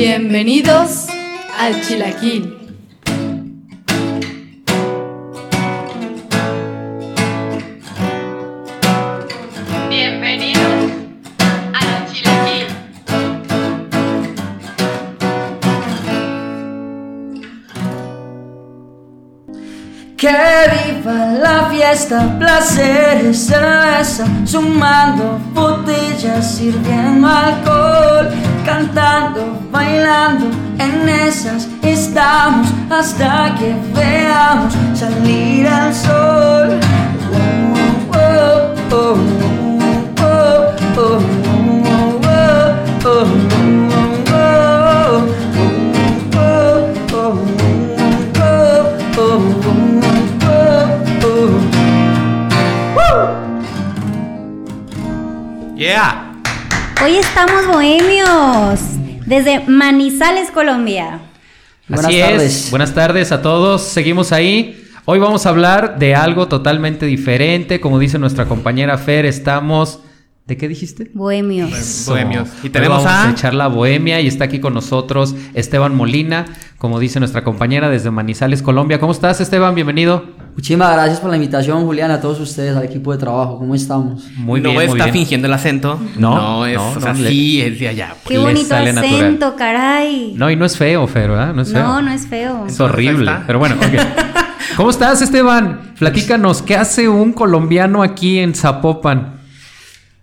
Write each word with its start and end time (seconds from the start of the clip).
Bienvenidos 0.00 1.08
al 1.58 1.82
Chilaquil. 1.82 2.56
Bienvenidos 9.90 10.92
al 11.74 12.12
Chilaquil. 12.12 12.66
Que 20.16 20.28
viva 20.28 21.32
la 21.42 21.68
fiesta, 21.70 22.38
placeres, 22.38 23.36
cerveza, 23.36 24.28
sumando 24.44 25.40
botellas, 25.52 26.54
sirviendo 26.54 27.26
alcohol, 27.26 28.28
cantando, 28.64 29.58
bailando, 29.70 30.46
en 30.78 31.08
esas 31.08 31.68
estamos 31.82 32.68
hasta 32.90 33.54
que 33.56 33.74
veamos 33.94 34.74
salir 34.94 35.66
al 35.66 35.94
sol. 35.94 36.80
Yeah. 55.78 56.27
Hoy 57.04 57.16
estamos 57.16 57.66
bohemios 57.66 58.80
desde 59.26 59.60
Manizales, 59.68 60.50
Colombia. 60.50 61.20
Buenas 61.88 62.06
Así 62.06 62.20
tardes. 62.20 62.42
es. 62.64 62.70
Buenas 62.70 62.94
tardes 62.94 63.32
a 63.32 63.40
todos. 63.42 63.82
Seguimos 63.82 64.32
ahí. 64.32 64.84
Hoy 65.04 65.18
vamos 65.18 65.46
a 65.46 65.50
hablar 65.50 65.98
de 65.98 66.14
algo 66.14 66.48
totalmente 66.48 67.06
diferente. 67.06 67.80
Como 67.80 67.98
dice 67.98 68.18
nuestra 68.18 68.46
compañera 68.46 68.98
Fer, 68.98 69.24
estamos. 69.26 70.00
¿De 70.46 70.56
qué 70.56 70.66
dijiste? 70.66 71.10
Bohemios. 71.14 71.72
Eso. 71.72 72.12
Bohemios. 72.12 72.48
Y 72.62 72.66
Hoy 72.66 72.70
tenemos 72.70 73.04
vamos 73.04 73.26
a- 73.28 73.30
echar 73.30 73.54
la 73.54 73.68
bohemia 73.68 74.20
y 74.20 74.26
está 74.26 74.44
aquí 74.44 74.60
con 74.60 74.74
nosotros 74.74 75.34
Esteban 75.54 75.94
Molina, 75.94 76.46
como 76.78 76.98
dice 76.98 77.20
nuestra 77.20 77.44
compañera 77.44 77.90
desde 77.90 78.10
Manizales, 78.10 78.62
Colombia. 78.62 78.98
¿Cómo 78.98 79.12
estás, 79.12 79.40
Esteban? 79.40 79.74
Bienvenido. 79.74 80.24
Muchísimas 80.58 80.92
gracias 80.92 81.20
por 81.20 81.30
la 81.30 81.36
invitación, 81.36 81.84
Julián, 81.84 82.10
a 82.10 82.20
todos 82.20 82.40
ustedes, 82.40 82.76
al 82.76 82.82
equipo 82.82 83.12
de 83.12 83.18
trabajo. 83.18 83.58
¿Cómo 83.58 83.76
estamos? 83.76 84.28
Muy 84.38 84.60
no 84.60 84.70
bien, 84.70 84.74
muy 84.74 84.84
está 84.86 85.04
bien. 85.04 85.12
fingiendo 85.12 85.46
el 85.46 85.52
acento. 85.52 86.00
No, 86.16 86.34
No, 86.34 86.66
es, 86.66 86.74
no, 86.74 86.90
o 86.96 87.00
sea, 87.00 87.12
no, 87.12 87.20
le- 87.20 87.30
sí, 87.30 87.62
es 87.62 87.78
de 87.78 87.86
allá. 87.86 88.14
Qué 88.26 88.38
bonito 88.38 88.74
natural. 88.74 88.98
acento, 88.98 89.54
caray. 89.54 90.32
No, 90.34 90.50
y 90.50 90.56
no 90.56 90.64
es 90.64 90.76
feo, 90.76 91.06
Fer, 91.06 91.30
¿verdad? 91.30 91.54
No 91.54 91.62
es 91.62 91.72
feo. 91.72 91.80
no, 91.84 92.02
no 92.02 92.10
es 92.10 92.26
feo. 92.26 92.66
Es 92.66 92.80
horrible. 92.80 93.30
Pero 93.46 93.60
bueno, 93.60 93.76
ok. 93.76 93.84
¿Cómo 94.76 94.90
estás, 94.90 95.22
Esteban? 95.22 95.92
Platícanos, 95.96 96.60
¿qué 96.62 96.74
hace 96.74 97.08
un 97.08 97.32
colombiano 97.34 98.02
aquí 98.02 98.40
en 98.40 98.52
Zapopan? 98.52 99.38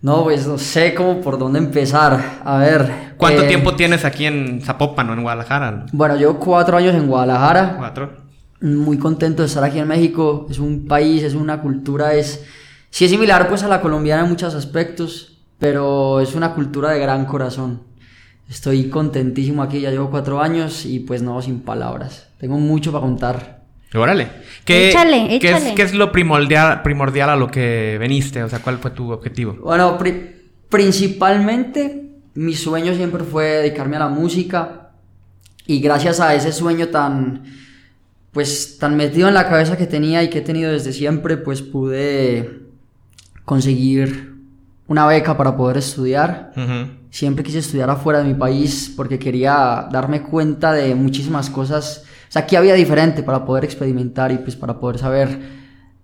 No, 0.01 0.23
pues 0.25 0.45
no 0.45 0.57
sé 0.57 0.93
cómo 0.95 1.21
por 1.21 1.39
dónde 1.39 1.59
empezar. 1.59 2.41
A 2.43 2.57
ver. 2.57 3.13
¿Cuánto 3.15 3.43
eh, 3.43 3.47
tiempo 3.47 3.73
tienes 3.75 4.03
aquí 4.03 4.25
en 4.25 4.61
Zapopan 4.61 5.09
o 5.11 5.13
en 5.13 5.21
Guadalajara? 5.21 5.85
Bueno, 5.93 6.17
llevo 6.17 6.37
cuatro 6.39 6.75
años 6.75 6.93
en 6.93 7.07
Guadalajara. 7.07 7.75
Cuatro. 7.77 8.24
Muy 8.61 8.97
contento 8.97 9.41
de 9.43 9.47
estar 9.47 9.63
aquí 9.63 9.79
en 9.79 9.87
México. 9.87 10.47
Es 10.49 10.59
un 10.59 10.85
país, 10.87 11.23
es 11.23 11.33
una 11.35 11.61
cultura, 11.61 12.13
es... 12.13 12.45
Sí 12.89 13.03
es 13.05 13.11
similar 13.11 13.49
pues 13.49 13.61
a 13.63 13.67
la 13.67 13.81
colombiana 13.81 14.23
en 14.23 14.29
muchos 14.29 14.55
aspectos, 14.55 15.37
pero 15.59 16.21
es 16.21 16.33
una 16.33 16.53
cultura 16.53 16.91
de 16.91 16.99
gran 16.99 17.25
corazón. 17.25 17.81
Estoy 18.49 18.89
contentísimo 18.89 19.61
aquí, 19.63 19.81
ya 19.81 19.91
llevo 19.91 20.09
cuatro 20.09 20.41
años 20.41 20.85
y 20.85 20.99
pues 20.99 21.21
no, 21.21 21.41
sin 21.41 21.59
palabras. 21.59 22.29
Tengo 22.39 22.57
mucho 22.57 22.93
para 22.93 23.01
contar. 23.01 23.63
Órale. 23.93 24.29
¿Qué, 24.63 24.89
Échale, 24.89 25.39
¿qué 25.39 25.49
es, 25.49 25.55
échale. 25.57 25.75
qué 25.75 25.81
es 25.81 25.93
lo 25.93 26.11
primordial, 26.13 26.81
primordial 26.83 27.29
a 27.29 27.35
lo 27.35 27.47
que 27.51 27.97
veniste? 27.99 28.43
O 28.43 28.49
sea, 28.49 28.59
¿cuál 28.59 28.77
fue 28.77 28.91
tu 28.91 29.11
objetivo? 29.11 29.57
Bueno, 29.61 29.97
pri- 29.97 30.49
principalmente 30.69 32.11
mi 32.35 32.53
sueño 32.53 32.93
siempre 32.93 33.23
fue 33.23 33.45
dedicarme 33.45 33.95
a 33.97 33.99
la 33.99 34.07
música 34.09 34.91
y 35.67 35.79
gracias 35.79 36.19
a 36.19 36.33
ese 36.35 36.51
sueño 36.51 36.87
tan 36.89 37.43
pues 38.35 38.77
tan 38.79 38.97
metido 38.97 39.29
en 39.29 39.33
la 39.33 39.47
cabeza 39.47 39.77
que 39.77 39.87
tenía 39.87 40.21
y 40.21 40.29
que 40.29 40.39
he 40.39 40.41
tenido 40.41 40.69
desde 40.69 40.91
siempre, 40.91 41.37
pues 41.37 41.61
pude 41.61 42.63
conseguir 43.45 44.35
una 44.89 45.07
beca 45.07 45.37
para 45.37 45.55
poder 45.55 45.77
estudiar. 45.77 46.51
Siempre 47.11 47.45
quise 47.45 47.59
estudiar 47.59 47.89
afuera 47.89 48.19
de 48.19 48.25
mi 48.25 48.33
país 48.33 48.93
porque 48.93 49.19
quería 49.19 49.87
darme 49.89 50.21
cuenta 50.21 50.73
de 50.73 50.95
muchísimas 50.95 51.49
cosas. 51.49 52.03
O 52.27 52.31
sea, 52.33 52.45
que 52.45 52.57
había 52.57 52.73
diferente 52.73 53.23
para 53.23 53.45
poder 53.45 53.63
experimentar 53.63 54.33
y 54.33 54.37
pues 54.39 54.57
para 54.57 54.81
poder 54.81 54.97
saber 54.97 55.39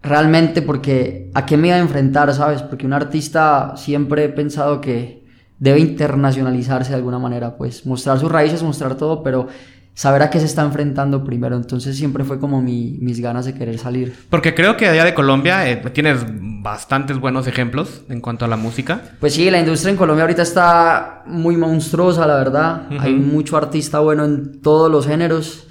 realmente 0.01 0.61
porque 0.61 1.31
a 1.33 1.45
qué 1.45 1.57
me 1.57 1.67
iba 1.67 1.75
a 1.75 1.79
enfrentar, 1.79 2.33
¿sabes? 2.33 2.61
Porque 2.61 2.85
un 2.85 2.93
artista 2.93 3.73
siempre 3.75 4.23
he 4.23 4.29
pensado 4.29 4.79
que 4.79 5.25
debe 5.59 5.81
internacionalizarse 5.81 6.91
de 6.91 6.95
alguna 6.95 7.19
manera, 7.19 7.57
pues 7.57 7.85
mostrar 7.85 8.17
sus 8.19 8.31
raíces, 8.31 8.63
mostrar 8.63 8.95
todo, 8.95 9.21
pero 9.21 9.49
saber 9.93 10.21
a 10.23 10.29
qué 10.29 10.39
se 10.39 10.45
está 10.45 10.63
enfrentando 10.63 11.23
primero. 11.23 11.55
Entonces 11.55 11.95
siempre 11.97 12.23
fue 12.23 12.39
como 12.39 12.61
mi- 12.61 12.97
mis 13.01 13.19
ganas 13.19 13.45
de 13.45 13.53
querer 13.53 13.77
salir. 13.77 14.13
Porque 14.29 14.53
creo 14.55 14.77
que 14.77 14.87
allá 14.87 15.03
de 15.03 15.13
Colombia 15.13 15.69
eh, 15.69 15.77
tienes 15.93 16.17
bastantes 16.63 17.19
buenos 17.19 17.47
ejemplos 17.47 18.01
en 18.09 18.21
cuanto 18.21 18.45
a 18.45 18.47
la 18.47 18.55
música. 18.57 19.01
Pues 19.19 19.33
sí, 19.33 19.49
la 19.51 19.59
industria 19.59 19.91
en 19.91 19.97
Colombia 19.97 20.23
ahorita 20.23 20.41
está 20.43 21.23
muy 21.27 21.57
monstruosa, 21.57 22.25
la 22.27 22.35
verdad. 22.35 22.83
Hay 22.99 23.13
mucho 23.15 23.57
artista 23.57 23.99
bueno 23.99 24.25
en 24.25 24.61
todos 24.61 24.91
los 24.91 25.07
géneros. 25.07 25.67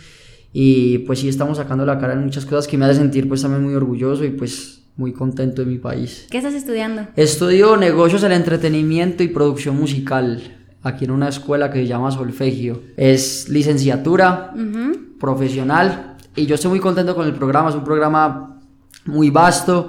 Y 0.52 0.98
pues 0.98 1.20
sí, 1.20 1.28
estamos 1.28 1.58
sacando 1.58 1.86
la 1.86 1.98
cara 1.98 2.12
en 2.14 2.24
muchas 2.24 2.44
cosas 2.44 2.66
que 2.66 2.76
me 2.76 2.84
hace 2.84 2.96
sentir 2.96 3.28
pues 3.28 3.42
también 3.42 3.62
muy 3.62 3.74
orgulloso 3.74 4.24
y 4.24 4.30
pues 4.30 4.82
muy 4.96 5.12
contento 5.12 5.62
de 5.62 5.66
mi 5.70 5.78
país. 5.78 6.26
¿Qué 6.28 6.38
estás 6.38 6.54
estudiando? 6.54 7.06
Estudio 7.16 7.76
negocios 7.76 8.20
del 8.22 8.32
entretenimiento 8.32 9.22
y 9.22 9.28
producción 9.28 9.76
musical 9.76 10.58
aquí 10.82 11.04
en 11.04 11.10
una 11.10 11.28
escuela 11.28 11.70
que 11.70 11.80
se 11.80 11.86
llama 11.86 12.10
Solfegio. 12.10 12.80
Es 12.96 13.48
licenciatura 13.48 14.52
Ujú. 14.54 15.18
profesional 15.18 16.16
y 16.36 16.46
yo 16.46 16.54
estoy 16.54 16.70
muy 16.70 16.80
contento 16.80 17.14
con 17.14 17.26
el 17.26 17.34
programa. 17.34 17.68
Es 17.70 17.74
un 17.74 17.84
programa 17.84 18.60
muy 19.06 19.30
vasto, 19.30 19.88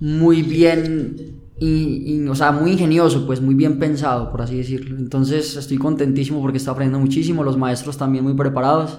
muy 0.00 0.42
bien, 0.42 1.16
y, 1.60 2.16
y, 2.16 2.26
o 2.26 2.34
sea, 2.34 2.50
muy 2.50 2.72
ingenioso, 2.72 3.24
pues 3.24 3.40
muy 3.40 3.54
bien 3.54 3.78
pensado, 3.78 4.30
por 4.32 4.42
así 4.42 4.56
decirlo. 4.56 4.96
Entonces 4.96 5.54
estoy 5.56 5.78
contentísimo 5.78 6.40
porque 6.40 6.58
estoy 6.58 6.72
aprendiendo 6.72 6.98
muchísimo, 7.04 7.44
los 7.44 7.56
maestros 7.56 7.96
también 7.96 8.24
muy 8.24 8.34
preparados 8.34 8.98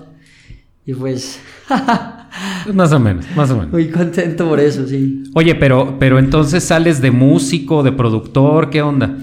y 0.85 0.93
pues 0.93 1.39
Más 2.73 2.91
o 2.91 2.99
menos, 2.99 3.25
más 3.35 3.51
o 3.51 3.55
menos. 3.57 3.71
muy 3.71 3.89
contento 3.89 4.47
por 4.47 4.59
eso, 4.59 4.87
sí. 4.87 5.23
Oye, 5.35 5.55
pero, 5.55 5.97
pero 5.99 6.17
entonces 6.19 6.63
sales 6.63 7.01
de 7.01 7.11
músico, 7.11 7.83
de 7.83 7.91
productor, 7.91 8.69
¿qué 8.69 8.81
onda? 8.81 9.17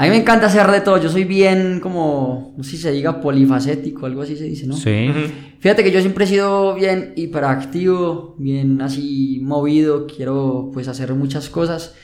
A 0.00 0.04
mí 0.04 0.08
me 0.08 0.16
encanta 0.16 0.46
hacer 0.46 0.66
de 0.70 0.80
todo, 0.80 0.96
yo 0.96 1.10
soy 1.10 1.24
bien 1.24 1.78
como, 1.78 2.54
no 2.56 2.64
sé 2.64 2.70
si 2.70 2.76
se 2.78 2.90
diga 2.90 3.20
polifacético, 3.20 4.06
algo 4.06 4.22
así 4.22 4.34
se 4.34 4.44
dice, 4.44 4.66
¿no? 4.66 4.74
Sí. 4.74 5.10
Fíjate 5.58 5.84
que 5.84 5.90
yo 5.90 6.00
siempre 6.00 6.24
he 6.24 6.26
sido 6.26 6.74
bien 6.74 7.12
hiperactivo, 7.16 8.34
bien 8.38 8.80
así 8.80 9.40
movido, 9.42 10.06
quiero 10.06 10.70
pues 10.72 10.88
hacer 10.88 11.12
muchas 11.12 11.50
cosas, 11.50 11.94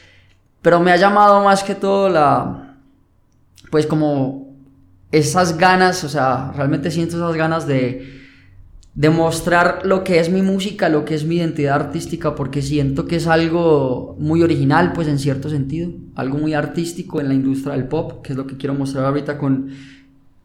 pero 0.60 0.78
me 0.78 0.92
ha 0.92 0.96
llamado 0.96 1.42
más 1.42 1.64
que 1.64 1.74
todo 1.74 2.10
la, 2.10 2.76
pues 3.70 3.86
como 3.86 4.54
esas 5.10 5.56
ganas, 5.56 6.04
o 6.04 6.10
sea, 6.10 6.52
realmente 6.54 6.90
siento 6.90 7.16
esas 7.16 7.34
ganas 7.34 7.66
de 7.66 8.15
demostrar 8.96 9.82
lo 9.84 10.02
que 10.02 10.18
es 10.18 10.30
mi 10.30 10.40
música, 10.40 10.88
lo 10.88 11.04
que 11.04 11.14
es 11.14 11.24
mi 11.24 11.36
identidad 11.36 11.74
artística, 11.74 12.34
porque 12.34 12.62
siento 12.62 13.06
que 13.06 13.16
es 13.16 13.26
algo 13.26 14.16
muy 14.18 14.42
original, 14.42 14.94
pues 14.94 15.06
en 15.06 15.18
cierto 15.18 15.50
sentido, 15.50 15.90
algo 16.14 16.38
muy 16.38 16.54
artístico 16.54 17.20
en 17.20 17.28
la 17.28 17.34
industria 17.34 17.74
del 17.74 17.88
pop, 17.88 18.22
que 18.22 18.32
es 18.32 18.38
lo 18.38 18.46
que 18.46 18.56
quiero 18.56 18.74
mostrar 18.74 19.04
ahorita 19.04 19.36
con 19.36 19.68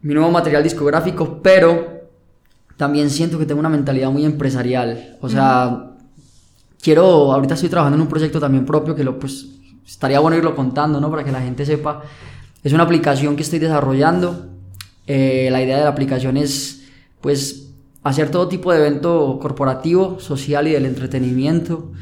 mi 0.02 0.12
nuevo 0.12 0.30
material 0.30 0.62
discográfico, 0.62 1.40
pero 1.42 2.02
también 2.76 3.08
siento 3.08 3.38
que 3.38 3.46
tengo 3.46 3.58
una 3.60 3.70
mentalidad 3.70 4.10
muy 4.10 4.26
empresarial, 4.26 5.16
o 5.22 5.30
sea, 5.30 5.92
quiero, 6.82 7.32
ahorita 7.32 7.54
estoy 7.54 7.70
trabajando 7.70 7.96
en 7.96 8.02
un 8.02 8.08
proyecto 8.08 8.38
también 8.38 8.66
propio 8.66 8.94
que 8.94 9.02
lo 9.02 9.18
pues 9.18 9.46
estaría 9.86 10.20
bueno 10.20 10.36
irlo 10.36 10.54
contando, 10.54 11.00
¿no? 11.00 11.10
Para 11.10 11.24
que 11.24 11.32
la 11.32 11.40
gente 11.40 11.64
sepa. 11.64 12.02
Es 12.62 12.72
una 12.72 12.82
aplicación 12.82 13.34
que 13.34 13.42
estoy 13.42 13.58
desarrollando. 13.58 14.48
Eh, 15.06 15.48
la 15.50 15.62
idea 15.62 15.78
de 15.78 15.84
la 15.84 15.90
aplicación 15.90 16.36
es 16.36 16.84
pues 17.20 17.71
hacer 18.02 18.30
todo 18.30 18.48
tipo 18.48 18.72
de 18.72 18.78
evento 18.78 19.38
corporativo, 19.40 20.18
social 20.20 20.66
y 20.68 20.72
del 20.72 20.86
entretenimiento 20.86 21.92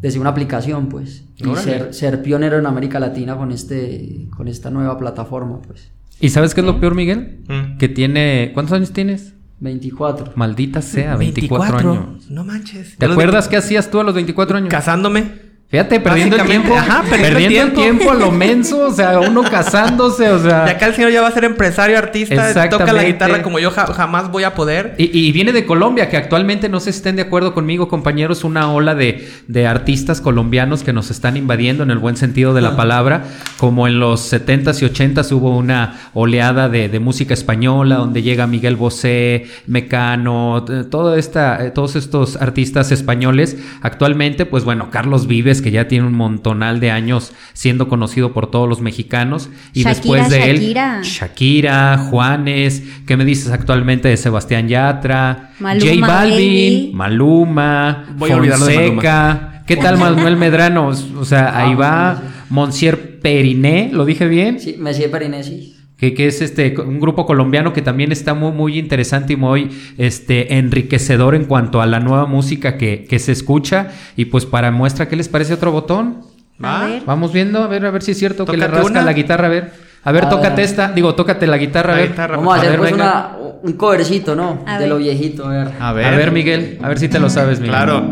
desde 0.00 0.18
una 0.18 0.30
aplicación, 0.30 0.88
pues. 0.88 1.24
Y 1.36 1.54
ser, 1.56 1.92
ser 1.94 2.22
pionero 2.22 2.58
en 2.58 2.66
América 2.66 3.00
Latina 3.00 3.36
con 3.36 3.50
este 3.52 4.26
con 4.36 4.48
esta 4.48 4.70
nueva 4.70 4.98
plataforma, 4.98 5.60
pues. 5.62 5.90
¿Y 6.20 6.28
sabes 6.28 6.54
qué 6.54 6.60
es 6.60 6.66
lo 6.66 6.78
peor, 6.80 6.94
Miguel? 6.94 7.40
Mm. 7.48 7.78
Que 7.78 7.88
tiene... 7.88 8.50
¿Cuántos 8.52 8.74
años 8.76 8.92
tienes? 8.92 9.32
24. 9.60 10.32
Maldita 10.36 10.82
sea, 10.82 11.16
24, 11.16 11.78
años. 11.78 12.30
No 12.30 12.44
manches. 12.44 12.96
¿Te 12.98 13.06
acuerdas 13.06 13.46
vi- 13.46 13.50
qué 13.52 13.56
hacías 13.56 13.90
tú 13.90 14.00
a 14.00 14.04
los 14.04 14.14
24 14.14 14.58
años? 14.58 14.68
Casándome. 14.68 15.49
Fíjate, 15.70 16.00
perdiendo 16.00 16.34
el 16.34 16.42
tiempo. 16.46 16.74
ajá, 16.76 17.02
perdiendo 17.08 17.26
el 17.28 17.32
perdiendo 17.32 17.64
el 17.66 17.72
tiempo. 17.96 18.10
a 18.10 18.14
lo 18.14 18.32
menso, 18.32 18.88
o 18.88 18.90
sea, 18.92 19.20
uno 19.20 19.42
casándose, 19.44 20.28
o 20.30 20.40
sea. 20.42 20.64
De 20.64 20.72
acá 20.72 20.86
el 20.86 20.94
señor 20.96 21.12
ya 21.12 21.22
va 21.22 21.28
a 21.28 21.30
ser 21.30 21.44
empresario, 21.44 21.96
artista, 21.96 22.68
toca 22.68 22.92
la 22.92 23.04
guitarra 23.04 23.40
como 23.42 23.60
yo 23.60 23.70
ja- 23.70 23.86
jamás 23.86 24.32
voy 24.32 24.42
a 24.42 24.54
poder. 24.56 24.96
Y, 24.98 25.16
y 25.16 25.30
viene 25.30 25.52
de 25.52 25.64
Colombia, 25.66 26.08
que 26.08 26.16
actualmente 26.16 26.68
no 26.68 26.80
sé 26.80 26.92
si 26.92 26.96
estén 26.98 27.14
de 27.14 27.22
acuerdo 27.22 27.54
conmigo, 27.54 27.86
compañeros, 27.86 28.42
una 28.42 28.72
ola 28.72 28.96
de, 28.96 29.28
de 29.46 29.68
artistas 29.68 30.20
colombianos 30.20 30.82
que 30.82 30.92
nos 30.92 31.08
están 31.12 31.36
invadiendo 31.36 31.84
en 31.84 31.92
el 31.92 31.98
buen 31.98 32.16
sentido 32.16 32.52
de 32.52 32.62
la 32.62 32.74
palabra, 32.74 33.22
como 33.56 33.86
en 33.86 34.00
los 34.00 34.32
70s 34.32 34.82
y 34.82 34.86
80s 34.92 35.30
hubo 35.30 35.56
una 35.56 36.00
oleada 36.14 36.68
de, 36.68 36.88
de 36.88 36.98
música 36.98 37.32
española, 37.32 37.94
donde 37.94 38.22
llega 38.22 38.48
Miguel 38.48 38.74
Bosé, 38.74 39.46
Mecano, 39.68 40.64
toda 40.90 41.16
esta, 41.16 41.72
todos 41.74 41.94
estos 41.94 42.36
artistas 42.36 42.90
españoles. 42.90 43.56
Actualmente, 43.82 44.46
pues 44.46 44.64
bueno, 44.64 44.88
Carlos 44.90 45.26
Vives, 45.28 45.59
que 45.60 45.70
ya 45.70 45.88
tiene 45.88 46.06
un 46.06 46.14
montonal 46.14 46.80
de 46.80 46.90
años 46.90 47.32
siendo 47.52 47.88
conocido 47.88 48.32
por 48.32 48.50
todos 48.50 48.68
los 48.68 48.80
mexicanos, 48.80 49.50
y 49.72 49.82
Shakira, 49.82 49.90
después 49.90 50.28
de 50.30 50.50
él, 50.50 50.56
Shakira. 50.58 51.00
Shakira, 51.02 51.98
Juanes, 52.10 52.82
¿qué 53.06 53.16
me 53.16 53.24
dices 53.24 53.52
actualmente 53.52 54.08
de 54.08 54.16
Sebastián 54.16 54.68
Yatra? 54.68 55.52
Maluma, 55.58 55.90
J 55.90 56.06
Balvin. 56.06 56.96
Maluma, 56.96 58.06
Voy 58.16 58.30
a 58.30 58.36
olvidarlo 58.36 58.66
de 58.66 58.74
Fonseca. 58.74 59.62
¿Qué 59.66 59.76
tal 59.76 59.98
Manuel 59.98 60.36
Medrano? 60.36 60.88
O 60.88 61.24
sea, 61.24 61.56
ahí 61.56 61.74
va 61.74 62.20
Monsieur 62.48 63.20
Periné, 63.20 63.90
¿lo 63.92 64.04
dije 64.04 64.26
bien? 64.26 64.58
Sí, 64.58 64.72
de 64.72 65.08
Periné, 65.08 65.44
sí. 65.44 65.76
Que, 66.00 66.14
que 66.14 66.26
es 66.26 66.40
este 66.40 66.74
un 66.80 66.98
grupo 66.98 67.26
colombiano 67.26 67.72
que 67.74 67.82
también 67.82 68.10
está 68.10 68.32
muy, 68.34 68.52
muy 68.52 68.78
interesante 68.78 69.34
y 69.34 69.36
muy 69.36 69.70
este, 69.98 70.56
enriquecedor 70.56 71.34
en 71.34 71.44
cuanto 71.44 71.82
a 71.82 71.86
la 71.86 72.00
nueva 72.00 72.24
música 72.26 72.78
que, 72.78 73.04
que 73.08 73.18
se 73.18 73.32
escucha. 73.32 73.88
Y 74.16 74.24
pues 74.24 74.46
para 74.46 74.70
muestra, 74.70 75.08
¿qué 75.08 75.16
les 75.16 75.28
parece 75.28 75.52
otro 75.54 75.72
botón? 75.72 76.22
A 76.62 76.62
¿Va? 76.80 76.86
ver. 76.86 77.02
Vamos 77.06 77.32
viendo, 77.32 77.62
a 77.62 77.66
ver, 77.66 77.84
a 77.84 77.90
ver 77.90 78.02
si 78.02 78.12
es 78.12 78.18
cierto 78.18 78.44
que 78.46 78.52
le 78.56 78.64
Tócate 78.64 78.76
rasca 78.78 78.90
una. 78.92 79.02
la 79.04 79.12
guitarra, 79.12 79.46
a 79.46 79.50
ver. 79.50 79.72
A 80.02 80.12
ver, 80.12 80.24
A 80.24 80.28
tócate 80.30 80.56
ver. 80.56 80.64
esta. 80.64 80.90
Digo, 80.92 81.14
tócate 81.14 81.46
la 81.46 81.58
guitarra, 81.58 81.92
a 81.92 81.96
ver. 81.96 82.08
guitarra. 82.08 82.36
Vamos 82.38 82.54
a 82.54 82.58
hacer 82.58 82.70
ver, 82.70 82.78
pues 82.80 82.92
una, 82.94 83.32
un 83.62 83.72
covercito, 83.74 84.34
¿no? 84.34 84.64
A 84.66 84.74
de 84.74 84.78
ver. 84.80 84.88
lo 84.88 84.96
viejito, 84.96 85.46
a 85.46 85.50
ver. 85.50 85.68
A 85.78 85.92
ver. 85.92 86.06
A 86.06 86.10
ver, 86.16 86.32
Miguel, 86.32 86.78
a 86.82 86.88
ver 86.88 86.98
si 86.98 87.08
te 87.08 87.18
lo 87.18 87.28
sabes, 87.28 87.60
Miguel. 87.60 87.74
Claro. 87.76 88.10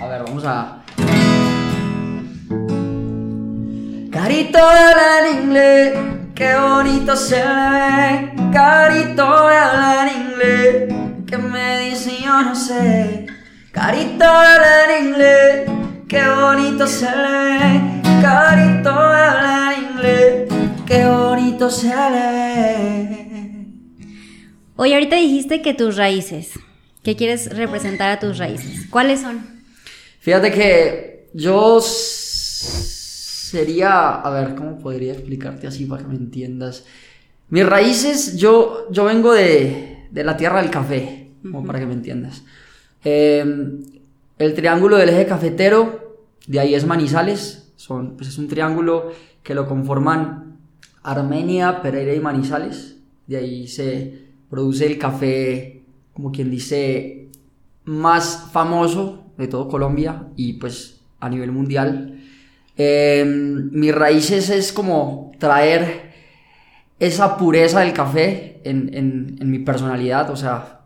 A 0.00 0.08
ver, 0.08 0.22
vamos 0.26 0.44
a. 0.44 0.77
Carito 4.10 4.58
habla 4.58 5.28
en 5.28 5.42
inglés, 5.42 5.92
qué 6.34 6.54
bonito 6.56 7.14
se 7.14 7.36
le 7.36 7.44
ve. 7.44 8.32
Carito 8.52 9.22
habla 9.22 10.08
en 10.08 10.22
inglés, 10.22 10.94
que 11.26 11.36
me 11.36 11.80
dice 11.80 12.16
yo 12.24 12.42
no 12.42 12.54
sé. 12.54 13.26
Carito 13.70 14.24
habla 14.24 14.96
en 14.96 15.06
inglés, 15.08 15.70
qué 16.08 16.22
bonito 16.26 16.86
se 16.86 17.04
le 17.04 17.58
ve. 17.58 18.02
Carito 18.22 18.90
habla 18.90 19.74
en 19.76 19.84
inglés, 19.90 20.48
qué 20.86 21.04
bonito 21.04 21.70
se 21.70 21.88
le 21.88 21.94
ve. 21.94 23.28
Oye, 24.76 24.94
ahorita 24.94 25.16
dijiste 25.16 25.60
que 25.60 25.74
tus 25.74 25.96
raíces, 25.96 26.52
que 27.02 27.14
quieres 27.14 27.54
representar 27.54 28.08
a 28.10 28.18
tus 28.18 28.38
raíces. 28.38 28.86
¿Cuáles 28.88 29.20
son? 29.20 29.62
Fíjate 30.20 30.50
que 30.50 31.28
yo 31.34 31.80
sería, 33.50 34.16
a 34.16 34.30
ver, 34.30 34.54
¿cómo 34.54 34.78
podría 34.78 35.12
explicarte 35.12 35.66
así 35.66 35.84
para 35.84 36.02
que 36.02 36.08
me 36.08 36.16
entiendas? 36.16 36.84
Mis 37.50 37.66
raíces, 37.66 38.36
yo, 38.36 38.90
yo 38.90 39.04
vengo 39.04 39.32
de, 39.32 40.06
de 40.10 40.24
la 40.24 40.36
tierra 40.36 40.60
del 40.60 40.70
café, 40.70 41.30
como 41.42 41.64
para 41.64 41.78
que 41.78 41.86
me 41.86 41.94
entiendas. 41.94 42.42
Eh, 43.04 43.44
el 44.38 44.54
triángulo 44.54 44.96
del 44.96 45.08
eje 45.08 45.26
cafetero, 45.26 46.18
de 46.46 46.60
ahí 46.60 46.74
es 46.74 46.86
Manizales, 46.86 47.72
son, 47.76 48.16
pues 48.16 48.28
es 48.28 48.38
un 48.38 48.48
triángulo 48.48 49.12
que 49.42 49.54
lo 49.54 49.66
conforman 49.66 50.58
Armenia, 51.02 51.80
Pereira 51.80 52.14
y 52.14 52.20
Manizales. 52.20 52.96
De 53.26 53.36
ahí 53.36 53.68
se 53.68 54.26
produce 54.50 54.86
el 54.86 54.98
café, 54.98 55.82
como 56.12 56.32
quien 56.32 56.50
dice, 56.50 57.28
más 57.84 58.48
famoso 58.52 59.24
de 59.36 59.48
todo 59.48 59.68
Colombia 59.68 60.28
y 60.36 60.54
pues 60.54 61.00
a 61.20 61.28
nivel 61.28 61.52
mundial. 61.52 62.17
Eh, 62.78 63.24
mis 63.26 63.94
raíces 63.94 64.50
es 64.50 64.72
como 64.72 65.32
traer 65.38 66.08
esa 67.00 67.36
pureza 67.36 67.80
del 67.80 67.92
café 67.92 68.60
en, 68.64 68.90
en- 68.94 69.36
en 69.40 69.50
mi 69.50 69.58
personalidad, 69.58 70.30
o 70.30 70.36
sea, 70.36 70.80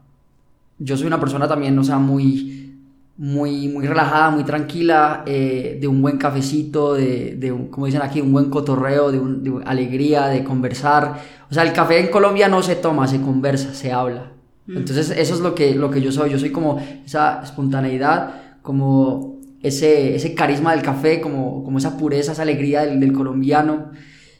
yo 0.78 0.96
soy 0.96 1.06
una 1.06 1.20
persona 1.20 1.46
también, 1.46 1.78
o 1.78 1.84
sea, 1.84 1.98
muy, 1.98 2.76
muy, 3.18 3.68
muy 3.68 3.86
relajada, 3.86 4.30
muy 4.30 4.42
tranquila, 4.44 5.22
eh, 5.26 5.78
de 5.80 5.86
un 5.86 6.00
buen 6.02 6.16
cafecito, 6.18 6.94
de, 6.94 7.36
de 7.36 7.52
un- 7.52 7.68
como 7.68 7.86
dicen 7.86 8.02
aquí, 8.02 8.20
un 8.20 8.32
buen 8.32 8.48
cotorreo, 8.50 9.12
de, 9.12 9.18
un- 9.20 9.44
de 9.44 9.50
un- 9.50 9.68
alegría, 9.68 10.26
de 10.28 10.42
conversar. 10.44 11.20
O 11.50 11.54
sea, 11.54 11.62
el 11.62 11.72
café 11.72 12.00
en 12.00 12.08
Colombia 12.08 12.48
no 12.48 12.62
se 12.62 12.74
toma, 12.76 13.06
se 13.06 13.20
conversa, 13.20 13.74
se 13.74 13.92
habla. 13.92 14.32
Entonces, 14.66 15.10
eso 15.10 15.34
es 15.34 15.40
lo 15.40 15.54
que, 15.54 15.74
lo 15.74 15.90
que 15.90 16.00
yo 16.00 16.10
soy. 16.12 16.30
Yo 16.30 16.38
soy 16.38 16.50
como 16.50 16.78
esa 17.04 17.42
espontaneidad, 17.42 18.34
como 18.62 19.40
ese, 19.62 20.14
ese 20.16 20.34
carisma 20.34 20.72
del 20.72 20.82
café, 20.82 21.20
como, 21.20 21.62
como 21.64 21.78
esa 21.78 21.96
pureza, 21.96 22.32
esa 22.32 22.42
alegría 22.42 22.84
del, 22.84 23.00
del 23.00 23.12
colombiano. 23.12 23.90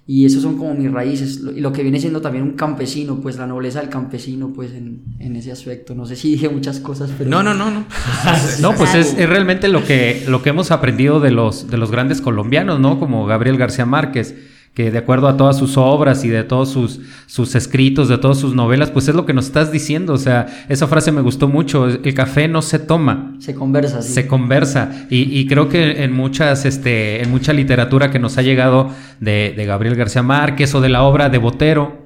Y 0.05 0.27
esos 0.27 0.43
son 0.43 0.59
como 0.59 0.75
mis 0.75 0.91
raíces. 0.91 1.41
Lo- 1.41 1.53
Y 1.53 1.61
lo 1.61 1.73
que 1.73 1.83
viene 1.85 2.01
siendo 2.01 2.21
también 2.21 2.43
un 2.45 2.53
campesino, 2.55 3.21
pues 3.21 3.37
la 3.37 3.47
nobleza 3.47 3.79
del 3.81 3.89
campesino, 3.89 4.53
pues 4.53 4.73
en, 4.73 5.05
en 5.21 5.37
ese 5.37 5.53
aspecto. 5.53 5.95
No 5.95 6.07
sé 6.07 6.17
si 6.17 6.33
dije 6.33 6.49
muchas 6.49 6.81
cosas, 6.81 7.11
pero... 7.17 7.31
No, 7.31 7.43
no, 7.45 7.55
no, 7.55 7.71
no. 7.71 7.85
No, 8.61 8.75
pues 8.75 8.97
es, 8.97 9.17
es 9.17 9.29
realmente 9.29 9.69
lo 9.69 9.85
que, 9.85 10.25
lo 10.27 10.43
que 10.43 10.51
hemos 10.51 10.73
aprendido 10.73 11.21
de 11.21 11.31
los, 11.31 11.69
de 11.71 11.77
los 11.77 11.93
grandes 11.93 12.21
colombianos, 12.21 12.81
¿no? 12.81 12.99
Como 12.99 13.27
Gabriel 13.27 13.57
García 13.59 13.87
Márquez, 13.87 14.35
que 14.75 14.91
de 14.91 14.99
acuerdo 14.99 15.29
a 15.29 15.37
todas 15.37 15.59
sus 15.59 15.77
obras 15.77 16.25
y 16.25 16.29
de 16.29 16.45
todos 16.45 16.71
sus, 16.71 17.01
sus 17.27 17.55
escritos, 17.55 18.09
de 18.09 18.17
todas 18.17 18.39
sus 18.39 18.55
novelas, 18.55 18.91
pues 18.91 19.07
es 19.09 19.15
lo 19.15 19.27
que 19.27 19.35
nos 19.35 19.47
estás 19.47 19.71
diciendo. 19.71 20.15
O 20.15 20.19
sea, 20.19 20.47
esa 20.69 20.87
frase 20.87 21.13
me 21.13 21.21
gustó 21.21 21.47
mucho. 21.47 21.87
El 21.89 22.15
café 22.15 22.49
no 22.49 22.63
se 22.63 22.79
toma, 22.79 23.37
Se 23.39 23.55
conversa, 23.55 24.01
sí. 24.01 24.13
se 24.15 24.27
conversa. 24.27 25.07
Y, 25.11 25.39
y 25.39 25.47
creo 25.47 25.69
que 25.69 26.03
en 26.03 26.13
muchas, 26.13 26.65
este, 26.65 27.23
en 27.23 27.31
mucha 27.31 27.53
literatura 27.53 28.11
que 28.11 28.19
nos 28.19 28.39
ha 28.39 28.43
llegado 28.43 28.91
de, 29.21 29.53
de 29.55 29.67
Gabriel 29.67 29.95
García 29.95 30.23
Márquez 30.23 30.75
o 30.75 30.81
de 30.81 30.89
la 30.89 31.03
obra 31.03 31.29
de 31.29 31.37
Botero, 31.37 32.02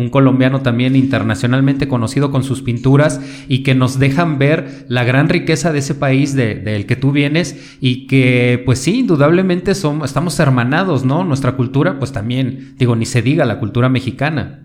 un 0.00 0.08
colombiano 0.10 0.62
también 0.62 0.96
internacionalmente 0.96 1.86
conocido 1.88 2.30
con 2.30 2.42
sus 2.42 2.62
pinturas 2.62 3.20
y 3.48 3.62
que 3.62 3.74
nos 3.74 3.98
dejan 3.98 4.38
ver 4.38 4.84
la 4.88 5.04
gran 5.04 5.28
riqueza 5.28 5.72
de 5.72 5.80
ese 5.80 5.94
país 5.94 6.34
de- 6.34 6.54
del 6.54 6.86
que 6.86 6.96
tú 6.96 7.12
vienes 7.12 7.76
y 7.80 8.06
que 8.06 8.62
pues 8.64 8.78
sí, 8.80 9.00
indudablemente 9.00 9.74
somos, 9.74 10.10
estamos 10.10 10.38
hermanados, 10.40 11.04
¿no? 11.04 11.24
Nuestra 11.24 11.52
cultura 11.52 11.98
pues 11.98 12.12
también, 12.12 12.74
digo, 12.78 12.96
ni 12.96 13.06
se 13.06 13.22
diga 13.22 13.44
la 13.44 13.58
cultura 13.58 13.88
mexicana. 13.88 14.60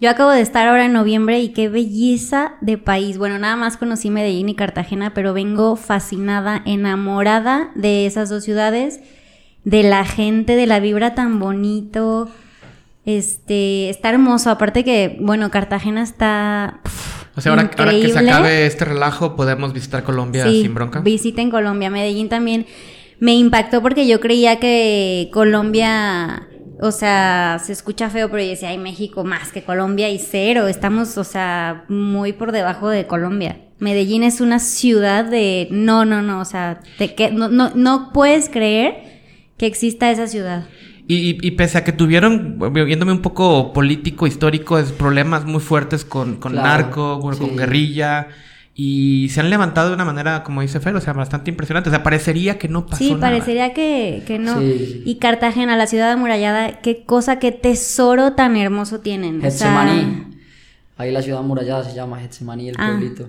Yo 0.00 0.10
acabo 0.10 0.30
de 0.30 0.40
estar 0.40 0.66
ahora 0.66 0.84
en 0.86 0.92
noviembre 0.92 1.40
y 1.40 1.50
qué 1.50 1.68
belleza 1.68 2.54
de 2.60 2.76
país. 2.76 3.18
Bueno, 3.18 3.38
nada 3.38 3.54
más 3.54 3.76
conocí 3.76 4.10
Medellín 4.10 4.48
y 4.48 4.56
Cartagena, 4.56 5.14
pero 5.14 5.32
vengo 5.32 5.76
fascinada, 5.76 6.60
enamorada 6.66 7.70
de 7.76 8.06
esas 8.06 8.28
dos 8.28 8.42
ciudades, 8.42 9.00
de 9.64 9.84
la 9.84 10.04
gente, 10.04 10.56
de 10.56 10.66
la 10.66 10.80
vibra 10.80 11.14
tan 11.14 11.38
bonito. 11.38 12.28
Este, 13.04 13.90
está 13.90 14.10
hermoso. 14.10 14.50
Aparte 14.50 14.84
que, 14.84 15.16
bueno, 15.20 15.50
Cartagena 15.50 16.02
está. 16.02 16.80
pf, 16.84 17.26
O 17.36 17.40
sea, 17.40 17.52
ahora, 17.52 17.70
ahora 17.76 17.92
que 17.92 18.08
se 18.08 18.18
acabe 18.18 18.66
este 18.66 18.84
relajo, 18.84 19.34
podemos 19.36 19.72
visitar 19.72 20.04
Colombia 20.04 20.44
Sí, 20.46 20.62
sin 20.62 20.74
bronca. 20.74 21.00
Visiten 21.00 21.50
Colombia. 21.50 21.90
Medellín 21.90 22.28
también 22.28 22.66
me 23.18 23.34
impactó 23.34 23.82
porque 23.82 24.06
yo 24.06 24.20
creía 24.20 24.58
que 24.58 25.30
Colombia, 25.32 26.48
o 26.80 26.90
sea, 26.90 27.60
se 27.62 27.72
escucha 27.72 28.10
feo, 28.10 28.30
pero 28.30 28.42
yo 28.42 28.50
decía, 28.50 28.70
ay, 28.70 28.78
México 28.78 29.24
más 29.24 29.52
que 29.52 29.62
Colombia 29.62 30.08
y 30.10 30.18
cero. 30.18 30.68
Estamos, 30.68 31.18
o 31.18 31.24
sea, 31.24 31.84
muy 31.88 32.32
por 32.32 32.52
debajo 32.52 32.88
de 32.88 33.06
Colombia. 33.06 33.60
Medellín 33.78 34.22
es 34.22 34.40
una 34.40 34.60
ciudad 34.60 35.24
de, 35.24 35.66
no, 35.72 36.04
no, 36.04 36.22
no, 36.22 36.40
o 36.40 36.44
sea, 36.44 36.80
te 36.98 37.16
que, 37.16 37.32
no, 37.32 37.48
no, 37.48 37.72
no 37.74 38.10
puedes 38.12 38.48
creer 38.48 38.94
que 39.56 39.66
exista 39.66 40.10
esa 40.10 40.28
ciudad. 40.28 40.66
Y, 41.12 41.30
y- 41.30 41.38
y 41.48 41.50
pese 41.52 41.78
a 41.78 41.84
que 41.84 41.92
tuvieron, 41.92 42.58
viéndome 42.72 43.12
un 43.12 43.20
poco 43.22 43.72
político, 43.72 44.26
histórico, 44.26 44.78
es 44.78 44.92
problemas 44.92 45.44
muy 45.44 45.60
fuertes 45.60 46.04
con, 46.04 46.36
con 46.36 46.52
Claro, 46.52 46.66
narco, 46.68 47.20
con, 47.20 47.56
guerrilla, 47.56 48.28
y 48.74 49.28
se 49.30 49.40
han 49.40 49.50
levantado 49.50 49.88
de 49.88 49.94
una 49.96 50.04
manera, 50.06 50.42
como 50.42 50.62
dice 50.62 50.80
Fer, 50.80 50.94
o 50.96 51.00
sea, 51.00 51.12
bastante 51.12 51.50
impresionante. 51.50 51.90
O 51.90 51.92
sea, 51.92 52.02
parecería 52.02 52.58
que 52.58 52.68
no 52.68 52.86
pasó 52.86 52.96
Sí, 53.04 53.10
nada. 53.10 53.20
parecería 53.20 53.74
que, 53.74 54.22
que 54.26 54.38
no. 54.38 54.58
Sí. 54.60 55.02
Y 55.04 55.16
Cartagena, 55.16 55.76
la 55.76 55.86
ciudad 55.86 56.10
amurallada, 56.12 56.80
qué 56.80 57.04
cosa, 57.04 57.38
qué 57.38 57.52
tesoro 57.52 58.32
tan 58.32 58.56
hermoso 58.56 59.00
tienen. 59.00 59.36
O 59.38 59.40
sea, 59.42 59.50
Getsemaní. 59.50 60.26
Ahí 60.96 61.10
la 61.12 61.20
ciudad 61.20 61.40
amurallada 61.40 61.84
se 61.84 61.94
llama 61.94 62.18
Getsemaní, 62.20 62.70
el 62.70 62.76
Ah. 62.78 62.86
pueblito. 62.96 63.28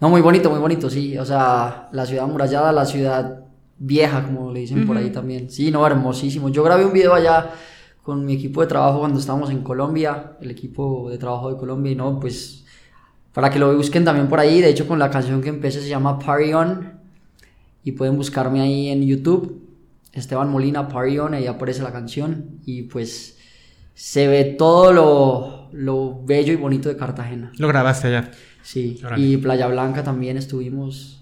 No, 0.00 0.08
muy 0.08 0.22
bonito, 0.22 0.48
muy 0.50 0.60
bonito, 0.60 0.88
sí. 0.88 1.18
O 1.18 1.26
sea, 1.26 1.88
la 1.92 2.06
ciudad 2.06 2.24
amurallada, 2.24 2.72
la 2.72 2.86
ciudad 2.86 3.40
vieja, 3.80 4.22
como 4.24 4.52
le 4.52 4.60
dicen 4.60 4.86
por 4.86 4.96
ahí 4.96 5.10
también. 5.10 5.50
Sí, 5.50 5.70
no, 5.72 5.84
hermosísimo. 5.84 6.48
Yo 6.50 6.62
grabé 6.62 6.84
un 6.84 6.92
video 6.92 7.14
allá 7.14 7.50
con 8.02 8.24
mi 8.24 8.34
equipo 8.34 8.60
de 8.60 8.68
trabajo 8.68 9.00
cuando 9.00 9.18
estábamos 9.18 9.50
en 9.50 9.62
Colombia, 9.62 10.36
el 10.40 10.50
equipo 10.52 11.10
de 11.10 11.18
trabajo 11.18 11.50
de 11.50 11.58
Colombia, 11.58 11.90
y 11.92 11.96
no, 11.96 12.20
pues 12.20 12.64
para 13.32 13.50
que 13.50 13.58
lo 13.58 13.74
busquen 13.76 14.04
también 14.04 14.28
por 14.28 14.38
ahí. 14.38 14.60
De 14.60 14.68
hecho, 14.68 14.86
con 14.86 14.98
la 14.98 15.10
canción 15.10 15.40
que 15.40 15.48
empecé 15.48 15.80
se 15.80 15.88
llama 15.88 16.18
Party 16.18 16.52
On. 16.52 16.92
y 17.82 17.92
pueden 17.92 18.16
buscarme 18.16 18.60
ahí 18.60 18.88
en 18.88 19.02
YouTube, 19.02 19.66
Esteban 20.12 20.50
Molina 20.50 20.86
Parion, 20.88 21.32
ahí 21.34 21.46
aparece 21.46 21.82
la 21.82 21.92
canción 21.92 22.58
y 22.66 22.82
pues 22.82 23.38
se 23.94 24.26
ve 24.28 24.44
todo 24.58 24.92
lo, 24.92 25.68
lo 25.72 26.20
bello 26.24 26.52
y 26.52 26.56
bonito 26.56 26.88
de 26.88 26.96
Cartagena. 26.96 27.52
Lo 27.58 27.68
grabaste 27.68 28.08
allá. 28.08 28.30
Sí, 28.62 29.00
Órale. 29.04 29.24
y 29.24 29.36
Playa 29.38 29.66
Blanca 29.68 30.02
también 30.02 30.36
estuvimos, 30.36 31.19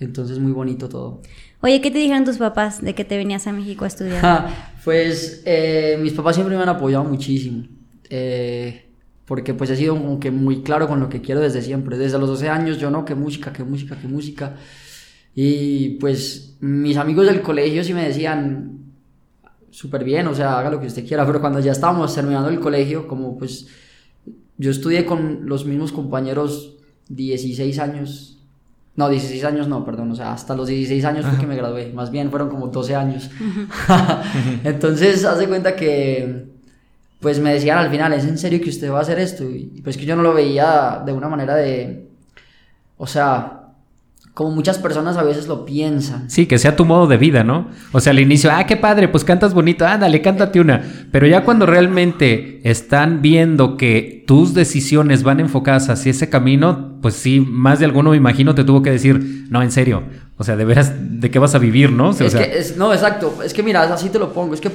entonces 0.00 0.38
muy 0.38 0.52
bonito 0.52 0.88
todo. 0.88 1.22
Oye, 1.60 1.80
¿qué 1.80 1.90
te 1.90 1.98
dijeron 1.98 2.24
tus 2.24 2.38
papás 2.38 2.82
de 2.82 2.94
que 2.94 3.04
te 3.04 3.16
venías 3.16 3.46
a 3.46 3.52
México 3.52 3.84
a 3.84 3.88
estudiar? 3.88 4.20
Ja, 4.20 4.72
pues 4.84 5.42
eh, 5.46 5.98
mis 6.00 6.12
papás 6.12 6.36
siempre 6.36 6.56
me 6.56 6.62
han 6.62 6.68
apoyado 6.68 7.04
muchísimo. 7.04 7.64
eh, 8.10 8.84
porque 9.26 9.54
pues 9.54 9.70
he 9.70 9.76
sido 9.76 9.94
como 9.96 10.20
que 10.20 10.30
muy 10.30 10.62
claro 10.62 10.86
con 10.86 11.00
lo 11.00 11.08
que 11.08 11.20
quiero 11.22 11.40
desde 11.40 11.62
siempre. 11.62 11.96
Desde 11.96 12.18
los 12.18 12.28
12 12.28 12.48
años 12.48 12.78
yo 12.78 12.90
no, 12.90 13.04
que 13.04 13.14
música, 13.14 13.52
que 13.52 13.64
música, 13.64 13.96
que 13.98 14.06
música. 14.06 14.56
Y 15.34 15.90
pues 15.98 16.56
mis 16.60 16.96
amigos 16.96 17.26
del 17.26 17.40
colegio 17.40 17.82
sí 17.82 17.94
me 17.94 18.06
decían 18.06 18.80
súper 19.70 20.04
bien, 20.04 20.26
o 20.28 20.34
sea, 20.34 20.58
haga 20.58 20.70
lo 20.70 20.80
que 20.80 20.86
usted 20.88 21.06
quiera. 21.06 21.26
Pero 21.26 21.40
cuando 21.40 21.58
ya 21.60 21.72
estábamos 21.72 22.14
terminando 22.14 22.50
el 22.50 22.60
colegio, 22.60 23.08
como 23.08 23.38
pues 23.38 23.66
yo 24.58 24.70
estudié 24.70 25.04
con 25.06 25.46
los 25.46 25.64
mismos 25.64 25.90
compañeros 25.90 26.76
16 27.08 27.78
años. 27.78 28.38
No, 28.96 29.08
16 29.08 29.44
años 29.44 29.66
no, 29.66 29.84
perdón, 29.84 30.12
o 30.12 30.14
sea, 30.14 30.32
hasta 30.32 30.54
los 30.54 30.68
16 30.68 31.04
años 31.04 31.26
fue 31.26 31.36
que 31.38 31.46
me 31.46 31.56
gradué, 31.56 31.92
más 31.92 32.12
bien 32.12 32.30
fueron 32.30 32.48
como 32.48 32.68
12 32.68 32.94
años. 32.94 33.28
Entonces, 34.64 35.24
hace 35.24 35.48
cuenta 35.48 35.74
que, 35.74 36.46
pues 37.18 37.40
me 37.40 37.52
decían 37.52 37.78
al 37.78 37.90
final, 37.90 38.12
¿es 38.12 38.24
en 38.24 38.38
serio 38.38 38.60
que 38.60 38.70
usted 38.70 38.92
va 38.92 38.98
a 38.98 39.02
hacer 39.02 39.18
esto? 39.18 39.42
Y 39.44 39.80
pues 39.82 39.96
que 39.96 40.04
yo 40.04 40.14
no 40.14 40.22
lo 40.22 40.32
veía 40.32 41.02
de 41.04 41.12
una 41.12 41.28
manera 41.28 41.56
de, 41.56 42.06
o 42.96 43.06
sea, 43.06 43.63
como 44.34 44.50
muchas 44.50 44.78
personas 44.78 45.16
a 45.16 45.22
veces 45.22 45.46
lo 45.46 45.64
piensan. 45.64 46.28
Sí, 46.28 46.46
que 46.46 46.58
sea 46.58 46.74
tu 46.74 46.84
modo 46.84 47.06
de 47.06 47.16
vida, 47.16 47.44
¿no? 47.44 47.68
O 47.92 48.00
sea, 48.00 48.10
al 48.10 48.18
inicio, 48.18 48.50
ah, 48.52 48.66
qué 48.66 48.76
padre, 48.76 49.06
pues 49.06 49.22
cantas 49.22 49.54
bonito, 49.54 49.86
ándale, 49.86 50.20
cántate 50.22 50.60
una. 50.60 50.82
Pero 51.12 51.28
ya 51.28 51.44
cuando 51.44 51.66
realmente 51.66 52.60
están 52.68 53.22
viendo 53.22 53.76
que 53.76 54.24
tus 54.26 54.52
decisiones 54.52 55.22
van 55.22 55.38
enfocadas 55.38 55.88
hacia 55.88 56.10
ese 56.10 56.28
camino, 56.30 56.98
pues 57.00 57.14
sí, 57.14 57.40
más 57.40 57.78
de 57.78 57.84
alguno 57.84 58.10
me 58.10 58.16
imagino 58.16 58.54
te 58.56 58.64
tuvo 58.64 58.82
que 58.82 58.90
decir, 58.90 59.46
no, 59.50 59.62
en 59.62 59.70
serio. 59.70 60.02
O 60.36 60.42
sea, 60.42 60.56
de 60.56 60.64
veras, 60.64 60.92
¿de 61.20 61.30
qué 61.30 61.38
vas 61.38 61.54
a 61.54 61.58
vivir, 61.58 61.92
no? 61.92 62.08
O 62.08 62.12
sea, 62.12 62.26
es 62.26 62.34
que, 62.34 62.58
es- 62.58 62.76
no, 62.76 62.92
exacto. 62.92 63.38
Es 63.44 63.54
que 63.54 63.62
mira, 63.62 63.82
así 63.94 64.08
te 64.08 64.18
lo 64.18 64.32
pongo. 64.32 64.52
Es 64.54 64.60
que, 64.60 64.68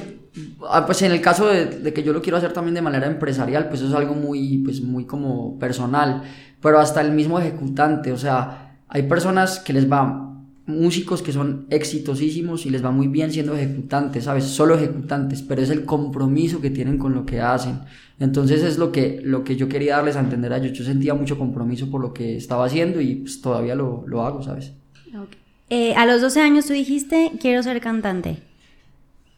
ah, 0.70 0.86
pues 0.86 1.02
en 1.02 1.12
el 1.12 1.20
caso 1.20 1.46
de, 1.48 1.66
de 1.66 1.92
que 1.92 2.02
yo 2.02 2.14
lo 2.14 2.22
quiero 2.22 2.38
hacer 2.38 2.54
también 2.54 2.74
de 2.74 2.80
manera 2.80 3.06
empresarial, 3.06 3.68
pues 3.68 3.80
eso 3.82 3.90
es 3.90 3.94
algo 3.94 4.14
muy, 4.14 4.58
pues 4.64 4.80
muy 4.80 5.04
como 5.04 5.58
personal. 5.58 6.22
Pero 6.62 6.78
hasta 6.78 7.00
el 7.02 7.12
mismo 7.12 7.38
ejecutante, 7.38 8.12
o 8.12 8.18
sea, 8.18 8.59
hay 8.90 9.04
personas 9.04 9.60
que 9.60 9.72
les 9.72 9.90
va, 9.90 10.30
músicos 10.66 11.22
que 11.22 11.32
son 11.32 11.66
exitosísimos 11.70 12.66
y 12.66 12.70
les 12.70 12.84
va 12.84 12.90
muy 12.90 13.08
bien 13.08 13.32
siendo 13.32 13.54
ejecutantes, 13.54 14.24
¿sabes? 14.24 14.44
Solo 14.44 14.74
ejecutantes, 14.74 15.42
pero 15.42 15.62
es 15.62 15.70
el 15.70 15.84
compromiso 15.84 16.60
que 16.60 16.70
tienen 16.70 16.98
con 16.98 17.14
lo 17.14 17.24
que 17.24 17.40
hacen. 17.40 17.80
Entonces 18.18 18.62
es 18.62 18.78
lo 18.78 18.92
que, 18.92 19.20
lo 19.24 19.44
que 19.44 19.56
yo 19.56 19.68
quería 19.68 19.96
darles 19.96 20.16
a 20.16 20.20
entender 20.20 20.52
a 20.52 20.58
ellos. 20.58 20.72
Yo 20.72 20.84
sentía 20.84 21.14
mucho 21.14 21.38
compromiso 21.38 21.90
por 21.90 22.00
lo 22.00 22.12
que 22.12 22.36
estaba 22.36 22.66
haciendo 22.66 23.00
y 23.00 23.16
pues 23.16 23.40
todavía 23.40 23.74
lo, 23.74 24.04
lo 24.06 24.22
hago, 24.24 24.42
¿sabes? 24.42 24.72
Eh, 25.70 25.94
a 25.94 26.04
los 26.04 26.20
12 26.20 26.40
años 26.40 26.66
tú 26.66 26.72
dijiste, 26.72 27.32
quiero 27.40 27.62
ser 27.62 27.80
cantante. 27.80 28.38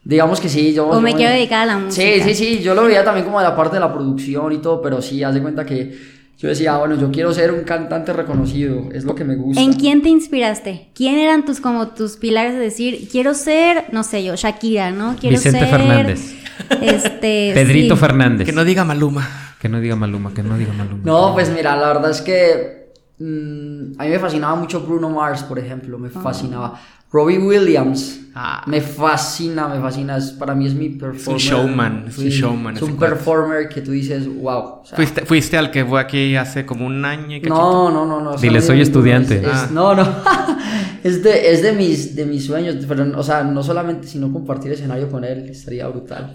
Digamos 0.03 0.41
que 0.41 0.49
sí, 0.49 0.73
yo... 0.73 0.87
O 0.89 0.99
me 0.99 1.13
quiero 1.13 1.31
dedicar 1.31 1.61
a 1.61 1.65
la 1.65 1.77
música. 1.77 2.03
Sí, 2.03 2.21
sí, 2.21 2.33
sí, 2.33 2.59
yo 2.61 2.73
lo 2.73 2.83
veía 2.83 3.05
también 3.05 3.25
como 3.25 3.39
de 3.39 3.45
la 3.45 3.55
parte 3.55 3.75
de 3.75 3.79
la 3.79 3.93
producción 3.93 4.51
y 4.51 4.57
todo, 4.57 4.81
pero 4.81 5.01
sí, 5.01 5.23
haz 5.23 5.33
de 5.33 5.41
cuenta 5.41 5.65
que 5.65 5.95
yo 6.37 6.49
decía, 6.49 6.75
ah, 6.75 6.79
bueno, 6.79 6.99
yo 6.99 7.11
quiero 7.11 7.33
ser 7.33 7.51
un 7.51 7.63
cantante 7.63 8.11
reconocido, 8.11 8.89
es 8.91 9.05
lo 9.05 9.15
que 9.15 9.23
me 9.23 9.35
gusta. 9.35 9.61
¿En 9.61 9.73
quién 9.73 10.01
te 10.01 10.09
inspiraste? 10.09 10.89
¿Quién 10.93 11.17
eran 11.17 11.45
tus 11.45 11.61
como 11.61 11.89
tus 11.89 12.17
pilares 12.17 12.53
de 12.53 12.59
decir, 12.59 13.07
quiero 13.11 13.33
ser, 13.33 13.85
no 13.91 14.03
sé 14.03 14.23
yo, 14.23 14.35
Shakira, 14.35 14.91
¿no? 14.91 15.15
Quiero 15.19 15.37
Vicente 15.37 15.59
ser 15.59 15.69
Fernández. 15.69 16.33
Este, 16.81 17.51
Pedrito 17.53 17.95
sí. 17.95 18.01
Fernández. 18.01 18.45
Que 18.45 18.51
no 18.51 18.65
diga 18.65 18.83
Maluma. 18.83 19.55
Que 19.59 19.69
no 19.69 19.79
diga 19.79 19.95
Maluma, 19.95 20.33
que 20.33 20.43
no 20.43 20.57
diga 20.57 20.73
Maluma. 20.73 21.01
No, 21.05 21.33
pues 21.33 21.49
mira, 21.49 21.77
la 21.77 21.87
verdad 21.87 22.11
es 22.11 22.21
que 22.21 22.82
mm, 23.27 23.93
a 23.99 24.03
mí 24.03 24.09
me 24.09 24.19
fascinaba 24.19 24.55
mucho 24.55 24.81
Bruno 24.81 25.09
Mars, 25.09 25.43
por 25.43 25.57
ejemplo, 25.59 25.97
me 25.97 26.09
fascinaba. 26.09 26.79
Robbie 27.11 27.37
Williams, 27.37 28.21
Ah. 28.35 28.63
me 28.65 28.81
fascina, 28.81 29.67
me 29.67 29.79
fascina, 29.79 30.17
es, 30.17 30.31
para 30.31 30.55
mí 30.55 30.65
es 30.65 30.73
mi 30.73 30.89
performer. 30.89 31.39
showman, 31.39 32.05
es 32.07 32.17
un 32.17 32.25
showman 32.29 32.75
Es 32.75 32.81
un 32.81 32.97
performer 32.97 33.69
que 33.69 33.81
tú 33.81 33.91
dices, 33.91 34.27
wow. 34.27 34.79
o 34.81 34.83
sea, 34.83 34.95
Fuiste, 34.95 35.23
fuiste 35.23 35.55
al 35.55 35.69
que 35.69 35.85
fue 35.85 36.01
aquí 36.01 36.35
hace 36.35 36.65
como 36.65 36.87
un 36.87 37.05
año 37.05 37.35
y 37.35 37.41
cachito. 37.41 37.53
No, 37.55 37.91
no, 37.91 38.05
no, 38.07 38.19
no. 38.19 38.35
Dile, 38.37 38.61
soy 38.61 38.81
es- 38.81 38.87
estudiante. 38.87 39.35
es- 39.37 39.45
Ah. 39.47 39.69
No, 39.71 39.93
no. 39.93 40.03
es 41.03 41.21
de, 41.21 41.51
es 41.51 41.61
de 41.61 41.73
mis, 41.73 42.15
de 42.15 42.25
mis 42.25 42.43
sueños. 42.47 42.77
Pero, 42.87 43.05
o 43.19 43.21
sea, 43.23 43.43
no 43.43 43.61
solamente, 43.61 44.07
sino 44.07 44.33
compartir 44.33 44.71
escenario 44.71 45.07
con 45.11 45.23
él, 45.23 45.47
estaría 45.49 45.87
brutal. 45.87 46.33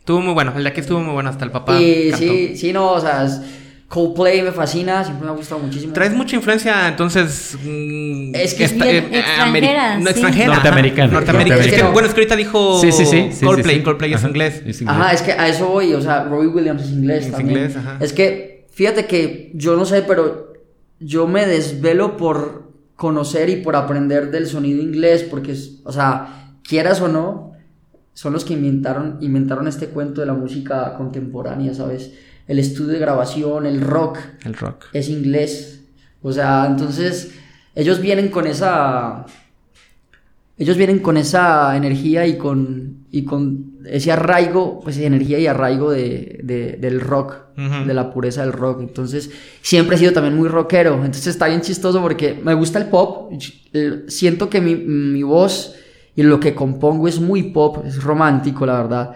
Estuvo 0.00 0.20
muy 0.20 0.34
bueno. 0.34 0.52
El 0.56 0.64
de 0.64 0.70
aquí 0.70 0.80
estuvo 0.80 0.98
muy 0.98 1.12
bueno. 1.12 1.30
Hasta 1.30 1.44
el 1.44 1.52
papá. 1.52 1.80
y 1.80 2.10
cantó. 2.10 2.18
sí, 2.26 2.56
sí, 2.56 2.72
no, 2.72 2.94
o 2.94 3.00
sea, 3.00 3.24
es- 3.24 3.40
Coldplay 3.88 4.42
me 4.42 4.52
fascina, 4.52 5.02
siempre 5.02 5.24
me 5.24 5.32
ha 5.32 5.34
gustado 5.34 5.62
muchísimo. 5.62 5.94
Traes 5.94 6.12
mucha 6.12 6.36
influencia, 6.36 6.88
entonces. 6.88 7.56
mm, 7.64 8.34
Es 8.34 8.52
que 8.52 8.64
es 8.64 8.74
bien 8.74 8.86
eh, 8.86 9.18
extranjera, 9.18 9.46
ameri- 9.94 9.98
No, 10.00 10.04
sí. 10.04 10.10
extranjera. 10.10 10.54
Norteamericana. 10.54 11.12
Norteamericana. 11.12 11.60
Es 11.62 11.72
que, 11.72 11.82
bueno, 11.84 12.06
es 12.08 12.12
que 12.14 12.20
ahorita 12.20 12.36
dijo. 12.36 12.80
Sí, 12.82 12.92
sí, 12.92 13.06
sí. 13.06 13.30
Coldplay. 13.44 13.76
sí, 13.76 13.78
sí. 13.80 13.84
Coldplay 13.84 14.12
es 14.12 14.24
inglés. 14.24 14.62
es 14.66 14.80
inglés. 14.82 14.96
Ajá, 14.98 15.12
es 15.12 15.22
que 15.22 15.32
a 15.32 15.48
eso 15.48 15.68
voy, 15.68 15.94
o 15.94 16.02
sea, 16.02 16.24
Robbie 16.24 16.48
Williams 16.48 16.82
es 16.82 16.90
inglés 16.90 17.26
Es 17.26 17.32
también. 17.32 17.50
inglés, 17.60 17.76
ajá. 17.78 17.96
Es 18.00 18.12
que, 18.12 18.66
fíjate 18.70 19.06
que 19.06 19.52
yo 19.54 19.74
no 19.74 19.86
sé, 19.86 20.02
pero 20.02 20.52
yo 21.00 21.26
me 21.26 21.46
desvelo 21.46 22.18
por 22.18 22.70
conocer 22.94 23.48
y 23.48 23.56
por 23.56 23.74
aprender 23.74 24.30
del 24.30 24.46
sonido 24.48 24.82
inglés, 24.82 25.22
porque, 25.24 25.52
es- 25.52 25.80
o 25.84 25.92
sea, 25.92 26.52
quieras 26.62 27.00
o 27.00 27.08
no, 27.08 27.52
son 28.12 28.34
los 28.34 28.44
que 28.44 28.52
inventaron, 28.52 29.16
inventaron 29.22 29.66
este 29.66 29.86
cuento 29.86 30.20
de 30.20 30.26
la 30.26 30.34
música 30.34 30.94
contemporánea, 30.98 31.72
¿sabes? 31.72 32.12
El 32.48 32.58
estudio 32.58 32.94
de 32.94 32.98
grabación, 32.98 33.66
el 33.66 33.80
rock, 33.80 34.18
El 34.44 34.54
rock. 34.54 34.86
es 34.92 35.08
inglés. 35.08 35.82
O 36.22 36.32
sea, 36.32 36.66
entonces 36.68 37.30
ellos 37.76 38.00
vienen 38.00 38.28
con 38.28 38.46
esa 38.48 39.24
ellos 40.60 40.76
vienen 40.76 40.98
con 40.98 41.16
esa 41.16 41.76
energía 41.76 42.26
y 42.26 42.36
con 42.36 43.06
y 43.12 43.24
con 43.24 43.78
ese 43.86 44.10
arraigo, 44.10 44.80
pues 44.80 44.98
energía 44.98 45.38
y 45.38 45.46
arraigo 45.46 45.90
de, 45.92 46.40
de- 46.42 46.72
del 46.80 47.00
rock, 47.00 47.36
de 47.86 47.94
la 47.94 48.12
pureza 48.12 48.42
del 48.42 48.52
rock. 48.52 48.80
Entonces, 48.80 49.30
siempre 49.62 49.96
he 49.96 49.98
sido 49.98 50.12
también 50.12 50.36
muy 50.36 50.48
rockero. 50.48 50.94
Entonces 50.96 51.28
está 51.28 51.46
bien 51.48 51.60
chistoso 51.62 52.00
porque 52.02 52.34
me 52.34 52.54
gusta 52.54 52.78
el 52.80 52.86
pop. 52.86 53.32
Siento 54.08 54.50
que 54.50 54.60
mi, 54.60 54.74
mi 54.74 55.22
voz 55.22 55.74
y 56.18 56.24
lo 56.24 56.40
que 56.40 56.52
compongo 56.52 57.06
es 57.06 57.20
muy 57.20 57.44
pop, 57.44 57.84
es 57.86 58.02
romántico, 58.02 58.66
la 58.66 58.82
verdad. 58.82 59.12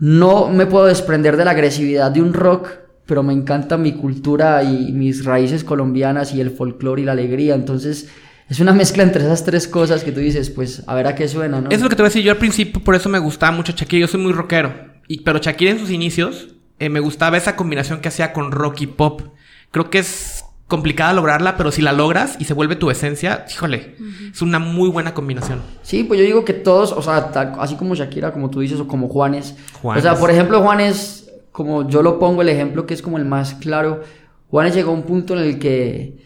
No 0.00 0.48
me 0.48 0.66
puedo 0.66 0.86
desprender 0.86 1.36
de 1.36 1.44
la 1.44 1.52
agresividad 1.52 2.10
de 2.10 2.20
un 2.20 2.34
rock, 2.34 2.68
pero 3.06 3.22
me 3.22 3.32
encanta 3.32 3.76
mi 3.76 3.92
cultura 3.92 4.64
y 4.64 4.90
mis 4.90 5.24
raíces 5.24 5.62
colombianas 5.62 6.34
y 6.34 6.40
el 6.40 6.50
folclore 6.50 7.02
y 7.02 7.04
la 7.04 7.12
alegría. 7.12 7.54
Entonces, 7.54 8.08
es 8.48 8.58
una 8.58 8.72
mezcla 8.74 9.04
entre 9.04 9.22
esas 9.22 9.44
tres 9.44 9.68
cosas 9.68 10.02
que 10.02 10.10
tú 10.10 10.18
dices, 10.18 10.50
pues 10.50 10.82
a 10.88 10.96
ver 10.96 11.06
a 11.06 11.14
qué 11.14 11.28
suena, 11.28 11.60
¿no? 11.60 11.68
Eso 11.68 11.76
es 11.76 11.82
lo 11.82 11.88
que 11.88 11.94
te 11.94 12.02
voy 12.02 12.08
a 12.08 12.10
decir. 12.10 12.24
Yo 12.24 12.32
al 12.32 12.38
principio, 12.38 12.82
por 12.82 12.96
eso 12.96 13.08
me 13.08 13.20
gustaba 13.20 13.56
mucho 13.56 13.72
Shakira. 13.76 14.00
Yo 14.00 14.08
soy 14.08 14.20
muy 14.20 14.32
rockero. 14.32 14.74
Y, 15.06 15.20
pero 15.20 15.38
Shakira 15.38 15.70
en 15.70 15.78
sus 15.78 15.90
inicios, 15.90 16.56
eh, 16.80 16.88
me 16.88 16.98
gustaba 16.98 17.36
esa 17.36 17.54
combinación 17.54 18.00
que 18.00 18.08
hacía 18.08 18.32
con 18.32 18.50
rock 18.50 18.80
y 18.80 18.86
pop. 18.88 19.22
Creo 19.70 19.90
que 19.90 20.00
es 20.00 20.44
complicada 20.68 21.12
lograrla, 21.12 21.56
pero 21.56 21.70
si 21.70 21.80
la 21.82 21.92
logras 21.92 22.36
y 22.40 22.44
se 22.44 22.52
vuelve 22.54 22.74
tu 22.76 22.90
esencia, 22.90 23.44
híjole, 23.50 23.94
es 24.32 24.42
una 24.42 24.58
muy 24.58 24.88
buena 24.88 25.14
combinación. 25.14 25.60
Sí, 25.82 26.02
pues 26.04 26.18
yo 26.18 26.26
digo 26.26 26.44
que 26.44 26.54
todos, 26.54 26.92
o 26.92 27.02
sea, 27.02 27.30
tal- 27.30 27.54
así 27.60 27.76
como 27.76 27.94
Shakira, 27.94 28.32
como 28.32 28.50
tú 28.50 28.60
dices, 28.60 28.80
o 28.80 28.88
como 28.88 29.08
Juanes. 29.08 29.56
Juanes. 29.80 30.04
O 30.04 30.08
sea, 30.08 30.18
por 30.18 30.30
ejemplo, 30.30 30.60
Juanes, 30.62 31.30
como 31.52 31.88
yo 31.88 32.02
lo 32.02 32.18
pongo 32.18 32.42
el 32.42 32.48
ejemplo 32.48 32.84
que 32.84 32.94
es 32.94 33.02
como 33.02 33.16
el 33.18 33.24
más 33.24 33.54
claro, 33.54 34.02
Juanes 34.50 34.74
llegó 34.74 34.90
a 34.90 34.94
un 34.94 35.02
punto 35.04 35.34
en 35.34 35.40
el 35.40 35.58
que 35.58 36.18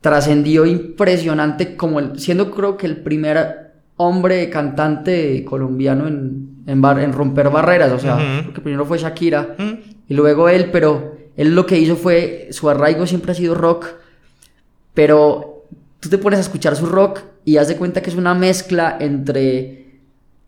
trascendió 0.00 0.64
impresionante 0.66 1.76
como 1.76 1.98
el, 1.98 2.18
siendo 2.18 2.50
creo 2.50 2.76
que 2.76 2.86
el 2.86 2.98
primer 2.98 3.72
hombre 3.96 4.48
cantante 4.48 5.44
colombiano 5.44 6.06
en, 6.06 6.62
en, 6.66 6.80
bar- 6.80 7.00
en 7.00 7.12
romper 7.12 7.50
barreras, 7.50 7.92
o 7.92 7.98
sea, 7.98 8.14
Ujú. 8.16 8.44
porque 8.46 8.60
primero 8.60 8.84
fue 8.84 8.98
Shakira 8.98 9.56
y 10.08 10.14
luego 10.14 10.48
él, 10.48 10.70
pero 10.70 11.17
él 11.38 11.54
lo 11.54 11.64
que 11.64 11.78
hizo 11.78 11.96
fue, 11.96 12.48
su 12.50 12.68
arraigo 12.68 13.06
siempre 13.06 13.32
ha 13.32 13.34
sido 13.34 13.54
rock, 13.54 13.86
pero 14.94 15.64
tú 16.00 16.08
te 16.08 16.18
pones 16.18 16.38
a 16.38 16.42
escuchar 16.42 16.76
su 16.76 16.86
rock 16.86 17.20
y 17.44 17.56
haz 17.56 17.68
de 17.68 17.76
cuenta 17.76 18.02
que 18.02 18.10
es 18.10 18.16
una 18.16 18.34
mezcla 18.34 18.96
entre 19.00 19.86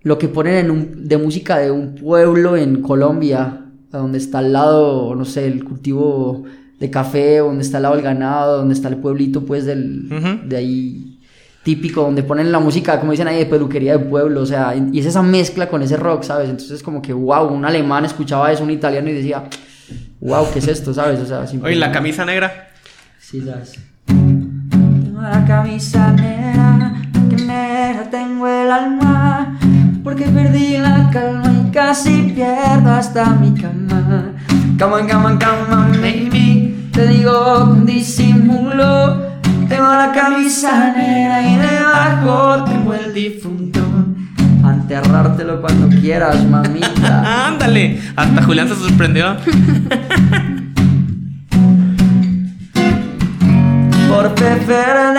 lo 0.02 0.18
que 0.18 0.28
ponen 0.28 0.54
en 0.56 0.70
un- 0.70 1.08
de 1.08 1.16
música 1.18 1.58
de 1.58 1.70
un 1.70 1.94
pueblo 1.94 2.56
en 2.56 2.82
Colombia, 2.82 3.64
donde 3.90 4.18
está 4.18 4.38
al 4.38 4.52
lado, 4.52 5.14
no 5.14 5.24
sé, 5.24 5.46
el 5.46 5.64
cultivo 5.64 6.44
de 6.78 6.90
café, 6.90 7.38
donde 7.38 7.62
está 7.62 7.76
al 7.78 7.82
lado 7.84 7.94
el 7.96 8.02
ganado, 8.02 8.58
donde 8.58 8.74
está 8.74 8.88
el 8.88 8.96
pueblito, 8.96 9.44
pues, 9.44 9.66
del, 9.66 10.08
de 10.48 10.56
ahí 10.56 11.18
típico, 11.62 12.00
donde 12.02 12.22
ponen 12.22 12.50
la 12.50 12.58
música, 12.58 12.98
como 12.98 13.12
dicen 13.12 13.28
ahí, 13.28 13.36
de 13.38 13.46
peluquería 13.46 13.98
de 13.98 14.04
pueblo, 14.06 14.40
o 14.40 14.46
sea, 14.46 14.74
y 14.74 14.98
es 14.98 15.04
esa 15.06 15.22
mezcla 15.22 15.68
con 15.68 15.82
ese 15.82 15.96
rock, 15.98 16.22
¿sabes? 16.22 16.48
Entonces, 16.48 16.82
como 16.82 17.02
que, 17.02 17.12
wow, 17.12 17.46
un 17.52 17.64
alemán 17.66 18.06
escuchaba 18.06 18.50
eso, 18.50 18.64
un 18.64 18.70
italiano 18.70 19.10
y 19.10 19.12
decía, 19.12 19.44
wow, 20.20 20.46
¿qué 20.52 20.58
es 20.58 20.68
esto, 20.68 20.92
¿sabes? 20.94 21.20
O 21.20 21.26
sea, 21.26 21.44
Oye, 21.62 21.76
la 21.76 21.92
camisa 21.92 22.24
negra. 22.24 22.68
Sí, 23.18 23.42
¿sabes? 23.44 23.78
Tengo 24.06 24.60
Tengo 24.68 25.22
la 25.22 25.44
camisa 25.44 26.12
negra, 26.12 26.94
que 27.28 27.36
negra 27.36 28.10
tengo 28.10 28.46
el 28.46 28.70
alma. 28.70 29.58
Porque 30.02 30.24
perdí 30.24 30.78
la 30.78 31.10
calma 31.12 31.52
y 31.52 31.70
casi 31.70 32.32
pierdo 32.34 32.90
hasta 32.90 33.30
mi 33.30 33.52
cama. 33.54 34.32
Come 34.78 34.94
on, 34.94 35.08
come 35.08 35.26
on, 35.26 35.38
come 35.38 35.74
on, 35.74 35.92
baby. 36.00 36.88
Te 36.92 37.06
digo 37.06 37.66
con 37.66 37.86
disimulo. 37.86 39.30
Tengo 39.68 39.92
la 39.92 40.10
camisa 40.12 40.92
negra 40.96 41.42
y 41.42 41.56
debajo 41.56 42.64
tengo 42.64 42.94
el 42.94 43.12
difunto. 43.12 43.89
A 44.64 44.72
enterrártelo 44.72 45.60
cuando 45.60 45.88
quieras, 46.00 46.44
mamita. 46.44 47.46
Ándale. 47.48 48.00
Hasta 48.16 48.42
Julián 48.42 48.68
se 48.68 48.74
sorprendió. 48.76 49.36
Por 54.08 54.34
preferir 54.34 55.10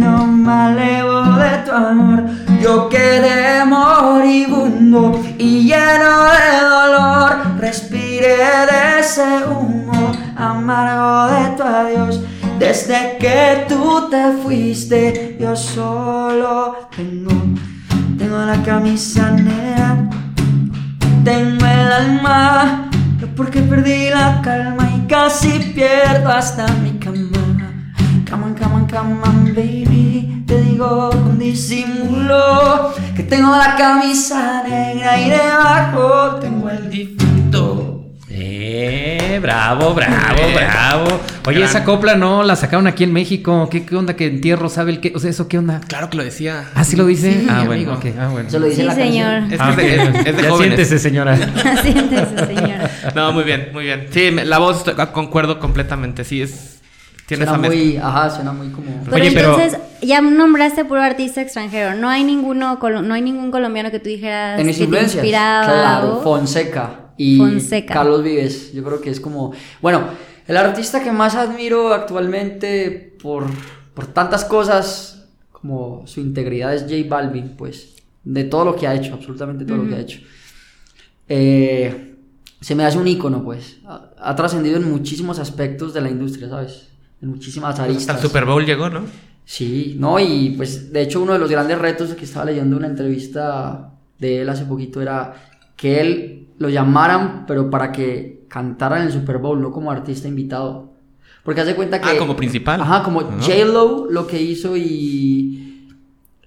no 0.00 0.26
me 0.26 0.52
alevo 0.52 1.22
de 1.36 1.58
tu 1.64 1.72
amor. 1.72 2.24
Yo 2.60 2.88
quedé 2.88 3.64
moribundo 3.64 5.20
y 5.38 5.62
lleno 5.62 6.24
de 6.24 6.60
dolor. 6.60 7.60
Respiré 7.60 8.36
de 8.70 9.00
ese 9.00 9.44
humo 9.48 10.12
amargo 10.36 11.34
de 11.34 11.56
tu 11.56 11.62
adiós. 11.62 12.20
Desde 12.58 13.16
que 13.18 13.66
tú 13.68 14.08
te 14.10 14.32
fuiste, 14.42 15.36
yo 15.40 15.54
solo 15.54 16.88
tengo, 16.96 17.30
tengo 18.18 18.38
la 18.38 18.60
camisa 18.62 19.30
negra 19.30 20.08
tengo 21.28 21.66
el 21.66 21.92
alma, 21.92 22.88
no 23.20 23.26
porque 23.36 23.60
perdí 23.60 24.08
la 24.08 24.40
calma 24.42 24.88
y 24.96 25.06
casi 25.06 25.50
pierdo 25.74 26.30
hasta 26.30 26.66
mi 26.82 26.92
cama. 26.92 27.16
Come 28.30 28.44
on, 28.44 28.54
come 28.54 28.74
on, 28.74 28.86
come 28.86 29.22
on, 29.22 29.54
baby. 29.54 30.44
Te 30.46 30.62
digo 30.62 31.10
con 31.10 31.38
disimulo 31.38 32.94
que 33.14 33.24
tengo 33.24 33.50
la 33.50 33.76
camisa 33.76 34.62
negra 34.62 35.20
y 35.20 35.30
debajo 35.30 36.36
tengo 36.40 36.70
el 36.70 36.88
difunto. 36.88 37.27
Eh, 38.70 39.38
bravo, 39.40 39.94
bravo, 39.94 40.14
Eh, 40.42 40.54
bravo. 40.54 41.20
Oye, 41.46 41.58
gran. 41.60 41.70
esa 41.70 41.84
copla 41.84 42.16
no 42.16 42.42
la 42.42 42.54
sacaron 42.54 42.86
aquí 42.86 43.02
en 43.04 43.14
México. 43.14 43.68
¿Qué, 43.70 43.86
qué 43.86 43.96
onda 43.96 44.14
que 44.14 44.26
entierro 44.26 44.68
sabe 44.68 44.92
el 44.92 45.00
qué? 45.00 45.12
O 45.16 45.18
sea, 45.18 45.30
¿eso 45.30 45.48
qué 45.48 45.56
onda? 45.56 45.80
Claro 45.88 46.10
que 46.10 46.18
lo 46.18 46.24
decía. 46.24 46.64
Ah, 46.74 46.84
sí 46.84 46.94
lo 46.96 47.06
dice. 47.06 47.32
Sí, 47.40 47.46
ah, 47.50 47.62
bueno, 47.64 47.94
ok. 47.94 48.04
Ah, 48.20 48.28
bueno. 48.30 48.50
Se 48.50 48.58
lo 48.58 48.66
dice 48.66 48.82
Sí, 48.82 48.86
la 48.86 48.94
señor. 48.94 49.42
Es, 49.50 49.58
Ah, 49.58 49.72
de, 49.74 49.94
es- 49.94 50.12
de 50.12 50.42
ya 50.42 50.50
jóvenes. 50.50 50.58
siéntese, 50.58 50.98
señora. 50.98 51.36
Siéntese, 51.82 52.46
señora. 52.46 52.90
No, 53.14 53.32
muy 53.32 53.44
bien, 53.44 53.70
muy 53.72 53.84
bien. 53.84 54.06
Sí, 54.10 54.30
la 54.32 54.58
voz 54.58 54.86
estoy- 54.86 55.06
concuerdo 55.12 55.58
completamente. 55.58 56.24
Sí, 56.24 56.42
es. 56.42 56.74
Tiene 57.26 57.44
Suena 57.46 57.66
esa 57.66 57.74
muy, 57.74 57.96
ajá, 57.98 58.30
suena 58.30 58.52
muy 58.52 58.68
como... 58.70 59.02
Pero 59.04 59.16
Oye, 59.16 59.30
pero- 59.32 59.54
entonces, 59.54 59.78
ya 60.00 60.20
nombraste 60.22 60.84
puro 60.86 61.02
artista 61.02 61.42
extranjero. 61.42 61.94
No 61.94 62.08
hay 62.08 62.24
ninguno, 62.24 62.78
no 63.02 63.14
hay 63.14 63.20
ningún 63.22 63.50
colombiano 63.50 63.90
que 63.90 63.98
tú 63.98 64.08
dijeras 64.08 64.58
En 64.58 64.66
que 64.66 64.72
te 64.86 65.02
inspiraba. 65.02 65.64
claro, 65.66 66.20
Fonseca 66.22 67.07
y 67.18 67.36
Fonseca. 67.36 67.92
Carlos 67.92 68.22
Vives. 68.22 68.72
Yo 68.72 68.82
creo 68.82 69.00
que 69.00 69.10
es 69.10 69.20
como, 69.20 69.52
bueno, 69.82 70.08
el 70.46 70.56
artista 70.56 71.02
que 71.02 71.12
más 71.12 71.34
admiro 71.34 71.92
actualmente 71.92 73.16
por, 73.22 73.44
por 73.92 74.06
tantas 74.06 74.44
cosas 74.46 75.26
como 75.52 76.06
su 76.06 76.20
integridad 76.20 76.74
es 76.74 76.82
J 76.82 76.94
Balvin, 77.08 77.56
pues, 77.56 77.96
de 78.24 78.44
todo 78.44 78.64
lo 78.64 78.76
que 78.76 78.86
ha 78.86 78.94
hecho, 78.94 79.12
absolutamente 79.14 79.64
todo 79.64 79.78
lo 79.78 79.88
que 79.88 79.94
ha 79.96 80.00
hecho. 80.00 80.20
Eh, 81.28 82.14
se 82.60 82.74
me 82.74 82.84
hace 82.84 82.98
un 82.98 83.06
ícono, 83.06 83.44
pues. 83.44 83.78
Ha, 83.86 84.10
ha 84.18 84.36
trascendido 84.36 84.76
en 84.76 84.90
muchísimos 84.90 85.38
aspectos 85.38 85.92
de 85.92 86.00
la 86.00 86.10
industria, 86.10 86.48
¿sabes? 86.48 86.88
En 87.20 87.30
muchísimas 87.30 87.70
Hasta 87.70 87.84
aristas. 87.84 88.16
el 88.16 88.22
Super 88.22 88.44
Bowl 88.44 88.64
llegó, 88.64 88.88
¿no? 88.88 89.02
Sí, 89.44 89.96
no, 89.98 90.20
y 90.20 90.50
pues 90.56 90.92
de 90.92 91.00
hecho 91.02 91.22
uno 91.22 91.32
de 91.32 91.38
los 91.38 91.50
grandes 91.50 91.78
retos 91.78 92.10
que 92.14 92.26
estaba 92.26 92.44
leyendo 92.44 92.76
una 92.76 92.86
entrevista 92.86 93.94
de 94.18 94.42
él 94.42 94.48
hace 94.50 94.66
poquito 94.66 95.00
era 95.00 95.34
que 95.74 96.00
él 96.00 96.47
lo 96.58 96.68
llamaran, 96.68 97.44
pero 97.46 97.70
para 97.70 97.92
que 97.92 98.44
cantara 98.48 98.96
en 99.00 99.06
el 99.06 99.12
Super 99.12 99.38
Bowl, 99.38 99.60
no 99.60 99.70
como 99.70 99.90
artista 99.90 100.26
invitado. 100.28 100.92
Porque 101.44 101.60
hace 101.62 101.74
cuenta 101.74 102.00
que... 102.00 102.08
Ah, 102.10 102.18
como 102.18 102.36
principal. 102.36 102.80
Ajá, 102.80 103.02
como 103.02 103.20
Ah. 103.20 103.38
J-Lo 103.40 104.10
lo 104.10 104.26
que 104.26 104.40
hizo 104.42 104.76
y... 104.76 105.88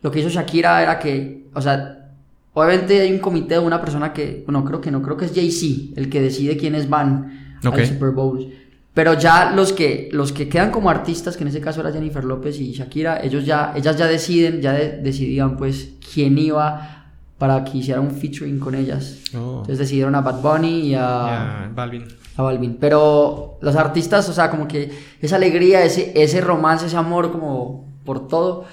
Lo 0.02 0.12
que 0.12 0.20
hizo 0.20 0.30
Shakira 0.30 0.82
era 0.82 0.98
que, 1.00 1.48
o 1.54 1.62
sea, 1.62 2.10
obviamente 2.54 3.00
hay 3.02 3.12
un 3.12 3.20
comité 3.20 3.54
de 3.56 3.60
una 3.60 3.80
persona 3.80 4.12
que, 4.14 4.44
bueno, 4.46 4.66
creo 4.66 4.82
que 4.82 4.90
no, 4.92 5.02
creo 5.02 5.16
que 5.16 5.26
es 5.26 5.34
Jay-Z 5.34 5.94
el 6.00 6.10
que 6.10 6.22
decide 6.22 6.58
quiénes 6.58 6.90
van 6.90 7.58
al 7.64 7.86
Super 7.86 8.10
Bowl. 8.10 8.52
Pero 8.94 9.14
ya 9.14 9.52
los 9.56 9.72
que, 9.74 10.10
los 10.12 10.34
que 10.34 10.50
quedan 10.50 10.70
como 10.72 10.90
artistas, 10.90 11.38
que 11.38 11.44
en 11.44 11.48
ese 11.50 11.62
caso 11.62 11.80
era 11.82 11.92
Jennifer 11.94 12.24
López 12.26 12.60
y 12.60 12.74
Shakira, 12.74 13.24
ellos 13.24 13.46
ya, 13.46 13.74
ellas 13.76 13.96
ya 13.96 14.08
deciden, 14.08 14.60
ya 14.62 14.74
de- 14.74 14.98
decidían 14.98 15.56
pues 15.56 15.94
quién 16.14 16.38
iba 16.38 17.01
para 17.42 17.64
que 17.64 17.80
hiciera 17.80 18.00
un 18.00 18.12
featuring 18.12 18.60
con 18.60 18.76
ellas. 18.76 19.18
Oh. 19.34 19.62
Entonces 19.62 19.80
decidieron 19.80 20.14
a 20.14 20.22
Bad 20.22 20.44
Bunny 20.44 20.90
y 20.90 20.94
a, 20.94 21.00
Ya, 21.00 21.72
Balvin. 21.74 22.06
a 22.38 22.42
Balvin. 22.44 22.78
Pero 22.80 23.58
los 23.62 23.76
artistas, 23.76 24.30
o 24.30 24.34
sea, 24.34 24.52
como 24.52 24.68
que 24.68 24.92
esa 25.20 25.38
alegría, 25.38 25.84
ese, 25.84 26.12
ese 26.22 26.40
romance, 26.40 26.86
ese 26.86 26.98
amor 26.98 27.32
como 27.32 27.88
por 28.06 28.28
todo, 28.28 28.66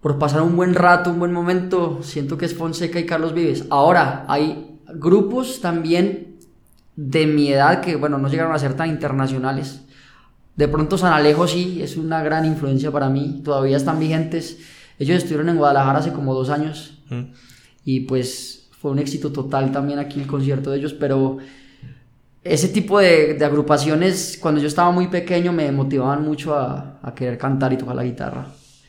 por 0.00 0.16
pasar 0.16 0.42
un 0.42 0.54
buen 0.54 0.76
rato, 0.76 1.10
un 1.10 1.18
buen 1.18 1.32
momento, 1.32 1.98
siento 2.04 2.38
que 2.38 2.44
es 2.44 2.54
Fonseca 2.54 3.00
y 3.00 3.04
Carlos 3.04 3.34
Vives. 3.34 3.64
Ahora, 3.68 4.24
hay 4.28 4.78
grupos 4.94 5.60
también 5.60 6.36
de 6.94 7.26
mi 7.26 7.48
edad 7.52 7.80
que, 7.80 7.96
bueno, 7.96 8.16
no 8.18 8.28
llegaron 8.28 8.54
a 8.54 8.60
ser 8.60 8.74
tan 8.74 8.90
internacionales. 8.90 9.82
De 10.54 10.68
pronto 10.68 10.98
San 10.98 11.12
Alejo 11.12 11.48
sí, 11.48 11.82
es 11.82 11.96
una 11.96 12.22
gran 12.22 12.44
influencia 12.44 12.92
para 12.92 13.08
mí, 13.08 13.40
todavía 13.44 13.76
están 13.76 13.98
vigentes. 13.98 14.58
Ellos 15.00 15.16
estuvieron 15.18 15.48
en 15.48 15.56
Guadalajara 15.56 15.98
hace 15.98 16.12
como 16.12 16.32
dos 16.32 16.48
años 16.48 16.94
Mm. 17.10 17.32
Y 17.84 18.00
pues 18.00 18.68
fue 18.80 18.90
un 18.90 18.98
éxito 18.98 19.32
total 19.32 19.72
también 19.72 19.98
aquí 19.98 20.20
el 20.20 20.26
concierto 20.26 20.70
de 20.70 20.78
ellos, 20.78 20.92
pero 20.94 21.38
ese 22.44 22.68
tipo 22.68 22.98
de, 23.00 23.34
de 23.34 23.44
agrupaciones 23.44 24.38
cuando 24.40 24.60
yo 24.60 24.68
estaba 24.68 24.90
muy 24.90 25.08
pequeño 25.08 25.52
me 25.52 25.70
motivaban 25.72 26.22
mucho 26.24 26.54
a, 26.54 26.98
a 27.02 27.14
querer 27.14 27.36
cantar 27.38 27.72
y 27.72 27.76
tocar 27.76 27.96
la 27.96 28.04
guitarra, 28.04 28.46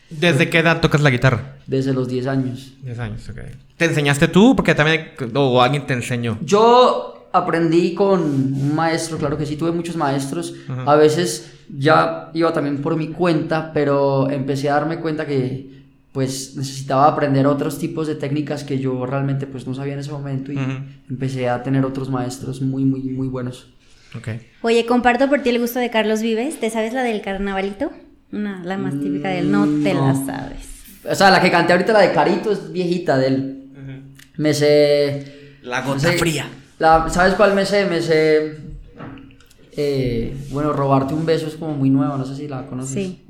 ¿Desde 0.09 0.49
qué 0.49 0.59
edad 0.59 0.81
tocas 0.81 1.01
la 1.01 1.11
guitarra? 1.11 1.57
desde 1.67 1.93
los 1.93 2.07
10 2.07 2.25
años. 2.25 2.73
10 2.81 2.97
años, 2.99 3.29
ok. 3.29 3.41
¿Te 3.77 3.85
enseñaste 3.85 4.27
tú? 4.27 4.55
Porque 4.55 4.73
también. 4.73 5.09
O 5.35 5.61
alguien 5.61 5.85
te 5.85 5.93
enseñó. 5.93 6.39
Yo 6.41 7.29
aprendí 7.31 7.93
con 7.93 8.19
un 8.21 8.73
maestro, 8.75 9.19
claro 9.19 9.37
que 9.37 9.45
sí, 9.45 9.55
tuve 9.55 9.71
muchos 9.71 9.95
maestros. 9.95 10.55
A 10.87 10.95
veces 10.95 11.53
ya 11.77 12.31
iba 12.33 12.51
también 12.51 12.81
por 12.81 12.95
mi 12.95 13.09
cuenta, 13.09 13.71
pero 13.71 14.31
empecé 14.31 14.67
a 14.71 14.73
darme 14.73 14.97
cuenta 14.99 15.27
que 15.27 15.78
pues 16.11 16.55
necesitaba 16.55 17.07
aprender 17.07 17.45
otros 17.47 17.77
tipos 17.77 18.07
de 18.07 18.15
técnicas 18.15 18.63
que 18.63 18.79
yo 18.79 19.05
realmente 19.05 19.45
pues 19.47 19.67
no 19.67 19.75
sabía 19.75 19.93
en 19.93 19.99
ese 19.99 20.11
momento 20.11 20.51
y 20.51 20.57
Ujú. 20.57 20.71
empecé 21.09 21.47
a 21.49 21.61
tener 21.63 21.85
otros 21.85 22.09
maestros 22.09 22.61
muy 22.61 22.83
muy 22.83 23.01
muy 23.01 23.27
buenos. 23.27 23.67
Ok. 24.17 24.27
Oye, 24.63 24.85
comparto 24.87 25.29
por 25.29 25.41
ti 25.43 25.49
el 25.49 25.59
gusto 25.59 25.77
de 25.79 25.89
Carlos 25.91 26.21
Vives. 26.21 26.59
¿Te 26.59 26.69
sabes 26.71 26.93
la 26.93 27.03
del 27.03 27.21
carnavalito? 27.21 27.91
Una, 28.31 28.63
la 28.63 28.77
más 28.77 28.99
típica 28.99 29.29
de 29.29 29.39
él. 29.39 29.51
No 29.51 29.65
te 29.83 29.93
la 29.93 30.13
No. 30.13 30.25
sabes. 30.25 30.67
O 31.09 31.13
sea, 31.15 31.29
la 31.29 31.41
que 31.41 31.51
canté 31.51 31.73
ahorita 31.73 31.93
la 31.93 32.01
de 32.01 32.11
Carito 32.11 32.51
es 32.51 32.71
viejita 32.71 33.17
de 33.17 33.27
él. 33.27 33.55
Me 34.37 34.53
sé 34.53 35.57
La 35.63 35.81
me 35.81 35.87
gota 35.87 35.99
sé- 36.11 36.17
fría. 36.17 36.47
la- 36.79 37.07
¿Sabes 37.09 37.35
cuál 37.35 37.53
me 37.53 37.65
sé? 37.65 37.85
Me 37.85 38.01
sé 38.01 38.57
eh, 39.77 40.35
bueno, 40.51 40.73
robarte 40.73 41.13
un 41.13 41.25
beso 41.25 41.47
es 41.47 41.53
como 41.55 41.73
muy 41.73 41.89
nueva, 41.89 42.17
no 42.17 42.25
sé 42.25 42.35
si 42.35 42.47
la 42.47 42.65
conoces. 42.65 42.93
Sí. 42.93 43.23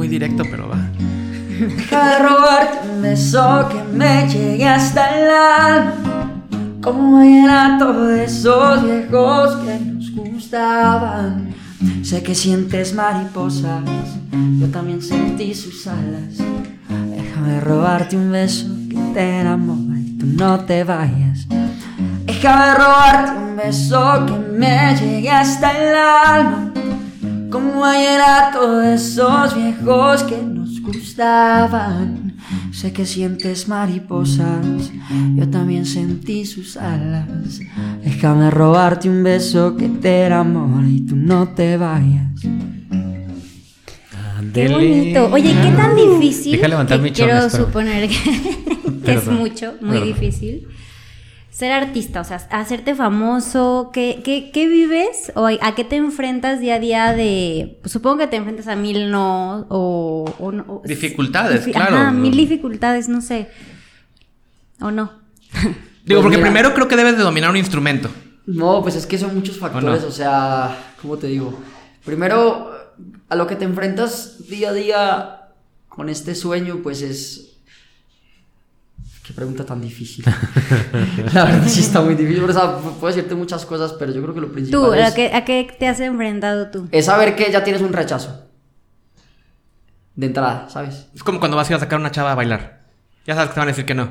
Muy 0.00 0.08
directo, 0.08 0.44
pero 0.50 0.66
va. 0.66 0.78
Deja 0.96 2.08
de 2.08 2.18
robarte 2.20 2.88
un 2.90 3.02
beso 3.02 3.68
que 3.68 3.82
me 3.94 4.26
llegue 4.26 4.66
hasta 4.66 5.18
el 5.18 5.30
alma. 5.30 5.94
Como 6.80 7.18
vallenato 7.18 8.06
de 8.06 8.24
esos 8.24 8.82
viejos 8.82 9.56
que 9.56 9.78
nos 9.78 10.10
gustaban. 10.14 11.54
Sé 12.02 12.22
que 12.22 12.34
sientes 12.34 12.94
mariposas, 12.94 13.82
yo 14.58 14.68
también 14.68 15.02
sentí 15.02 15.54
sus 15.54 15.86
alas. 15.86 16.38
Déjame 17.14 17.60
robarte 17.60 18.16
un 18.16 18.32
beso 18.32 18.68
que 18.88 18.96
te 19.12 19.40
enamora 19.40 20.00
y 20.00 20.16
tú 20.16 20.24
no 20.24 20.60
te 20.60 20.82
vayas. 20.82 21.46
Déjame 22.24 22.74
robarte 22.74 23.32
un 23.32 23.56
beso 23.56 24.24
que 24.24 24.32
me 24.32 24.96
llegue 24.96 25.30
hasta 25.30 25.70
el 25.72 25.94
alma. 25.94 26.69
Como 27.50 27.80
vallenato 27.80 28.78
de 28.78 28.94
esos 28.94 29.54
viejos 29.54 30.22
que 30.24 30.40
nos 30.42 30.80
gustaban. 30.82 32.34
Sé 32.72 32.92
que 32.92 33.04
sientes 33.04 33.68
mariposas, 33.68 34.90
yo 35.36 35.48
también 35.50 35.84
sentí 35.84 36.44
sus 36.46 36.76
alas. 36.76 37.26
Déjame 38.04 38.50
robarte 38.50 39.08
un 39.10 39.22
beso 39.22 39.76
que 39.76 39.88
te 39.88 40.26
enamore 40.26 40.88
y 40.88 41.00
tú 41.00 41.16
no 41.16 41.48
te 41.48 41.76
vayas. 41.76 42.28
Qué 44.54 44.68
bonito. 44.68 45.28
Oye, 45.32 45.54
¿qué 45.62 45.70
tan 45.72 45.94
difícil? 45.96 46.52
Deja 46.52 46.68
levantar 46.68 46.98
que 46.98 47.02
mi 47.04 47.10
Quiero 47.12 47.48
suponer 47.50 48.08
que, 48.08 48.16
que 49.04 49.12
es 49.14 49.26
mucho, 49.26 49.74
muy 49.80 49.90
perdón. 49.98 50.08
difícil. 50.08 50.66
Ser 51.60 51.70
artista, 51.72 52.20
o 52.20 52.24
sea, 52.24 52.36
hacerte 52.50 52.94
famoso, 52.96 53.90
¿qué, 53.92 54.20
qué, 54.24 54.50
qué 54.52 54.66
vives 54.66 55.30
o 55.36 55.46
a 55.46 55.74
qué 55.76 55.84
te 55.84 55.96
enfrentas 55.96 56.58
día 56.60 56.74
a 56.74 56.78
día 56.80 57.12
de, 57.12 57.78
pues, 57.82 57.92
supongo 57.92 58.18
que 58.18 58.26
te 58.26 58.36
enfrentas 58.36 58.66
a 58.66 58.74
mil 58.76 59.10
no 59.10 59.66
o... 59.68 60.24
o 60.38 60.52
no- 60.52 60.64
o- 60.66 60.82
Dificultades, 60.84 61.66
difi- 61.66 61.72
claro. 61.72 61.96
Ajá, 61.96 62.10
mil 62.10 62.36
dificultades, 62.36 63.08
no 63.08 63.20
sé. 63.20 63.48
¿O 64.80 64.90
no? 64.90 65.12
Digo, 65.52 65.72
Pues 66.06 66.22
porque 66.22 66.36
mira. 66.38 66.48
primero 66.50 66.74
creo 66.74 66.88
que 66.88 66.96
debes 66.96 67.16
de 67.16 67.22
dominar 67.22 67.50
un 67.50 67.56
instrumento. 67.56 68.10
No, 68.46 68.82
pues 68.82 68.96
es 68.96 69.06
que 69.06 69.18
son 69.18 69.34
muchos 69.34 69.58
factores, 69.58 70.02
no? 70.02 70.08
o 70.08 70.10
sea, 70.10 70.76
¿cómo 71.00 71.18
te 71.18 71.26
digo? 71.28 71.56
Primero, 72.04 72.70
a 73.28 73.36
lo 73.36 73.46
que 73.46 73.54
te 73.54 73.64
enfrentas 73.64 74.48
día 74.48 74.70
a 74.70 74.72
día 74.72 75.40
con 75.88 76.08
este 76.08 76.34
sueño, 76.34 76.80
pues 76.82 77.02
es... 77.02 77.49
Qué 79.30 79.36
pregunta 79.36 79.64
tan 79.64 79.80
difícil. 79.80 80.24
La 81.32 81.44
verdad 81.44 81.62
sí 81.68 81.78
está 81.80 82.00
muy 82.00 82.16
difícil, 82.16 82.42
o 82.42 82.52
sea, 82.52 82.78
pu- 82.78 82.94
puedo 82.98 83.14
decirte 83.14 83.36
muchas 83.36 83.64
cosas, 83.64 83.92
pero 83.96 84.12
yo 84.12 84.20
creo 84.22 84.34
que 84.34 84.40
lo 84.40 84.50
principal 84.50 84.80
Tú, 84.80 84.92
es, 84.92 85.06
¿a 85.08 85.14
qué, 85.14 85.30
¿a 85.32 85.44
qué 85.44 85.68
te 85.78 85.86
has 85.86 86.00
enfrentado 86.00 86.68
tú? 86.72 86.88
es 86.90 87.04
saber 87.04 87.36
que 87.36 87.52
ya 87.52 87.62
tienes 87.62 87.80
un 87.80 87.92
rechazo. 87.92 88.44
De 90.16 90.26
entrada, 90.26 90.66
¿sabes? 90.68 91.06
Es 91.14 91.22
como 91.22 91.38
cuando 91.38 91.56
vas 91.56 91.68
a 91.70 91.72
ir 91.72 91.76
a 91.76 91.80
sacar 91.80 91.98
a 91.98 92.00
una 92.00 92.10
chava 92.10 92.32
a 92.32 92.34
bailar. 92.34 92.80
Ya 93.24 93.34
sabes 93.34 93.50
que 93.50 93.54
te 93.54 93.60
van 93.60 93.68
a 93.68 93.72
decir 93.72 93.84
que 93.86 93.94
no. 93.94 94.10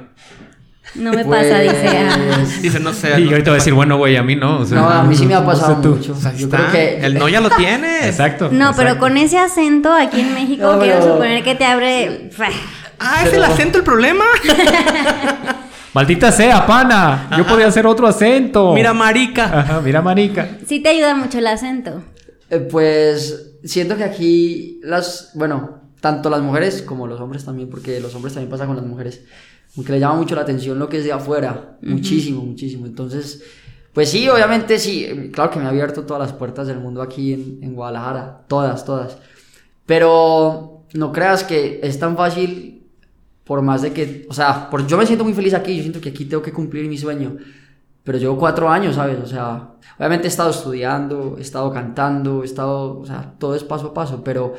No 0.95 1.11
me 1.13 1.23
pasa, 1.25 1.59
dice. 1.59 1.87
ah. 1.87 2.17
Pues, 2.35 2.61
Dicen, 2.61 2.83
no 2.83 2.93
sé. 2.93 3.19
Y 3.19 3.25
no- 3.25 3.31
ahorita 3.31 3.51
voy 3.51 3.55
a 3.57 3.59
decir, 3.59 3.73
bueno, 3.73 3.97
güey, 3.97 4.15
a 4.15 4.23
mí 4.23 4.35
no. 4.37 4.59
o 4.61 4.65
sea, 4.65 4.77
No, 4.79 4.89
a 4.89 5.03
mí 5.03 5.15
sí 5.15 5.25
me 5.25 5.35
ha 5.35 5.41
no 5.41 5.53
sé 5.53 5.59
pasado 5.61 5.81
tú. 5.81 5.95
mucho. 5.97 6.13
Pues 6.13 6.25
ahí 6.25 6.37
Yo 6.37 6.45
está. 6.45 6.57
creo 6.57 6.71
que... 6.71 7.05
El 7.05 7.13
no 7.15 7.27
ya 7.27 7.41
lo 7.41 7.49
tienes. 7.49 8.05
Exacto. 8.05 8.49
No, 8.51 8.71
pero 8.75 8.97
con 8.97 9.17
ese 9.17 9.37
acento 9.37 9.93
aquí 9.93 10.21
en 10.21 10.33
México 10.33 10.63
No, 10.63 10.79
quiero 10.79 10.99
pero- 10.99 11.11
suponer 11.13 11.43
que 11.43 11.55
te 11.55 11.65
abre... 11.65 12.31
Ah, 12.99 13.23
¿es 13.25 13.33
el 13.33 13.43
acento 13.43 13.77
el 13.77 13.83
problema? 13.83 14.25
Maldita 15.93 16.31
sea, 16.31 16.65
pana. 16.67 17.29
Yo 17.37 17.45
podía 17.47 17.67
hacer 17.67 17.87
otro 17.87 18.07
acento. 18.07 18.73
Mira, 18.73 18.93
marica. 18.93 19.59
Ajá, 19.59 19.81
mira, 19.81 20.01
manica. 20.01 20.57
Sí 20.67 20.81
te 20.81 20.89
ayuda 20.89 21.15
mucho 21.15 21.39
el 21.39 21.47
acento. 21.47 22.03
Eh, 22.49 22.59
Pues 22.59 23.53
siento 23.63 23.97
que 23.97 24.03
aquí 24.03 24.79
las, 24.83 25.31
bueno, 25.33 25.79
tanto 25.99 26.29
las 26.29 26.41
mujeres 26.41 26.81
como 26.83 27.07
los 27.07 27.19
hombres 27.19 27.43
también, 27.45 27.69
porque 27.69 27.99
los 27.99 28.13
hombres 28.15 28.33
también 28.33 28.49
pasa 28.51 28.65
con 28.67 28.75
las 28.75 28.85
mujeres, 28.85 29.23
aunque 29.75 29.91
le 29.93 29.99
llama 29.99 30.15
mucho 30.15 30.35
la 30.35 30.41
atención 30.41 30.77
lo 30.79 30.89
que 30.89 30.97
es 30.99 31.03
de 31.03 31.11
afuera, 31.11 31.77
muchísimo, 31.81 32.43
muchísimo. 32.43 32.85
Entonces, 32.85 33.43
pues 33.93 34.09
sí, 34.09 34.29
obviamente 34.29 34.77
sí, 34.79 35.29
claro 35.33 35.49
que 35.49 35.59
me 35.59 35.65
ha 35.65 35.69
abierto 35.69 36.03
todas 36.03 36.21
las 36.21 36.33
puertas 36.37 36.67
del 36.67 36.79
mundo 36.79 37.01
aquí 37.01 37.33
en, 37.33 37.59
en 37.63 37.73
Guadalajara, 37.73 38.41
todas, 38.47 38.85
todas. 38.85 39.17
Pero 39.85 40.85
no 40.93 41.11
creas 41.11 41.43
que 41.43 41.79
es 41.83 41.99
tan 41.99 42.15
fácil, 42.15 42.78
por 43.49 43.61
más 43.63 43.81
de 43.81 43.91
que, 43.93 44.27
o 44.29 44.33
sea, 44.33 44.69
por, 44.69 44.85
yo 44.87 44.95
me 44.97 45.05
siento 45.07 45.25
muy 45.25 45.33
feliz 45.33 45.55
aquí, 45.55 45.75
yo 45.75 45.81
siento 45.81 45.99
que 46.01 46.09
aquí 46.09 46.25
tengo 46.25 46.43
que 46.43 46.53
cumplir 46.53 46.87
mi 46.87 46.97
sueño. 46.97 47.35
Pero 48.03 48.17
llevo 48.17 48.37
cuatro 48.37 48.69
años, 48.69 48.95
¿sabes? 48.95 49.19
O 49.23 49.27
sea, 49.27 49.71
obviamente 49.97 50.27
he 50.27 50.29
estado 50.29 50.51
estudiando, 50.51 51.35
he 51.37 51.41
estado 51.41 51.71
cantando, 51.73 52.43
he 52.43 52.45
estado, 52.45 52.99
o 52.99 53.05
sea, 53.05 53.35
todo 53.39 53.55
es 53.55 53.63
paso 53.63 53.87
a 53.87 53.93
paso, 53.93 54.23
pero 54.23 54.55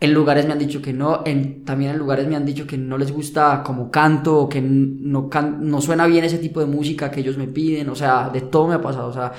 en 0.00 0.14
lugares 0.14 0.46
me 0.46 0.52
han 0.52 0.58
dicho 0.58 0.82
que 0.82 0.92
no, 0.92 1.22
en, 1.26 1.64
también 1.64 1.92
en 1.92 1.98
lugares 1.98 2.26
me 2.28 2.36
han 2.36 2.46
dicho 2.46 2.66
que 2.66 2.78
no 2.78 2.98
les 2.98 3.12
gusta 3.12 3.62
como 3.62 3.90
canto, 3.90 4.38
o 4.38 4.48
que 4.48 4.60
no, 4.62 5.28
can- 5.30 5.68
no 5.70 5.80
suena 5.82 6.06
bien 6.06 6.24
ese 6.24 6.38
tipo 6.38 6.60
de 6.60 6.66
música 6.66 7.10
que 7.10 7.20
ellos 7.20 7.38
me 7.38 7.46
piden, 7.48 7.88
o 7.90 7.94
sea, 7.96 8.30
de 8.30 8.42
todo 8.42 8.68
me 8.68 8.74
ha 8.76 8.82
pasado, 8.82 9.08
o 9.08 9.12
sea, 9.12 9.32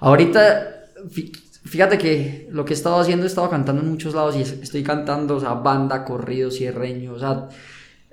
ahorita, 0.00 0.84
fí- 1.08 1.32
fíjate 1.64 1.98
que 1.98 2.48
lo 2.52 2.64
que 2.64 2.72
he 2.74 2.76
estado 2.76 2.98
haciendo, 3.00 3.24
he 3.24 3.28
estado 3.28 3.50
cantando 3.50 3.82
en 3.82 3.90
muchos 3.90 4.14
lados 4.14 4.36
y 4.36 4.42
es- 4.42 4.52
estoy 4.62 4.82
cantando, 4.82 5.36
o 5.36 5.40
sea, 5.40 5.54
banda, 5.54 6.04
corrido, 6.04 6.50
cierreño, 6.50 7.12
o 7.14 7.18
sea, 7.18 7.48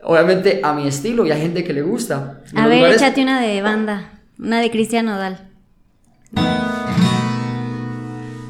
obviamente 0.04 0.62
a 0.64 0.74
mi 0.74 0.88
estilo 0.88 1.26
y 1.26 1.32
hay 1.32 1.42
gente 1.42 1.64
que 1.64 1.74
le 1.74 1.82
gusta. 1.82 2.40
A 2.56 2.68
ver, 2.68 2.78
lugares- 2.80 3.02
échate 3.02 3.22
una 3.24 3.42
de 3.42 3.62
banda. 3.62 4.10
Una 4.40 4.60
de 4.60 4.72
Cristian 4.72 5.06
Nodal. 5.06 5.48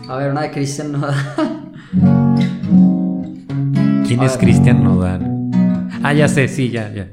A 0.07 0.15
ver, 0.17 0.31
una 0.31 0.41
de 0.41 0.51
Cristian 0.51 0.91
Nodal. 0.91 1.15
¿Quién 4.07 4.23
es 4.23 4.37
Cristian 4.37 4.83
Nodal? 4.83 5.27
Ah, 6.03 6.13
ya 6.13 6.27
sé, 6.27 6.47
sí, 6.47 6.69
ya, 6.69 6.91
ya. 6.93 7.07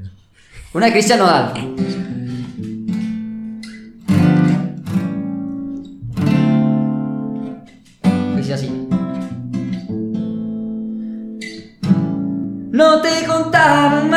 Una 0.73 0.87
de 0.87 0.93
Cristian 0.93 1.19
Nodal. 1.21 1.53
Dice 8.37 8.55
así. 8.55 8.89
No 12.71 13.01
te 13.03 13.27
contaron 13.27 14.15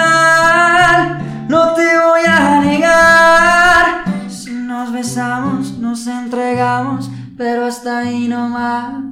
ahí 8.11 8.27
no 8.27 8.49
más. 8.49 9.03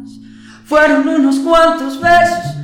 Fueron 0.66 1.08
unos 1.08 1.40
cuantos 1.40 2.00
besos, 2.00 2.56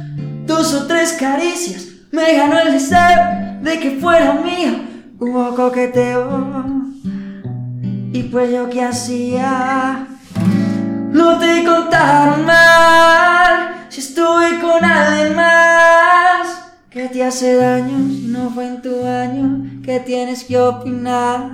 dos 0.45 0.73
o 0.73 0.85
tres 0.87 1.13
caricias. 1.13 1.87
Me 2.11 2.35
ganó 2.35 2.59
el 2.59 2.71
deseo 2.71 3.59
de 3.61 3.79
que 3.79 3.97
fuera 3.99 4.33
mío. 4.33 4.79
Hubo 5.19 5.55
coqueteo. 5.55 6.65
Y 8.13 8.23
pues 8.23 8.51
yo 8.51 8.69
qué 8.69 8.83
hacía. 8.83 10.07
No 11.11 11.39
te 11.39 11.63
contaron 11.63 12.45
mal 12.45 13.87
si 13.89 14.01
estuve 14.01 14.59
con 14.59 14.83
alguien 14.83 15.35
más 15.35 16.65
que 16.89 17.09
te 17.09 17.23
hace 17.23 17.55
daño 17.55 17.97
si 18.09 18.27
no 18.27 18.49
fue 18.51 18.67
en 18.67 18.81
tu 18.81 19.05
año 19.05 19.81
que 19.83 19.99
tienes 19.99 20.43
que 20.43 20.57
opinar. 20.57 21.51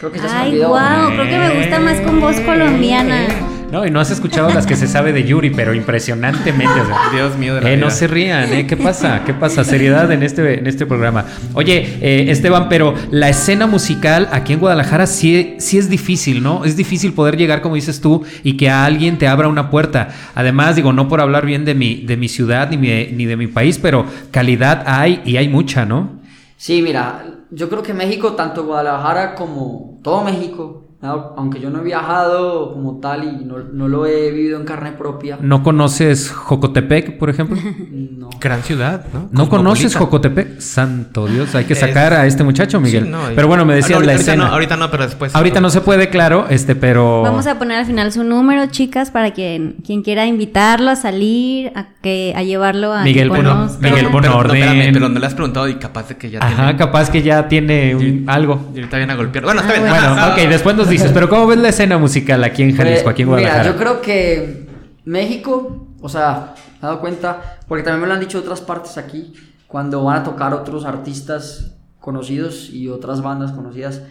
Creo 0.00 0.10
que 0.12 0.18
ya 0.18 0.28
se 0.28 0.34
me 0.34 0.40
Ay, 0.40 0.48
olvidó. 0.50 0.68
wow, 0.70 1.10
creo 1.14 1.28
que 1.28 1.38
me 1.38 1.50
gusta 1.60 1.78
más 1.78 2.00
con 2.00 2.20
voz 2.20 2.40
colombiana. 2.40 3.26
No, 3.70 3.86
y 3.86 3.90
no 3.92 4.00
has 4.00 4.10
escuchado 4.10 4.52
las 4.52 4.66
que 4.66 4.74
se 4.74 4.88
sabe 4.88 5.12
de 5.12 5.22
Yuri, 5.22 5.50
pero 5.50 5.74
impresionantemente. 5.74 6.80
o 6.80 6.86
sea. 6.86 6.96
Dios 7.14 7.36
mío 7.38 7.54
de 7.54 7.60
la 7.60 7.70
Eh, 7.70 7.76
no 7.76 7.88
se 7.90 8.08
rían, 8.08 8.52
¿eh? 8.52 8.66
¿Qué 8.66 8.76
pasa? 8.76 9.22
¿Qué 9.24 9.32
pasa? 9.32 9.62
Seriedad 9.62 10.10
en 10.10 10.24
este, 10.24 10.58
en 10.58 10.66
este 10.66 10.86
programa. 10.86 11.24
Oye, 11.52 11.98
eh, 12.00 12.26
Esteban, 12.30 12.68
pero 12.68 12.94
la 13.12 13.28
escena 13.28 13.68
musical 13.68 14.28
aquí 14.32 14.54
en 14.54 14.58
Guadalajara 14.58 15.06
sí, 15.06 15.54
sí 15.58 15.78
es 15.78 15.88
difícil, 15.88 16.42
¿no? 16.42 16.64
Es 16.64 16.76
difícil 16.76 17.12
poder 17.12 17.36
llegar, 17.36 17.60
como 17.60 17.76
dices 17.76 18.00
tú, 18.00 18.24
y 18.42 18.56
que 18.56 18.68
a 18.70 18.84
alguien 18.86 19.18
te 19.18 19.28
abra 19.28 19.46
una 19.46 19.70
puerta. 19.70 20.08
Además, 20.34 20.74
digo, 20.74 20.92
no 20.92 21.06
por 21.08 21.20
hablar 21.20 21.46
bien 21.46 21.64
de 21.64 21.74
mi, 21.76 21.96
de 22.06 22.16
mi 22.16 22.28
ciudad 22.28 22.70
ni, 22.70 22.76
mi- 22.76 23.12
ni 23.12 23.26
de 23.26 23.36
mi 23.36 23.46
país, 23.46 23.78
pero 23.78 24.04
calidad 24.32 24.82
hay 24.86 25.20
y 25.24 25.36
hay 25.36 25.48
mucha, 25.48 25.84
¿no? 25.84 26.18
Sí, 26.56 26.82
mira, 26.82 27.22
yo 27.50 27.68
creo 27.68 27.82
que 27.82 27.94
México, 27.94 28.32
tanto 28.32 28.64
Guadalajara 28.64 29.34
como 29.34 29.98
todo 30.02 30.22
México. 30.22 30.89
Aunque 31.02 31.60
yo 31.60 31.70
no 31.70 31.80
he 31.80 31.82
viajado 31.82 32.74
como 32.74 32.98
tal 33.00 33.24
y 33.24 33.44
no, 33.44 33.56
no 33.72 33.88
lo 33.88 34.04
he 34.06 34.30
vivido 34.30 34.58
en 34.60 34.66
carne 34.66 34.92
propia, 34.92 35.38
¿No 35.40 35.62
conoces 35.62 36.30
Jocotepec, 36.30 37.16
por 37.18 37.30
ejemplo? 37.30 37.56
no. 37.90 38.28
Gran 38.38 38.62
ciudad, 38.62 39.04
¿no? 39.12 39.28
¿No 39.32 39.48
conoces. 39.48 39.94
Jocotepec? 39.96 40.60
Santo 40.60 41.26
Dios, 41.26 41.54
hay 41.54 41.64
que 41.64 41.72
Es- 41.74 41.78
sacar 41.80 42.12
a 42.12 42.26
este 42.26 42.44
muchacho, 42.44 42.80
Miguel. 42.80 43.04
Sí, 43.04 43.10
no, 43.10 43.18
pero 43.34 43.48
bueno, 43.48 43.64
me 43.64 43.74
decías 43.74 43.98
Ah, 43.98 44.00
no, 44.00 44.06
la 44.06 44.12
ahorita 44.12 44.20
escena. 44.30 44.44
No, 44.48 44.52
ahorita 44.52 44.76
no, 44.76 44.90
pero 44.90 45.04
después. 45.04 45.34
Ahorita 45.34 45.60
no 45.60 45.70
se 45.70 45.80
puede, 45.80 46.08
claro, 46.10 46.46
este, 46.50 46.74
pero. 46.74 47.22
Vamos 47.22 47.46
a 47.46 47.58
poner 47.58 47.78
al 47.78 47.86
final 47.86 48.12
su 48.12 48.22
número, 48.24 48.66
chicas, 48.66 49.10
para 49.10 49.30
quien, 49.32 49.76
quien 49.84 50.02
quiera 50.02 50.26
invitarlo 50.26 50.90
a 50.90 50.96
salir, 50.96 51.72
a, 51.74 51.86
que, 52.02 52.32
a 52.36 52.42
llevarlo 52.42 52.92
a 52.92 53.02
Miguel, 53.04 53.28
bueno. 53.30 53.68
Miguel, 53.80 53.94
pero, 53.94 54.10
pon 54.10 54.22
pero, 54.22 54.36
orden. 54.38 54.62
espérame, 54.62 54.92
pero 54.92 55.08
no 55.08 55.18
le 55.18 55.26
has 55.26 55.34
preguntado 55.34 55.68
y 55.68 55.74
capaz 55.76 56.08
de 56.08 56.16
que 56.16 56.30
ya 56.30 56.38
Ajá, 56.40 56.56
tiene. 56.64 56.76
capaz 56.76 57.10
que 57.10 57.22
ya 57.22 57.48
tiene 57.48 57.94
un- 57.94 58.24
algo. 58.26 58.70
Y 58.74 58.78
ahorita 58.78 58.96
viene 58.98 59.12
a 59.12 59.16
golpear. 59.16 59.44
Bueno, 59.44 59.60
está 59.60 59.72
Ah, 59.72 59.78
bien. 59.78 59.88
bueno. 59.90 60.06
Bueno, 60.08 60.22
Ah, 60.22 60.30
ok, 60.36 60.48
después 60.48 60.76
nos 60.76 60.89
dices, 60.90 61.12
pero 61.12 61.28
¿cómo 61.28 61.46
ves 61.46 61.58
la 61.58 61.68
escena 61.70 61.98
musical 61.98 62.42
aquí 62.44 62.62
en 62.62 62.76
Jalisco, 62.76 63.08
aquí 63.08 63.22
en 63.22 63.28
Guadalajara? 63.28 63.62
Mira, 63.62 63.72
yo 63.72 63.78
creo 63.78 64.00
que 64.00 64.66
México, 65.04 65.88
o 66.00 66.08
sea, 66.08 66.54
me 66.74 66.78
he 66.78 66.82
dado 66.82 67.00
cuenta, 67.00 67.58
porque 67.66 67.82
también 67.82 68.02
me 68.02 68.06
lo 68.08 68.14
han 68.14 68.20
dicho 68.20 68.38
otras 68.38 68.60
partes 68.60 68.98
aquí, 68.98 69.32
cuando 69.66 70.04
van 70.04 70.18
a 70.18 70.24
tocar 70.24 70.52
otros 70.52 70.84
artistas 70.84 71.76
conocidos 72.00 72.70
y 72.70 72.88
otras 72.88 73.22
bandas 73.22 73.52
conocidas, 73.52 74.02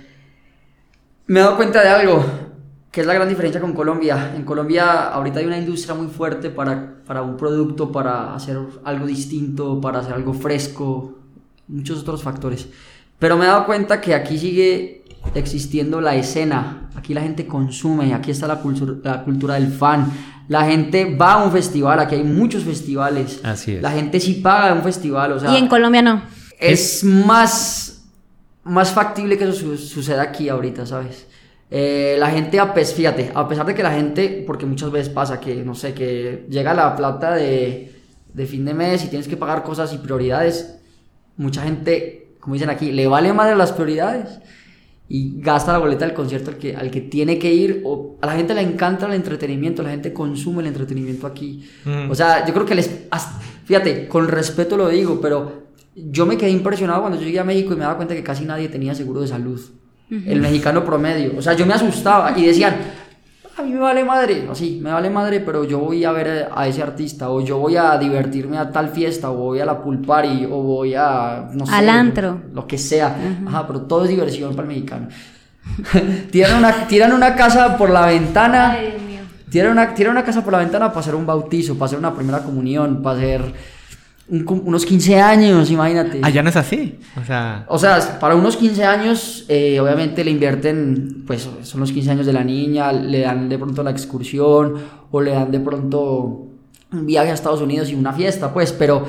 me 1.28 1.40
he 1.40 1.44
dado 1.44 1.58
cuenta 1.58 1.82
de 1.82 1.90
algo, 1.90 2.26
que 2.92 3.02
es 3.02 3.08
la 3.08 3.14
gran 3.14 3.30
diferencia 3.30 3.62
con 3.62 3.74
Colombia. 3.74 4.34
En 4.36 4.44
Colombia 4.44 5.10
ahorita 5.10 5.40
hay 5.40 5.46
una 5.46 5.58
industria 5.58 5.94
muy 5.94 6.08
fuerte 6.08 6.50
para, 6.50 7.04
para 7.06 7.22
un 7.22 7.38
producto, 7.38 7.92
para 7.92 8.34
hacer 8.34 8.58
algo 8.84 9.06
distinto, 9.06 9.80
para 9.80 10.00
hacer 10.00 10.14
algo 10.14 10.34
fresco, 10.34 11.20
muchos 11.68 12.00
otros 12.00 12.24
factores. 12.24 12.68
Pero 13.20 13.38
me 13.38 13.46
he 13.46 13.48
dado 13.48 13.66
cuenta 13.66 14.00
que 14.00 14.16
aquí 14.16 14.38
sigue 14.38 14.99
existiendo 15.36 16.02
la 16.02 16.16
escena, 16.16 16.90
aquí 16.96 17.14
la 17.14 17.22
gente 17.22 17.46
consume, 17.48 18.14
aquí 18.14 18.32
está 18.32 18.48
la, 18.48 18.58
cultura 18.60 18.96
la 19.04 19.24
cultura 19.24 19.54
del 19.56 19.72
fan, 19.72 20.12
la 20.48 20.66
gente 20.66 21.16
va 21.16 21.34
a 21.34 21.44
un 21.44 21.52
festival, 21.52 22.00
aquí 22.00 22.16
hay 22.16 22.24
muchos 22.24 22.64
festivales, 22.64 23.40
Así 23.44 23.74
es. 23.76 23.82
la 23.82 23.92
gente 23.92 24.20
sí 24.20 24.36
paga 24.36 24.74
un 24.74 24.82
festival, 24.84 25.34
o 25.34 25.40
sea, 25.40 25.54
y 25.54 25.58
en 25.58 25.68
Colombia 25.68 26.02
no. 26.02 26.24
es 26.60 27.04
más, 27.04 28.06
más 28.64 28.92
factible 28.92 29.38
que 29.38 29.44
eso 29.44 29.54
su- 29.54 29.78
suceda 29.78 30.22
aquí 30.24 30.50
ahorita, 30.50 30.86
¿sabes? 30.86 31.28
Eh, 31.72 32.16
la 32.20 32.32
gente, 32.32 32.60
a 32.60 32.74
pes- 32.74 32.96
fíjate, 32.96 33.32
a 33.36 33.48
pesar 33.48 33.66
de 33.68 33.76
que 33.76 33.84
la 33.84 33.92
gente, 33.92 34.44
porque 34.48 34.66
muchas 34.66 34.90
veces 34.90 35.10
pasa 35.14 35.40
que, 35.40 35.58
no 35.64 35.76
sé, 35.76 35.94
que 35.94 36.48
llega 36.50 36.74
la 36.74 36.96
plata 36.96 37.36
de, 37.36 37.96
de 38.34 38.46
fin 38.48 38.66
de 38.66 38.74
mes 38.74 39.04
y 39.04 39.08
tienes 39.10 39.28
que 39.28 39.38
pagar 39.38 39.62
cosas 39.62 39.94
y 39.94 39.98
prioridades, 40.00 40.78
mucha 41.38 41.62
gente, 41.62 42.34
como 42.40 42.56
dicen 42.56 42.72
aquí, 42.72 42.92
le 42.92 43.06
vale 43.08 43.32
madre 43.34 43.56
las 43.56 43.72
prioridades 43.72 44.40
y 45.12 45.42
gasta 45.42 45.74
la 45.74 45.80
boleta 45.80 46.06
del 46.06 46.14
concierto 46.14 46.52
al 46.52 46.58
que, 46.58 46.76
al 46.76 46.92
que 46.92 47.02
tiene 47.02 47.40
que 47.40 47.52
ir. 47.52 47.82
O, 47.84 48.18
a 48.22 48.28
la 48.28 48.34
gente 48.34 48.54
le 48.54 48.62
encanta 48.62 49.08
el 49.08 49.14
entretenimiento, 49.14 49.82
la 49.82 49.90
gente 49.90 50.14
consume 50.14 50.62
el 50.62 50.68
entretenimiento 50.68 51.26
aquí. 51.26 51.68
Mm. 51.84 52.12
O 52.12 52.16
sea, 52.16 52.46
yo 52.46 52.54
creo 52.54 52.66
que 52.66 52.76
les... 52.76 53.08
Fíjate, 53.66 54.08
con 54.08 54.28
respeto 54.28 54.78
lo 54.78 54.88
digo, 54.88 55.20
pero 55.20 55.70
yo 55.96 56.28
me 56.28 56.38
quedé 56.38 56.52
impresionado 56.52 57.02
cuando 57.02 57.20
yo 57.20 57.26
llegué 57.26 57.40
a 57.40 57.44
México 57.44 57.74
y 57.74 57.76
me 57.76 57.82
daba 57.82 57.98
cuenta 57.98 58.16
que 58.16 58.24
casi 58.24 58.46
nadie 58.46 58.70
tenía 58.70 58.94
seguro 58.94 59.22
de 59.22 59.28
salud. 59.28 59.60
El 60.10 60.42
mexicano 60.42 60.84
promedio. 60.84 61.34
O 61.38 61.42
sea, 61.42 61.54
yo 61.54 61.68
me 61.68 61.74
asustaba 61.74 62.34
y 62.38 62.46
decían, 62.46 62.78
a 63.60 63.64
mí 63.64 63.72
me 63.74 63.80
vale 63.80 64.04
madre, 64.04 64.48
así, 64.50 64.80
me 64.82 64.92
vale 64.92 65.10
madre, 65.10 65.40
pero 65.42 65.64
yo 65.64 65.80
voy 65.80 66.06
a 66.06 66.12
ver 66.12 66.50
a 66.54 66.68
ese 66.68 66.82
artista, 66.82 67.30
o 67.30 67.42
yo 67.42 67.58
voy 67.58 67.76
a 67.76 67.98
divertirme 67.98 68.58
a 68.58 68.72
tal 68.72 68.90
fiesta, 68.90 69.30
o 69.32 69.36
voy 69.36 69.60
a 69.60 69.66
la 69.66 69.82
pool 69.82 70.00
party, 70.00 70.46
o 70.46 70.62
voy 70.64 70.96
a, 70.96 71.50
no 71.54 71.66
sé, 71.66 71.74
Al 71.76 71.90
antro. 71.90 72.40
lo 72.54 72.66
que 72.66 72.78
sea. 72.78 73.16
Ajá, 73.48 73.68
pero 73.68 73.82
todo 73.82 74.04
es 74.06 74.10
diversión 74.10 74.56
para 74.56 74.64
el 74.64 74.70
mexicano. 74.70 75.08
tiran, 76.32 76.58
una, 76.58 76.88
tiran 76.88 77.14
una 77.14 77.36
casa 77.36 77.78
por 77.78 77.90
la 77.90 78.06
ventana. 78.08 78.72
Ay, 78.72 78.92
Dios 78.92 79.02
mío. 79.04 79.20
Tiran 79.50 79.72
una, 79.74 79.94
tiran 79.94 80.12
una 80.14 80.24
casa 80.24 80.44
por 80.44 80.54
la 80.54 80.60
ventana 80.60 80.90
para 80.90 81.02
hacer 81.02 81.16
un 81.16 81.26
bautizo, 81.26 81.74
para 81.76 81.86
hacer 81.88 82.00
una 82.00 82.14
primera 82.14 82.40
comunión, 82.40 83.02
para 83.02 83.18
hacer 83.18 83.54
un 84.32 84.62
unos 84.66 84.86
15 84.86 85.20
años, 85.20 85.72
imagínate. 85.72 86.20
Allá 86.22 86.44
no 86.44 86.50
es 86.50 86.56
así. 86.56 87.00
O 87.22 87.26
sea. 87.26 87.66
O 87.68 87.78
sea, 87.80 88.20
para 88.20 88.36
unos 88.36 88.56
15 88.58 88.84
años, 88.86 89.46
eh, 89.48 89.80
obviamente 89.80 90.24
le 90.24 90.32
invierten, 90.32 91.24
pues 91.26 91.48
son 91.64 91.80
los 91.82 91.92
15 91.92 92.12
años 92.12 92.26
de 92.26 92.34
la 92.34 92.44
niña, 92.44 92.92
le 92.92 93.22
dan 93.22 93.50
de 93.50 93.58
pronto 93.58 93.82
la 93.84 93.92
excursión 93.92 94.76
o 95.12 95.22
le 95.22 95.32
dan 95.32 95.52
de 95.52 95.60
pronto 95.60 96.46
un 96.92 97.06
viaje 97.06 97.32
a 97.32 97.34
Estados 97.34 97.62
Unidos 97.62 97.90
y 97.90 97.96
una 97.96 98.14
fiesta, 98.14 98.54
pues, 98.54 98.72
pero 98.72 99.08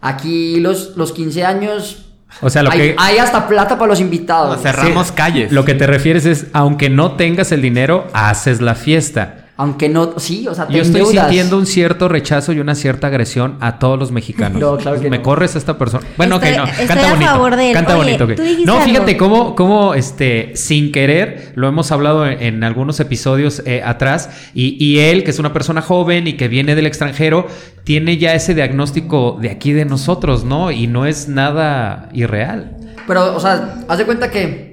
aquí 0.00 0.60
los, 0.60 0.96
los 0.96 1.12
15 1.12 1.44
años... 1.44 2.06
O 2.42 2.48
sea, 2.48 2.62
lo 2.62 2.70
hay, 2.70 2.78
que- 2.78 2.96
hay 2.96 3.18
hasta 3.18 3.48
plata 3.48 3.76
para 3.76 3.88
los 3.88 4.00
invitados. 4.00 4.60
Cerramos 4.62 5.08
Sí, 5.08 5.12
calles. 5.16 5.50
Lo 5.52 5.64
que 5.64 5.74
te 5.74 5.86
refieres 5.88 6.26
es, 6.26 6.46
aunque 6.52 6.88
no 6.88 7.16
tengas 7.16 7.50
el 7.50 7.60
dinero, 7.60 8.06
haces 8.12 8.60
la 8.60 8.76
fiesta. 8.76 9.39
Aunque 9.60 9.90
no, 9.90 10.14
sí, 10.18 10.48
o 10.48 10.54
sea, 10.54 10.66
te 10.66 10.72
Yo 10.72 10.80
estoy 10.80 11.00
endeudas. 11.02 11.26
sintiendo 11.26 11.58
un 11.58 11.66
cierto 11.66 12.08
rechazo 12.08 12.52
y 12.54 12.60
una 12.60 12.74
cierta 12.74 13.08
agresión 13.08 13.58
a 13.60 13.78
todos 13.78 13.98
los 13.98 14.10
mexicanos. 14.10 14.58
No, 14.60 14.76
claro 14.78 14.98
que 15.00 15.10
Me 15.10 15.18
no. 15.18 15.22
corres 15.22 15.54
a 15.54 15.58
esta 15.58 15.76
persona. 15.76 16.06
Bueno, 16.16 16.36
Estoy- 16.36 16.52
ok, 16.52 16.56
no. 16.56 16.64
estoy 16.64 16.86
Canta 16.86 17.06
a 17.06 17.10
bonito. 17.12 17.30
favor 17.30 17.56
de 17.56 17.68
él. 17.68 17.74
Canta 17.74 17.98
Oye, 17.98 18.16
bonito. 18.18 18.42
No, 18.64 18.80
fíjate 18.80 19.10
algo. 19.12 19.18
cómo, 19.28 19.54
cómo, 19.54 19.94
este, 19.94 20.52
sin 20.56 20.92
querer, 20.92 21.52
lo 21.56 21.68
hemos 21.68 21.92
hablado 21.92 22.26
en, 22.26 22.42
en 22.42 22.64
algunos 22.64 23.00
episodios 23.00 23.62
eh, 23.66 23.82
atrás, 23.84 24.30
y, 24.54 24.82
y 24.82 25.00
él, 25.00 25.24
que 25.24 25.30
es 25.30 25.38
una 25.38 25.52
persona 25.52 25.82
joven 25.82 26.26
y 26.26 26.34
que 26.34 26.48
viene 26.48 26.74
del 26.74 26.86
extranjero, 26.86 27.46
tiene 27.84 28.16
ya 28.16 28.32
ese 28.34 28.54
diagnóstico 28.54 29.36
de 29.42 29.50
aquí 29.50 29.72
de 29.72 29.84
nosotros, 29.84 30.44
¿no? 30.44 30.70
Y 30.70 30.86
no 30.86 31.04
es 31.04 31.28
nada 31.28 32.08
irreal. 32.14 32.76
Pero, 33.06 33.36
o 33.36 33.40
sea, 33.40 33.74
haz 33.88 33.98
de 33.98 34.04
cuenta 34.06 34.30
que... 34.30 34.69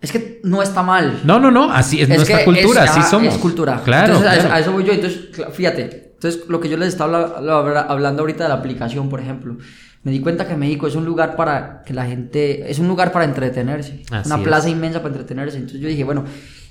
Es 0.00 0.12
que 0.12 0.40
no 0.44 0.62
está 0.62 0.82
mal. 0.82 1.20
No, 1.24 1.40
no, 1.40 1.50
no, 1.50 1.72
así 1.72 2.00
es, 2.00 2.08
nuestra 2.08 2.38
que 2.38 2.44
cultura, 2.44 2.84
es- 2.84 2.90
así 2.90 3.00
ajá, 3.00 3.10
somos. 3.10 3.34
Es 3.34 3.40
cultura. 3.40 3.82
Claro, 3.84 4.14
Entonces, 4.14 4.28
a 4.30 4.32
eso- 4.34 4.40
claro. 4.42 4.54
A, 4.54 4.60
eso, 4.60 4.72
voy 4.72 4.84
yo. 4.84 4.92
Entonces, 4.92 5.20
fíjate. 5.52 6.12
Entonces, 6.14 6.42
lo 6.48 6.60
que 6.60 6.68
yo 6.68 6.76
les 6.76 6.88
estaba 6.88 7.36
habla- 7.36 7.58
habla- 7.58 7.80
hablando 7.88 8.22
ahorita 8.22 8.44
de 8.44 8.48
la 8.48 8.56
aplicación, 8.56 9.08
por 9.08 9.20
ejemplo. 9.20 9.56
Me 10.04 10.12
di 10.12 10.20
cuenta 10.20 10.46
que 10.46 10.56
México 10.56 10.86
es 10.86 10.94
un 10.94 11.04
lugar 11.04 11.34
para 11.36 11.82
que 11.84 11.92
la 11.92 12.06
gente. 12.06 12.70
Es 12.70 12.78
un 12.78 12.86
lugar 12.88 13.10
para 13.12 13.24
entretenerse. 13.24 14.02
Así 14.10 14.28
una 14.28 14.36
es. 14.36 14.42
plaza 14.42 14.68
inmensa 14.68 15.00
para 15.02 15.14
entretenerse. 15.14 15.56
Entonces, 15.56 15.80
yo 15.80 15.88
dije, 15.88 16.04
bueno. 16.04 16.24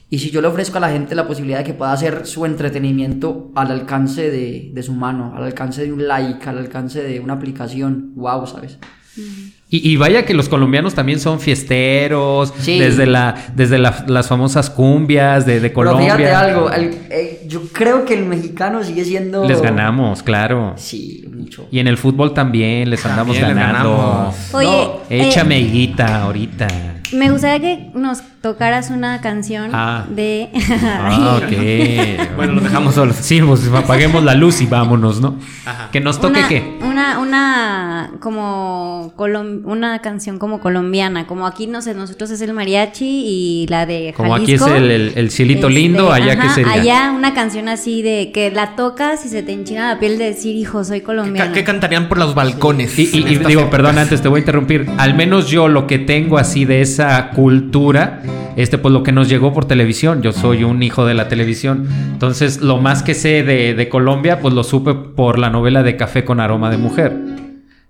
Y 0.10 0.20
si 0.20 0.32
yo 0.32 0.40
le 0.42 0.48
ofrezco 0.48 0.78
a 0.78 0.80
la 0.80 0.90
gente 0.90 1.14
la 1.16 1.28
posibilidad 1.28 1.58
de 1.58 1.64
que 1.66 1.74
pueda 1.74 1.92
hacer 1.92 2.26
su 2.26 2.46
entretenimiento 2.46 3.52
al 3.56 3.72
alcance 3.72 4.32
de, 4.32 4.72
de 4.74 4.82
su 4.84 4.94
mano, 4.94 5.34
al 5.36 5.44
alcance 5.44 5.84
de 5.84 5.92
un 5.92 6.08
like, 6.08 6.48
al 6.48 6.58
alcance 6.60 7.04
de 7.04 7.20
una 7.20 7.34
aplicación, 7.34 8.14
wow, 8.16 8.48
¿sabes? 8.48 8.78
Y, 9.70 9.90
y 9.92 9.98
vaya 9.98 10.26
que 10.26 10.34
los 10.34 10.48
colombianos 10.48 10.94
también 10.96 11.20
son 11.20 11.42
fiesteros, 11.42 12.54
Sí. 12.60 12.80
desde, 12.80 13.06
la, 13.06 13.36
desde 13.54 13.78
la- 13.78 14.06
las 14.08 14.30
famosas 14.30 14.70
cumbias 14.70 15.46
de, 15.46 15.60
de 15.60 15.74
Colombia. 15.74 16.16
Pero 16.16 16.30
fíjate 16.30 16.34
algo, 16.52 16.72
el- 16.72 16.98
eh, 17.10 17.42
yo 17.48 17.64
creo 17.74 18.06
que 18.06 18.14
el 18.14 18.26
mexicano 18.26 18.82
sigue 18.84 19.04
siendo... 19.04 19.46
Les 19.46 19.62
ganamos, 19.62 20.24
claro. 20.24 20.74
Sí, 20.78 21.26
mucho. 21.36 21.68
Y 21.70 21.80
en 21.80 21.88
el 21.88 21.98
fútbol 21.98 22.34
también 22.34 22.90
les 22.90 23.06
andamos 23.06 23.36
También 23.38 23.58
les 23.58 23.66
ganando. 23.68 23.98
ganamos. 23.98 24.36
Oye, 24.54 24.68
No, 24.68 25.02
eh, 25.10 25.28
Échame 25.28 25.60
higuita 25.60 26.22
ahorita. 26.24 26.68
Me 27.14 27.30
gustaría 27.32 27.60
que 27.60 27.92
nos 27.94 28.22
tocaras 28.42 28.90
una 28.90 29.20
canción 29.22 29.72
Ah. 29.74 30.06
de. 30.10 30.50
Ah, 30.84 31.40
ok. 31.44 32.36
Bueno, 32.36 32.54
los 32.54 32.64
dejamos 32.64 32.96
solos. 32.96 33.16
Sí, 33.20 33.42
pues 33.42 33.68
apaguemos 33.74 34.24
la 34.24 34.34
luz 34.36 34.62
y 34.62 34.66
vámonos, 34.66 35.20
¿no? 35.22 35.38
Ajá. 35.66 35.90
Que 35.92 36.00
nos 36.00 36.20
toque 36.20 36.40
una, 36.40 36.48
qué. 36.48 36.78
Una, 36.82 37.20
una, 37.20 38.12
como, 38.20 39.14
colom- 39.18 39.62
una 39.66 40.00
canción 40.00 40.38
como 40.40 40.60
colombiana, 40.60 41.28
como 41.28 41.46
aquí, 41.48 41.68
no 41.68 41.82
sé, 41.82 41.94
nosotros 41.94 42.30
es 42.32 42.42
el 42.42 42.54
mariachi 42.54 43.06
y 43.06 43.68
la 43.70 43.86
de 43.86 44.14
Como 44.16 44.36
aquí 44.36 44.54
es 44.54 44.62
Jalisco. 44.62 44.78
el, 44.78 44.92
el- 44.92 45.14
el 45.16 45.32
cielito 45.32 45.68
Este, 45.68 45.80
lindo, 45.80 46.12
allá 46.12 46.36
que 46.36 46.42
ajá, 46.48 46.56
sería. 46.56 46.72
Allá 46.74 47.12
una 47.12 47.34
canción 47.34 47.68
así 47.70 48.02
de 48.02 48.32
que 48.34 48.52
la 48.52 48.76
tocas 48.76 49.26
y 49.26 49.30
se 49.30 49.44
te 49.44 49.52
enchina 49.54 49.94
la 49.94 50.00
piel 50.00 50.18
de 50.18 50.26
decir, 50.26 50.56
hijo, 50.56 50.84
soy 50.84 51.00
¿Qué, 51.00 51.06
colombiana. 51.06 51.52
qué 51.54 51.64
cantarían 51.64 52.08
por 52.08 52.18
los 52.18 52.36
balcones? 52.36 52.98
Y, 52.98 53.04
y- 53.14 53.24
y 53.28 53.34
estas 53.34 53.48
digo, 53.48 53.70
perdón, 53.70 53.98
antes 53.98 54.22
te 54.22 54.28
voy 54.28 54.38
a 54.38 54.42
interrumpir. 54.42 54.88
Al 54.98 55.14
menos 55.16 55.48
yo 55.50 55.68
lo 55.68 55.88
que 55.88 56.00
tengo 56.00 56.38
así 56.38 56.66
de 56.66 56.82
esa 56.98 57.30
cultura, 57.30 58.24
este, 58.56 58.80
pues 58.80 58.92
lo 58.92 59.04
que 59.04 59.12
nos 59.12 59.30
llegó 59.30 59.54
por 59.54 59.66
televisión. 59.66 60.24
Yo 60.24 60.32
soy 60.32 60.64
un 60.64 60.82
hijo 60.82 61.06
de 61.06 61.14
la 61.14 61.28
televisión. 61.28 61.88
Entonces, 62.12 62.62
lo 62.62 62.78
más 62.78 63.04
que 63.04 63.14
sé 63.14 63.44
de, 63.44 63.90
Colombia, 63.90 64.40
pues 64.40 64.56
lo 64.56 64.64
supe 64.64 64.96
por 64.96 65.38
la 65.38 65.52
novela 65.52 65.84
de 65.84 65.96
Café 65.96 66.26
con 66.26 66.40
aroma 66.40 66.72
de 66.72 66.78
mujer. 66.78 67.16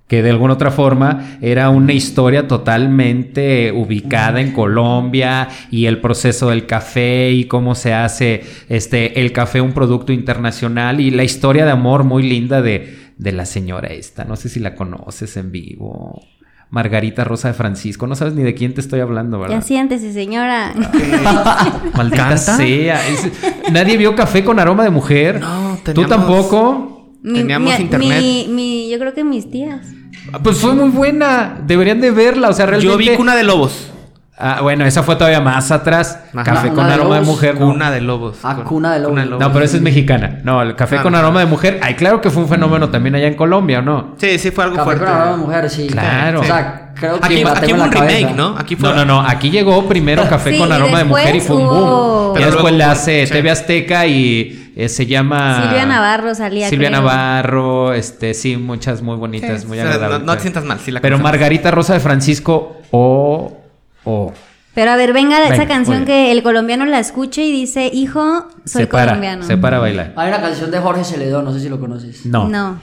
Que 0.09 0.21
de 0.21 0.29
alguna 0.29 0.53
otra 0.53 0.71
forma 0.71 1.37
era 1.41 1.69
una 1.69 1.93
historia 1.93 2.47
totalmente 2.47 3.71
ubicada 3.73 4.41
en 4.41 4.51
Colombia 4.51 5.47
y 5.71 5.85
el 5.85 5.99
proceso 5.99 6.49
del 6.49 6.65
café 6.65 7.31
y 7.31 7.43
cómo 7.43 7.75
se 7.75 7.93
hace 7.93 8.41
este 8.69 9.19
el 9.19 9.33
café 9.33 9.59
un 9.59 9.73
producto 9.73 10.13
internacional 10.13 11.01
y 11.01 11.11
la 11.11 11.25
historia 11.25 11.65
de 11.65 11.71
amor 11.71 12.05
muy 12.05 12.23
linda 12.23 12.61
de, 12.61 12.95
de 13.17 13.31
la 13.33 13.45
señora 13.45 13.89
esta. 13.89 14.23
No 14.23 14.37
sé 14.37 14.47
si 14.47 14.61
la 14.61 14.75
conoces 14.75 15.35
en 15.35 15.51
vivo. 15.51 16.21
Margarita 16.69 17.23
Rosa 17.23 17.47
de 17.47 17.53
Francisco. 17.53 18.07
No 18.07 18.15
sabes 18.15 18.33
ni 18.33 18.43
de 18.43 18.53
quién 18.53 18.73
te 18.73 18.81
estoy 18.81 18.99
hablando, 18.99 19.37
Ya 19.37 19.47
¿verdad? 19.47 19.63
siéntese, 19.65 20.11
señora. 20.13 20.73
Maldita 21.95 22.17
¿Canta? 22.29 22.37
sea. 22.57 23.07
Es- 23.07 23.31
Nadie 23.71 23.97
vio 23.97 24.15
café 24.15 24.43
con 24.43 24.59
aroma 24.59 24.83
de 24.83 24.89
mujer. 24.89 25.39
No, 25.39 25.77
¿Tú 25.83 25.93
teníamos- 25.93 26.09
tampoco? 26.09 26.93
Mi- 27.23 27.39
Teníamos 27.39 27.73
mi- 27.77 27.81
internet. 27.83 28.21
mi- 28.21 28.47
mi- 28.49 28.89
yo 28.89 28.99
creo 28.99 29.13
que 29.13 29.23
mis 29.23 29.49
tías. 29.49 29.81
Pues 30.43 30.57
fue 30.57 30.73
muy 30.75 30.89
buena. 30.89 31.57
Deberían 31.65 31.99
de 32.01 32.11
verla. 32.11 32.49
O 32.49 32.53
sea, 32.53 32.65
realmente. 32.65 32.91
Yo 33.05 33.11
vi 33.11 33.15
Cuna 33.17 33.35
de 33.35 33.43
Lobos. 33.43 33.91
Ah, 34.39 34.59
bueno, 34.61 34.85
esa 34.85 35.01
fue 35.01 35.15
todavía 35.15 35.41
más 35.41 35.71
atrás. 35.71 36.19
Ajá. 36.33 36.43
Café 36.43 36.69
con 36.69 36.85
de 36.87 36.93
aroma 36.93 37.15
de 37.19 37.25
mujer. 37.25 37.59
no. 37.59 37.65
Cuna 37.65 37.89
de 37.89 38.01
Lobos. 38.01 38.37
Ah, 38.43 38.57
Cuna 38.63 38.93
de 38.93 38.99
Lobos. 38.99 39.39
No, 39.39 39.51
pero 39.51 39.65
esa 39.65 39.77
es 39.77 39.81
mexicana. 39.81 40.39
No, 40.43 40.61
el 40.61 40.75
café 40.75 40.97
Ah, 40.97 41.01
con 41.01 41.13
no. 41.13 41.17
aroma 41.17 41.39
de 41.39 41.47
mujer. 41.47 41.79
Ay, 41.81 41.95
claro 41.95 42.21
que 42.21 42.29
fue 42.29 42.43
un 42.43 42.49
fenómeno 42.49 42.89
también 42.89 43.15
allá 43.15 43.25
en 43.27 43.33
Colombia, 43.33 43.79
¿o 43.79 43.81
no? 43.81 44.13
Sí, 44.17 44.37
sí, 44.37 44.51
fue 44.51 44.65
algo 44.65 44.75
Café 44.75 44.85
fuerte. 44.85 45.05
con 45.05 45.13
aroma 45.15 45.31
de 45.31 45.37
mujer, 45.37 45.69
sí. 45.71 45.87
Claro. 45.87 46.41
O 46.41 46.43
sea, 46.43 46.91
creo 46.93 47.19
que 47.19 47.25
Aquí, 47.25 47.43
la 47.43 47.51
hubo 47.53 47.55
un 47.55 47.79
la 47.79 47.87
remake, 47.87 48.21
cabeza. 48.21 48.33
¿no? 48.35 48.55
Aquí 48.59 48.75
fue. 48.75 48.89
No, 48.89 48.95
no, 48.95 49.05
no. 49.05 49.21
Aquí 49.27 49.49
llegó 49.49 49.87
primero 49.87 50.23
café 50.29 50.51
Sí, 50.51 50.57
con 50.59 50.71
aroma 50.71 50.99
de 50.99 51.03
mujer 51.05 51.35
y 51.35 51.39
fue 51.41 51.55
un 51.55 51.65
boom. 51.65 51.77
hubo- 51.79 52.31
Y 52.31 52.33
Pero 52.39 52.51
después 52.51 52.73
fue- 52.75 52.83
hace 52.83 53.25
sí. 53.25 53.33
TV 53.33 53.49
Azteca 53.49 54.05
y 54.05 54.71
eh, 54.75 54.87
se 54.89 55.07
llama... 55.07 55.63
Silvia 55.63 55.87
Navarro 55.87 56.35
salía, 56.35 56.69
Silvia 56.69 56.89
creo. 56.89 57.01
Navarro, 57.01 57.93
este, 57.93 58.35
sí, 58.35 58.55
muchas 58.57 59.01
muy 59.01 59.15
bonitas, 59.15 59.61
Sí, 59.61 59.67
muy 59.67 59.79
agradables. 59.79 60.19
no- 60.19 60.25
no 60.27 60.35
te 60.35 60.41
sientas 60.41 60.63
mal, 60.63 60.79
sí 60.79 60.91
la 60.91 61.01
Pero. 61.01 61.17
Margarita 61.17 61.71
Rosa 61.71 61.93
de 61.95 61.99
Francisco, 61.99 62.81
o... 62.91 63.63
o 64.07 64.33
Pero 64.73 64.91
a 64.91 64.95
ver, 64.95 65.11
venga 65.11 65.45
esa 65.47 65.67
canción 65.67 66.05
que 66.05 66.31
el 66.31 66.43
colombiano 66.43 66.85
la 66.85 66.99
escuche 66.99 67.43
y 67.43 67.51
dice, 67.51 67.89
hijo, 67.91 68.47
soy 68.65 68.83
se 68.83 68.87
para, 68.87 69.07
colombiano. 69.07 69.43
se 69.43 69.57
para 69.57 69.77
a 69.77 69.79
bailar. 69.79 70.13
Hay 70.15 70.29
una 70.29 70.41
canción 70.41 70.71
de 70.71 70.79
Jorge 70.79 71.03
Celedón, 71.03 71.45
no 71.45 71.51
sé 71.51 71.59
si 71.59 71.67
lo 71.69 71.79
conoces. 71.79 72.25
No. 72.25 72.47
No. 72.47 72.79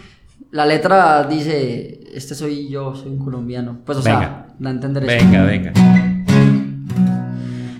La 0.50 0.66
letra 0.66 1.24
dice, 1.28 2.00
este 2.14 2.34
soy 2.34 2.68
yo, 2.68 2.94
soy 2.94 3.10
un 3.10 3.18
colombiano. 3.18 3.78
Pues 3.84 3.98
o 3.98 4.02
Venga. 4.02 4.18
sea, 4.18 4.46
da 4.58 4.70
a 4.70 4.72
entender 4.72 5.04
eso. 5.04 5.24
Venga, 5.24 5.44
venga. 5.44 5.72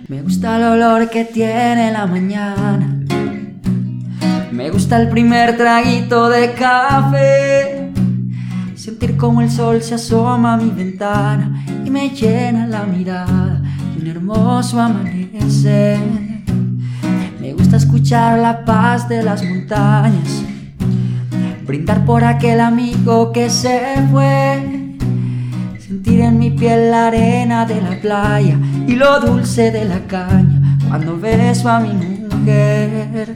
Me 0.09 0.23
gusta 0.23 0.57
el 0.57 0.63
olor 0.65 1.11
que 1.11 1.25
tiene 1.25 1.91
la 1.93 2.07
mañana. 2.07 3.01
Me 4.53 4.71
gusta 4.71 5.01
el 5.01 5.09
primer 5.09 5.57
traguito 5.57 6.29
de 6.29 6.53
café. 6.53 7.84
Sentir 8.85 9.17
como 9.17 9.41
el 9.41 9.51
sol 9.51 9.81
se 9.81 9.95
asoma 9.95 10.53
a 10.53 10.57
mi 10.59 10.69
ventana 10.69 11.65
y 11.87 11.89
me 11.89 12.11
llena 12.11 12.67
la 12.67 12.85
mirada 12.85 13.63
de 13.95 14.03
un 14.03 14.07
hermoso 14.07 14.79
amanecer. 14.79 15.99
Me 17.41 17.55
gusta 17.55 17.79
escuchar 17.79 18.39
la 18.41 18.63
paz 18.67 19.09
de 19.09 19.23
las 19.23 19.43
montañas. 19.43 20.43
Brindar 21.67 22.05
por 22.05 22.25
aquel 22.25 22.61
amigo 22.61 23.33
que 23.33 23.49
se 23.49 23.81
fue. 24.11 24.97
Sentir 25.79 26.21
en 26.21 26.39
mi 26.39 26.51
piel 26.51 26.91
la 26.91 27.07
arena 27.07 27.65
de 27.65 27.81
la 27.81 27.99
playa 28.03 28.59
y 28.87 28.97
lo 28.97 29.19
dulce 29.19 29.71
de 29.71 29.87
la 29.87 30.01
caña 30.01 30.77
cuando 30.89 31.19
beso 31.19 31.71
a 31.71 31.81
mi 31.81 31.95
mujer. 31.95 33.33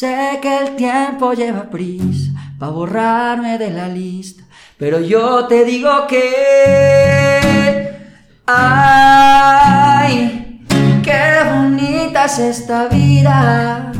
Sé 0.00 0.38
que 0.40 0.56
el 0.56 0.76
tiempo 0.76 1.34
lleva 1.34 1.64
prisa 1.64 2.32
para 2.58 2.72
borrarme 2.72 3.58
de 3.58 3.70
la 3.70 3.86
lista, 3.86 4.44
pero 4.78 4.98
yo 4.98 5.46
te 5.46 5.66
digo 5.66 6.06
que 6.06 7.98
Ay, 8.46 10.64
qué 11.02 11.20
bonita 11.52 12.24
es 12.24 12.38
esta 12.38 12.88
vida. 12.88 13.92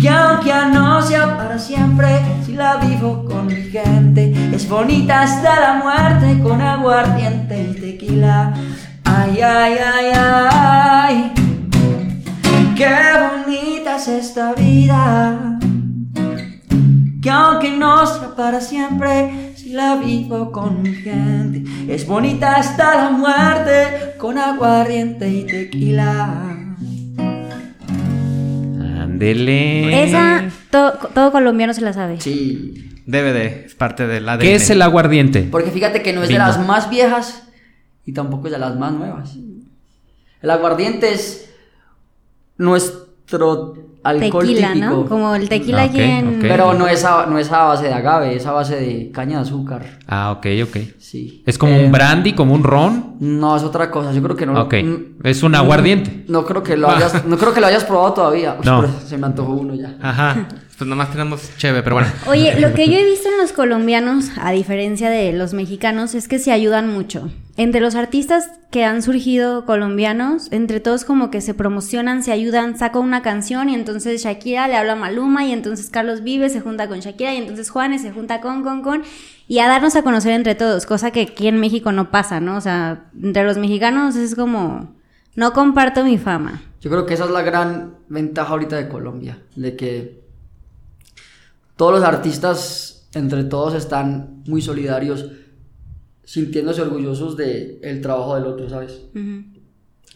Que 0.00 0.08
aunque 0.08 0.54
no 0.72 1.02
sea 1.02 1.36
para 1.36 1.58
siempre, 1.58 2.08
si 2.46 2.54
la 2.54 2.76
vivo 2.76 3.26
con 3.26 3.48
mi 3.48 3.64
gente, 3.64 4.32
es 4.54 4.66
bonita 4.66 5.20
hasta 5.20 5.60
la 5.60 5.74
muerte 5.74 6.40
con 6.42 6.62
aguardiente 6.62 7.62
y 7.62 7.74
tequila. 7.78 8.54
Ay, 9.04 9.38
ay, 9.42 9.74
ay, 9.94 10.12
ay, 10.14 11.51
qué 12.88 13.50
bonita 13.52 13.96
es 13.96 14.08
esta 14.08 14.52
vida. 14.54 15.58
Que 17.22 17.30
aunque 17.30 17.70
no 17.70 18.04
sea 18.06 18.34
para 18.34 18.60
siempre, 18.60 19.52
si 19.56 19.70
la 19.72 19.96
vivo 19.96 20.50
con 20.50 20.82
mi 20.82 20.92
gente, 20.94 21.62
es 21.88 22.06
bonita 22.06 22.56
hasta 22.56 22.96
la 22.96 23.10
muerte 23.10 24.14
con 24.18 24.38
aguardiente 24.38 25.28
y 25.28 25.44
tequila. 25.46 26.74
Ándele. 29.00 30.04
Esa, 30.04 30.44
to- 30.70 30.94
todo 31.14 31.30
colombiano 31.32 31.74
se 31.74 31.80
la 31.80 31.92
sabe. 31.92 32.20
Sí, 32.20 32.88
Debe 33.06 33.32
de, 33.32 33.64
es 33.66 33.74
parte 33.74 34.06
del 34.06 34.28
ADN. 34.28 34.40
¿Qué 34.40 34.54
es 34.54 34.70
el 34.70 34.80
aguardiente? 34.82 35.48
porque 35.50 35.70
fíjate 35.70 36.02
que 36.02 36.12
no 36.12 36.22
es 36.22 36.28
Vino. 36.28 36.40
de 36.40 36.46
las 36.46 36.64
más 36.66 36.88
viejas 36.88 37.48
y 38.04 38.12
tampoco 38.12 38.46
es 38.46 38.52
de 38.52 38.58
las 38.58 38.76
más 38.76 38.92
nuevas. 38.92 39.36
El 40.40 40.50
aguardiente 40.50 41.12
es 41.12 41.51
nuestro 42.58 43.74
alcohol 44.04 44.46
Tequila, 44.46 44.72
típico. 44.72 44.86
¿no? 44.90 45.06
Como 45.06 45.34
el 45.36 45.48
tequila 45.48 45.82
Ah, 45.82 45.84
aquí 45.84 45.96
ok, 45.98 46.02
en... 46.04 46.38
Pero 46.40 46.74
no 46.74 46.88
es, 46.88 47.04
a, 47.04 47.26
no 47.26 47.38
es 47.38 47.50
a 47.52 47.64
base 47.66 47.84
de 47.84 47.94
agave, 47.94 48.34
es 48.34 48.44
a 48.46 48.52
base 48.52 48.76
de 48.76 49.10
caña 49.12 49.36
de 49.36 49.42
azúcar. 49.42 49.86
Ah, 50.08 50.32
ok, 50.32 50.46
ok. 50.64 50.76
Sí. 50.98 51.42
¿Es 51.46 51.56
como 51.56 51.72
Eh, 51.74 51.84
un 51.86 51.92
brandy, 51.92 52.32
como 52.32 52.52
un 52.54 52.64
ron? 52.64 53.16
No, 53.20 53.56
es 53.56 53.62
otra 53.62 53.90
cosa. 53.90 54.12
Yo 54.12 54.22
creo 54.22 54.36
que 54.36 54.44
no. 54.46 54.60
Ok. 54.60 54.74
mm, 54.82 54.96
Es 55.26 55.42
un 55.44 55.54
aguardiente. 55.54 56.24
No 56.28 56.44
creo 56.44 56.62
que 56.64 56.76
lo 56.76 56.90
hayas, 56.90 57.24
no 57.24 57.38
creo 57.38 57.54
que 57.54 57.60
lo 57.60 57.68
hayas 57.68 57.84
probado 57.84 58.12
todavía. 58.12 58.56
No. 58.64 58.84
se 59.06 59.16
me 59.18 59.26
antojó 59.26 59.52
uno 59.52 59.74
ya. 59.74 59.96
Ajá. 60.02 60.48
Pues 60.82 60.88
nomás 60.88 61.12
tenemos 61.12 61.56
cheve, 61.58 61.80
pero 61.84 61.94
bueno. 61.94 62.08
Oye, 62.26 62.58
lo 62.58 62.74
que 62.74 62.88
yo 62.88 62.98
he 62.98 63.04
visto 63.04 63.28
en 63.28 63.38
los 63.38 63.52
colombianos, 63.52 64.30
a 64.36 64.50
diferencia 64.50 65.10
de 65.10 65.32
los 65.32 65.54
mexicanos, 65.54 66.16
es 66.16 66.26
que 66.26 66.40
se 66.40 66.50
ayudan 66.50 66.92
mucho. 66.92 67.30
Entre 67.56 67.80
los 67.80 67.94
artistas 67.94 68.50
que 68.72 68.84
han 68.84 69.00
surgido 69.00 69.64
colombianos, 69.64 70.50
entre 70.50 70.80
todos 70.80 71.04
como 71.04 71.30
que 71.30 71.40
se 71.40 71.54
promocionan, 71.54 72.24
se 72.24 72.32
ayudan, 72.32 72.76
saca 72.76 72.98
una 72.98 73.22
canción 73.22 73.68
y 73.68 73.76
entonces 73.76 74.24
Shakira 74.24 74.66
le 74.66 74.74
habla 74.74 74.94
a 74.94 74.96
Maluma 74.96 75.44
y 75.44 75.52
entonces 75.52 75.88
Carlos 75.88 76.24
Vives 76.24 76.52
se 76.52 76.60
junta 76.60 76.88
con 76.88 76.98
Shakira 76.98 77.32
y 77.32 77.36
entonces 77.36 77.70
Juanes 77.70 78.02
se 78.02 78.10
junta 78.10 78.40
con, 78.40 78.64
con, 78.64 78.82
con, 78.82 79.04
y 79.46 79.60
a 79.60 79.68
darnos 79.68 79.94
a 79.94 80.02
conocer 80.02 80.32
entre 80.32 80.56
todos, 80.56 80.84
cosa 80.84 81.12
que 81.12 81.20
aquí 81.20 81.46
en 81.46 81.60
México 81.60 81.92
no 81.92 82.10
pasa, 82.10 82.40
¿no? 82.40 82.56
O 82.56 82.60
sea, 82.60 83.04
entre 83.22 83.44
los 83.44 83.56
mexicanos 83.56 84.16
es 84.16 84.34
como, 84.34 84.96
no 85.36 85.52
comparto 85.52 86.02
mi 86.02 86.18
fama. 86.18 86.60
Yo 86.80 86.90
creo 86.90 87.06
que 87.06 87.14
esa 87.14 87.26
es 87.26 87.30
la 87.30 87.42
gran 87.42 87.98
ventaja 88.08 88.50
ahorita 88.50 88.74
de 88.74 88.88
Colombia, 88.88 89.38
de 89.54 89.76
que 89.76 90.21
todos 91.82 91.94
los 91.94 92.04
artistas 92.04 93.08
entre 93.12 93.42
todos 93.42 93.74
están 93.74 94.44
muy 94.46 94.62
solidarios, 94.62 95.26
sintiéndose 96.22 96.80
orgullosos 96.80 97.36
del 97.36 97.80
el 97.82 98.00
trabajo 98.00 98.36
del 98.36 98.46
otro, 98.46 98.68
¿sabes? 98.68 99.06
Ujú. 99.12 99.42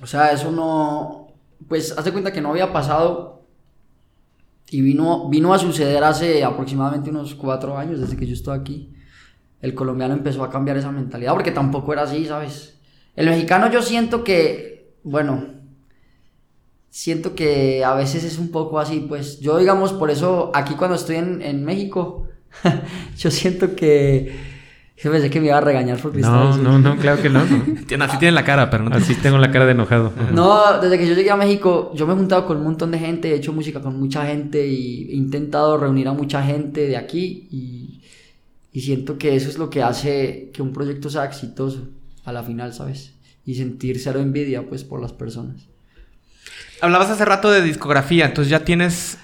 O 0.00 0.06
sea, 0.06 0.30
eso 0.30 0.52
no, 0.52 1.34
pues 1.66 1.90
haz 1.98 2.04
de 2.04 2.12
cuenta 2.12 2.32
que 2.32 2.40
no 2.40 2.50
había 2.50 2.72
pasado 2.72 3.42
y 4.70 4.80
vino, 4.80 5.28
vino 5.28 5.52
a 5.52 5.58
suceder 5.58 6.04
hace 6.04 6.44
aproximadamente 6.44 7.10
unos 7.10 7.34
cuatro 7.34 7.76
años 7.76 7.98
desde 7.98 8.16
que 8.16 8.28
yo 8.28 8.34
estoy 8.34 8.56
aquí. 8.56 8.94
El 9.60 9.74
colombiano 9.74 10.14
empezó 10.14 10.44
a 10.44 10.50
cambiar 10.50 10.76
esa 10.76 10.92
mentalidad 10.92 11.32
porque 11.32 11.50
tampoco 11.50 11.92
era 11.92 12.02
así, 12.02 12.26
¿sabes? 12.26 12.78
El 13.16 13.26
mexicano 13.26 13.72
yo 13.72 13.82
siento 13.82 14.22
que, 14.22 14.94
bueno, 15.02 15.55
siento 16.96 17.34
que 17.34 17.84
a 17.84 17.92
veces 17.92 18.24
es 18.24 18.38
un 18.38 18.50
poco 18.50 18.80
así, 18.80 19.04
pues 19.06 19.38
yo 19.40 19.58
digamos, 19.58 19.92
por 19.92 20.10
eso 20.10 20.50
aquí 20.54 20.76
cuando 20.76 20.96
estoy 20.96 21.16
en, 21.16 21.42
en 21.42 21.62
México, 21.62 22.26
yo 23.18 23.30
siento 23.30 23.76
que... 23.76 24.56
Yo 24.96 25.12
pensé 25.12 25.28
que 25.28 25.38
me 25.42 25.48
iba 25.48 25.58
a 25.58 25.60
regañar 25.60 26.00
porque 26.00 26.20
estaba 26.20 26.56
No, 26.56 26.56
no, 26.56 26.78
no, 26.78 26.96
claro 26.96 27.20
que 27.20 27.28
no. 27.28 27.40
Así 28.00 28.18
tiene 28.18 28.32
la 28.32 28.44
cara, 28.44 28.70
pero 28.70 28.84
no 28.84 28.96
Así 28.96 29.14
tengo 29.14 29.36
la 29.36 29.50
cara 29.50 29.66
de 29.66 29.72
enojado. 29.72 30.10
No, 30.32 30.80
desde 30.80 30.98
que 30.98 31.06
yo 31.06 31.14
llegué 31.14 31.30
a 31.30 31.36
México, 31.36 31.92
yo 31.94 32.06
me 32.06 32.14
he 32.14 32.16
juntado 32.16 32.46
con 32.46 32.56
un 32.56 32.64
montón 32.64 32.90
de 32.92 32.98
gente, 32.98 33.30
he 33.30 33.34
hecho 33.34 33.52
música 33.52 33.82
con 33.82 34.00
mucha 34.00 34.24
gente 34.24 34.66
y 34.66 35.10
he 35.10 35.16
intentado 35.16 35.76
reunir 35.76 36.08
a 36.08 36.14
mucha 36.14 36.42
gente 36.42 36.88
de 36.88 36.96
aquí 36.96 37.46
y, 37.50 38.00
y 38.72 38.80
siento 38.80 39.18
que 39.18 39.36
eso 39.36 39.50
es 39.50 39.58
lo 39.58 39.68
que 39.68 39.82
hace 39.82 40.50
que 40.54 40.62
un 40.62 40.72
proyecto 40.72 41.10
sea 41.10 41.26
exitoso 41.26 41.88
a 42.24 42.32
la 42.32 42.42
final, 42.42 42.72
¿sabes? 42.72 43.12
Y 43.44 43.56
sentir 43.56 44.00
cero 44.00 44.20
envidia, 44.20 44.66
pues, 44.66 44.82
por 44.82 45.02
las 45.02 45.12
personas. 45.12 45.68
Hablabas 46.80 47.10
hace 47.10 47.24
rato 47.24 47.50
de 47.50 47.62
discografía, 47.62 48.26
entonces 48.26 48.50
ya 48.50 48.64
tienes 48.64 49.18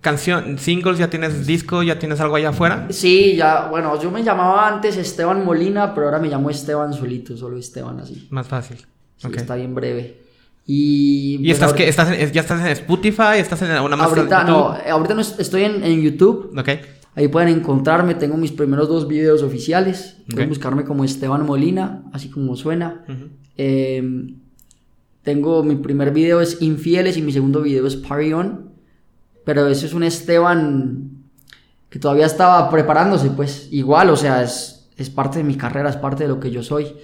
canción, 0.00 0.58
singles, 0.58 0.98
ya 0.98 1.08
tienes 1.10 1.46
disco, 1.46 1.82
ya 1.82 1.98
tienes 1.98 2.20
algo 2.20 2.36
allá 2.36 2.50
afuera. 2.50 2.86
Sí, 2.90 3.36
ya, 3.36 3.68
bueno, 3.68 4.00
yo 4.00 4.10
me 4.10 4.22
llamaba 4.22 4.68
antes 4.68 4.96
Esteban 4.96 5.44
Molina, 5.44 5.94
pero 5.94 6.06
ahora 6.06 6.18
me 6.18 6.28
llamo 6.28 6.50
Esteban 6.50 6.92
solito, 6.92 7.36
solo 7.36 7.56
Esteban 7.58 8.00
así. 8.00 8.26
Más 8.30 8.46
fácil. 8.48 8.78
Sí. 9.16 9.28
Está 9.36 9.54
bien 9.54 9.74
breve. 9.74 10.22
Y, 10.66 11.34
¿Y 11.34 11.38
pues, 11.44 11.50
estás, 11.52 11.72
que 11.74 11.88
estás 11.88 12.10
en- 12.10 12.32
ya 12.32 12.40
estás 12.40 12.60
en 12.60 12.68
Spotify? 12.68 13.36
¿Estás 13.38 13.60
en 13.62 13.70
alguna 13.70 13.96
más? 13.96 14.08
Ahorita 14.08 14.44
no, 14.44 14.72
YouTube? 14.74 14.90
ahorita 14.90 15.14
no 15.14 15.20
es- 15.20 15.38
estoy 15.38 15.64
en, 15.64 15.84
en 15.84 16.00
YouTube. 16.02 16.58
Ok. 16.58 16.68
Ahí 17.16 17.28
pueden 17.28 17.48
encontrarme, 17.50 18.14
tengo 18.14 18.36
mis 18.36 18.50
primeros 18.50 18.88
dos 18.88 19.06
videos 19.06 19.42
oficiales. 19.42 20.16
Pueden 20.28 20.48
Ok. 20.48 20.56
buscarme 20.56 20.84
como 20.84 21.04
Esteban 21.04 21.46
Molina, 21.46 22.02
así 22.12 22.28
como 22.30 22.56
suena. 22.56 23.04
Eh, 23.56 24.02
tengo 25.24 25.64
mi 25.64 25.74
primer 25.76 26.12
video 26.12 26.40
es 26.40 26.62
Infieles 26.62 27.16
y 27.16 27.22
mi 27.22 27.32
segundo 27.32 27.62
video 27.62 27.86
es 27.86 27.96
Party 27.96 28.32
On. 28.32 28.70
Pero 29.44 29.66
ese 29.66 29.86
es 29.86 29.94
un 29.94 30.04
Esteban 30.04 31.10
que 31.88 31.98
todavía 31.98 32.26
estaba 32.26 32.70
preparándose, 32.70 33.30
pues 33.30 33.68
igual, 33.70 34.10
o 34.10 34.16
sea, 34.16 34.42
es, 34.42 34.90
es 34.96 35.10
parte 35.10 35.38
de 35.38 35.44
mi 35.44 35.56
carrera, 35.56 35.90
es 35.90 35.96
parte 35.96 36.24
de 36.24 36.28
lo 36.28 36.40
que 36.40 36.50
yo 36.50 36.62
soy. 36.62 36.94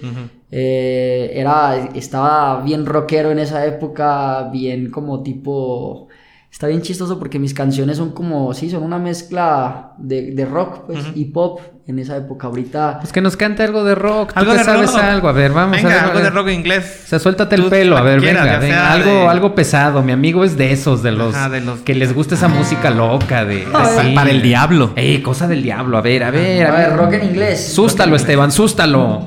Eh, 0.51 1.31
era, 1.33 1.89
estaba 1.93 2.61
bien 2.61 2.85
rockero 2.85 3.31
en 3.31 3.39
esa 3.39 3.65
época, 3.65 4.49
bien 4.51 4.91
como 4.91 5.23
tipo... 5.23 6.07
Está 6.51 6.67
bien 6.67 6.81
chistoso 6.81 7.17
porque 7.17 7.39
mis 7.39 7.53
canciones 7.53 7.95
son 7.97 8.11
como, 8.11 8.53
sí, 8.53 8.69
son 8.69 8.83
una 8.83 8.99
mezcla 8.99 9.93
de, 9.97 10.31
de 10.33 10.45
rock 10.45 10.81
pues, 10.85 10.99
y 11.15 11.25
pop 11.25 11.61
en 11.87 11.97
esa 11.97 12.17
época. 12.17 12.47
Ahorita... 12.47 12.97
Pues 12.99 13.13
que 13.13 13.21
nos 13.21 13.37
cante 13.37 13.63
algo 13.63 13.85
de 13.85 13.95
rock. 13.95 14.33
¿Tú 14.33 14.39
Algo 14.41 14.51
te 14.51 14.57
de 14.59 14.63
sabes 14.65 14.91
rock. 14.91 15.01
algo? 15.01 15.29
A 15.29 15.31
ver, 15.31 15.53
vamos 15.53 15.77
Venga, 15.77 15.89
a 15.89 15.93
ver. 15.93 15.99
algo 16.03 16.13
a 16.13 16.17
de 16.17 16.23
ver. 16.23 16.33
rock 16.33 16.47
en 16.49 16.53
inglés. 16.55 17.01
O 17.05 17.07
sea, 17.07 17.19
suéltate 17.19 17.55
el 17.55 17.63
Tú, 17.63 17.69
pelo. 17.69 17.95
A 17.97 18.01
ver, 18.01 18.19
quieras, 18.19 18.43
venga, 18.43 18.59
venga. 18.59 18.91
Algo, 18.91 19.11
de- 19.11 19.27
algo 19.27 19.55
pesado. 19.55 20.03
Mi 20.03 20.11
amigo 20.11 20.43
es 20.43 20.57
de 20.57 20.73
esos, 20.73 21.01
de 21.01 21.13
los, 21.13 21.33
Ajá, 21.33 21.47
de 21.49 21.61
los- 21.61 21.79
que 21.79 21.95
les 21.95 22.13
gusta 22.13 22.35
esa 22.35 22.49
música 22.49 22.89
loca, 22.91 23.45
de. 23.45 23.65
Para 24.13 24.29
el 24.29 24.41
diablo. 24.41 24.91
Ey, 24.97 25.21
cosa 25.21 25.47
del 25.47 25.63
diablo. 25.63 25.97
A 25.97 26.01
ver, 26.01 26.21
a 26.25 26.31
ver, 26.31 26.67
A 26.67 26.71
ver, 26.71 26.95
rock 26.97 27.13
en 27.13 27.29
inglés. 27.29 27.65
Sústalo, 27.73 28.15
Esteban, 28.17 28.51
sústalo. 28.51 29.21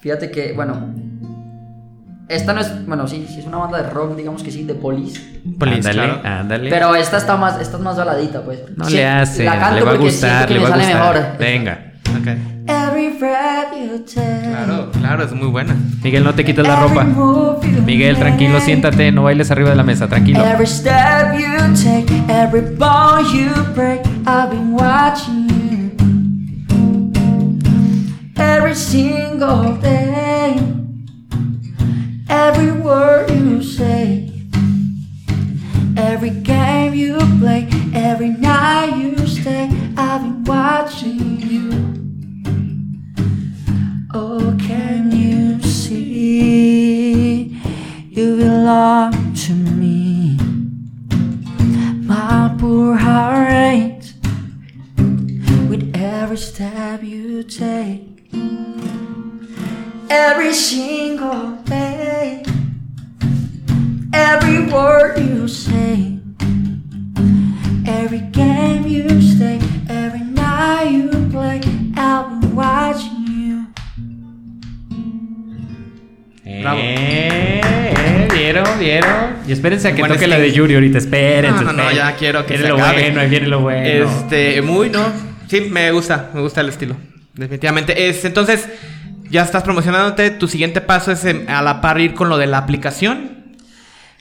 Fíjate 0.00 0.30
que, 0.30 0.52
bueno... 0.52 0.94
Esta 2.28 2.54
no 2.54 2.60
es, 2.62 2.86
bueno, 2.86 3.06
sí, 3.06 3.26
sí 3.28 3.40
es 3.40 3.46
una 3.46 3.58
banda 3.58 3.82
de 3.82 3.90
rock, 3.90 4.16
digamos 4.16 4.42
que 4.42 4.50
sí, 4.50 4.64
de 4.64 4.74
Police. 4.74 5.20
Police, 5.58 5.88
ándale, 5.88 6.14
claro. 6.20 6.20
ándale. 6.40 6.70
Pero 6.70 6.94
esta 6.94 7.18
está 7.18 7.36
más, 7.36 7.60
esta 7.60 7.76
es 7.76 7.82
más 7.82 7.96
baladita, 7.96 8.42
pues. 8.42 8.60
no 8.76 8.84
Sí, 8.86 8.94
le 8.96 9.06
hace, 9.06 9.44
la 9.44 9.58
canto 9.58 9.74
le 9.76 9.82
va 9.82 9.90
a 9.90 9.92
porque 9.94 10.06
gustar, 10.06 10.50
le 10.50 10.58
me 10.58 10.62
va 10.62 10.68
a 10.68 10.70
sale 10.72 10.84
gustar. 10.84 11.14
mejor. 11.14 11.38
Venga. 11.38 11.78
Ok. 12.18 12.26
Every 12.66 13.18
breath 13.18 13.74
you 13.78 13.98
take, 14.06 14.48
Claro, 14.48 14.90
claro, 14.92 15.24
es 15.24 15.32
muy 15.32 15.48
buena. 15.48 15.76
Miguel, 16.02 16.24
no 16.24 16.34
te 16.34 16.46
quites 16.46 16.66
la 16.66 16.76
ropa. 16.76 17.04
Miguel, 17.84 18.16
tranquilo, 18.16 18.58
siéntate, 18.60 19.12
no 19.12 19.24
bailes 19.24 19.50
arriba 19.50 19.68
de 19.70 19.76
la 19.76 19.82
mesa, 19.82 20.08
tranquilo. 20.08 20.42
Every 20.42 20.66
step 20.66 21.34
you 21.38 21.74
take, 21.74 22.06
every 22.28 22.62
bone 22.62 23.26
you 23.34 23.50
break, 23.74 24.00
I've 24.26 24.48
been 24.50 24.72
watching 24.72 25.48
you. 25.48 25.90
Every 28.36 28.74
single 28.74 29.76
day, 29.82 30.23
every 32.46 32.72
word 32.72 33.30
you 33.30 33.62
say, 33.62 34.30
every 35.96 36.28
game 36.28 36.92
you 36.92 37.16
play, 37.40 37.66
every 37.94 38.28
night 38.28 38.94
you 38.98 39.16
stay, 39.26 39.70
I've 39.96 40.20
been 40.20 40.44
watching 40.44 41.40
you. 41.40 41.70
Oh, 44.12 44.54
can 44.60 45.10
you 45.10 45.62
see 45.62 47.58
you 48.10 48.36
belong 48.36 49.34
to 49.44 49.54
me? 49.54 50.36
My 52.06 52.54
poor 52.58 52.94
heart 52.94 53.52
aches 53.52 54.12
with 55.70 55.96
every 55.96 56.36
step 56.36 57.02
you 57.02 57.42
take, 57.42 58.30
every 60.10 60.52
single 60.52 61.56
day, 61.64 62.42
every 64.12 64.66
word 64.72 65.18
you 65.18 65.48
say, 65.48 66.18
every 67.86 68.20
game 68.32 68.86
you 68.86 69.08
stay, 69.20 69.58
every 69.88 70.20
night 70.20 70.90
you 70.90 71.10
play. 71.30 71.60
I've 71.96 72.40
been 72.40 72.54
watching 72.54 73.26
you. 73.26 73.66
Bravo. 76.62 76.78
Eh, 76.80 77.60
eh, 77.62 78.28
¿Vieron? 78.32 78.78
¿Vieron? 78.78 79.36
Y 79.46 79.52
espérense 79.52 79.88
a 79.88 79.94
que 79.94 80.00
Bueno, 80.00 80.14
toque 80.14 80.24
es 80.24 80.30
la 80.30 80.38
de 80.38 80.52
Yuri 80.52 80.74
ahorita. 80.74 80.98
Espérense. 80.98 81.64
No, 81.64 81.72
no, 81.72 81.92
ya 81.92 82.14
quiero 82.16 82.46
que 82.46 82.54
Viene 82.54 82.64
se 82.64 82.68
lo 82.70 82.76
acabe. 82.76 83.02
bueno, 83.02 83.20
ahí 83.20 83.28
viene 83.28 83.46
lo 83.48 83.60
bueno. 83.60 83.86
Este, 83.86 84.62
muy, 84.62 84.90
¿no? 84.90 85.04
Sí, 85.48 85.62
me 85.70 85.90
gusta, 85.92 86.30
me 86.34 86.40
gusta 86.40 86.60
el 86.60 86.68
estilo. 86.70 86.96
Definitivamente. 87.34 88.08
Es, 88.08 88.24
entonces, 88.24 88.68
ya 89.34 89.42
estás 89.42 89.62
promocionándote. 89.64 90.30
Tu 90.30 90.48
siguiente 90.48 90.80
paso 90.80 91.10
es 91.12 91.24
em, 91.24 91.44
a 91.48 91.60
la 91.62 91.80
par 91.80 92.00
ir 92.00 92.14
con 92.14 92.28
lo 92.28 92.38
de 92.38 92.46
la 92.46 92.58
aplicación. 92.58 93.44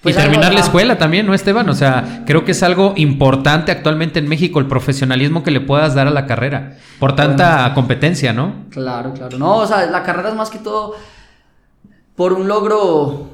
Pues 0.01 0.15
y 0.15 0.17
terminar 0.19 0.45
algo- 0.47 0.55
la 0.59 0.65
escuela 0.65 0.97
también, 0.97 1.25
¿no, 1.25 1.33
Esteban? 1.33 1.69
O 1.69 1.73
sea, 1.75 2.23
creo 2.25 2.43
que 2.43 2.51
es 2.51 2.61
algo 2.63 2.93
importante 2.97 3.71
actualmente 3.71 4.19
en 4.19 4.27
México, 4.27 4.59
el 4.59 4.65
profesionalismo 4.67 5.43
que 5.43 5.51
le 5.51 5.61
puedas 5.61 5.95
dar 5.95 6.07
a 6.07 6.11
la 6.11 6.25
carrera. 6.25 6.77
Por 6.99 7.15
tanta 7.15 7.71
competencia, 7.73 8.33
¿no? 8.33 8.65
Claro, 8.69 9.13
claro. 9.13 9.37
No, 9.37 9.57
o 9.57 9.65
sea, 9.67 9.85
la 9.85 10.03
carrera 10.03 10.29
es 10.29 10.35
más 10.35 10.49
que 10.49 10.57
todo 10.59 10.95
por 12.15 12.33
un 12.33 12.47
logro, 12.49 13.29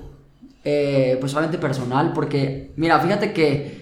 eh, 0.63 1.17
pues 1.19 1.32
solamente 1.32 1.57
personal, 1.57 2.11
porque, 2.13 2.71
mira, 2.75 2.99
fíjate 2.99 3.34
que 3.34 3.78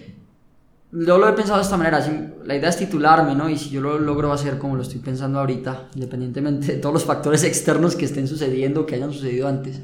yo 0.90 1.18
lo 1.18 1.28
he 1.28 1.32
pensado 1.32 1.58
de 1.58 1.64
esta 1.64 1.76
manera, 1.76 2.04
la 2.44 2.56
idea 2.56 2.70
es 2.70 2.76
titularme, 2.78 3.34
¿no? 3.34 3.48
Y 3.48 3.58
si 3.58 3.70
yo 3.70 3.80
lo 3.80 3.98
logro 3.98 4.32
hacer 4.32 4.58
como 4.58 4.76
lo 4.76 4.82
estoy 4.82 5.00
pensando 5.00 5.38
ahorita, 5.38 5.88
independientemente 5.94 6.72
de 6.72 6.78
todos 6.78 6.94
los 6.94 7.04
factores 7.04 7.44
externos 7.44 7.94
que 7.94 8.06
estén 8.06 8.26
sucediendo, 8.26 8.86
que 8.86 8.94
hayan 8.94 9.12
sucedido 9.12 9.48
antes, 9.48 9.80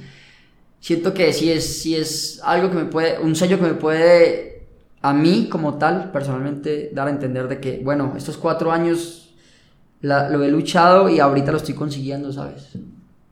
siento 0.80 1.12
que 1.12 1.32
sí 1.32 1.50
es, 1.50 1.82
sí 1.82 1.94
es 1.94 2.40
algo 2.42 2.70
que 2.70 2.76
me 2.76 2.84
puede, 2.86 3.18
un 3.18 3.36
sello 3.36 3.58
que 3.58 3.64
me 3.64 3.74
puede 3.74 4.66
a 5.02 5.12
mí 5.12 5.48
como 5.50 5.74
tal, 5.74 6.10
personalmente, 6.10 6.90
dar 6.94 7.08
a 7.08 7.10
entender 7.10 7.48
de 7.48 7.60
que, 7.60 7.82
bueno, 7.84 8.14
estos 8.16 8.38
cuatro 8.38 8.72
años 8.72 9.34
lo 10.00 10.42
he 10.42 10.50
luchado 10.50 11.10
y 11.10 11.20
ahorita 11.20 11.52
lo 11.52 11.58
estoy 11.58 11.74
consiguiendo, 11.74 12.32
¿sabes? 12.32 12.70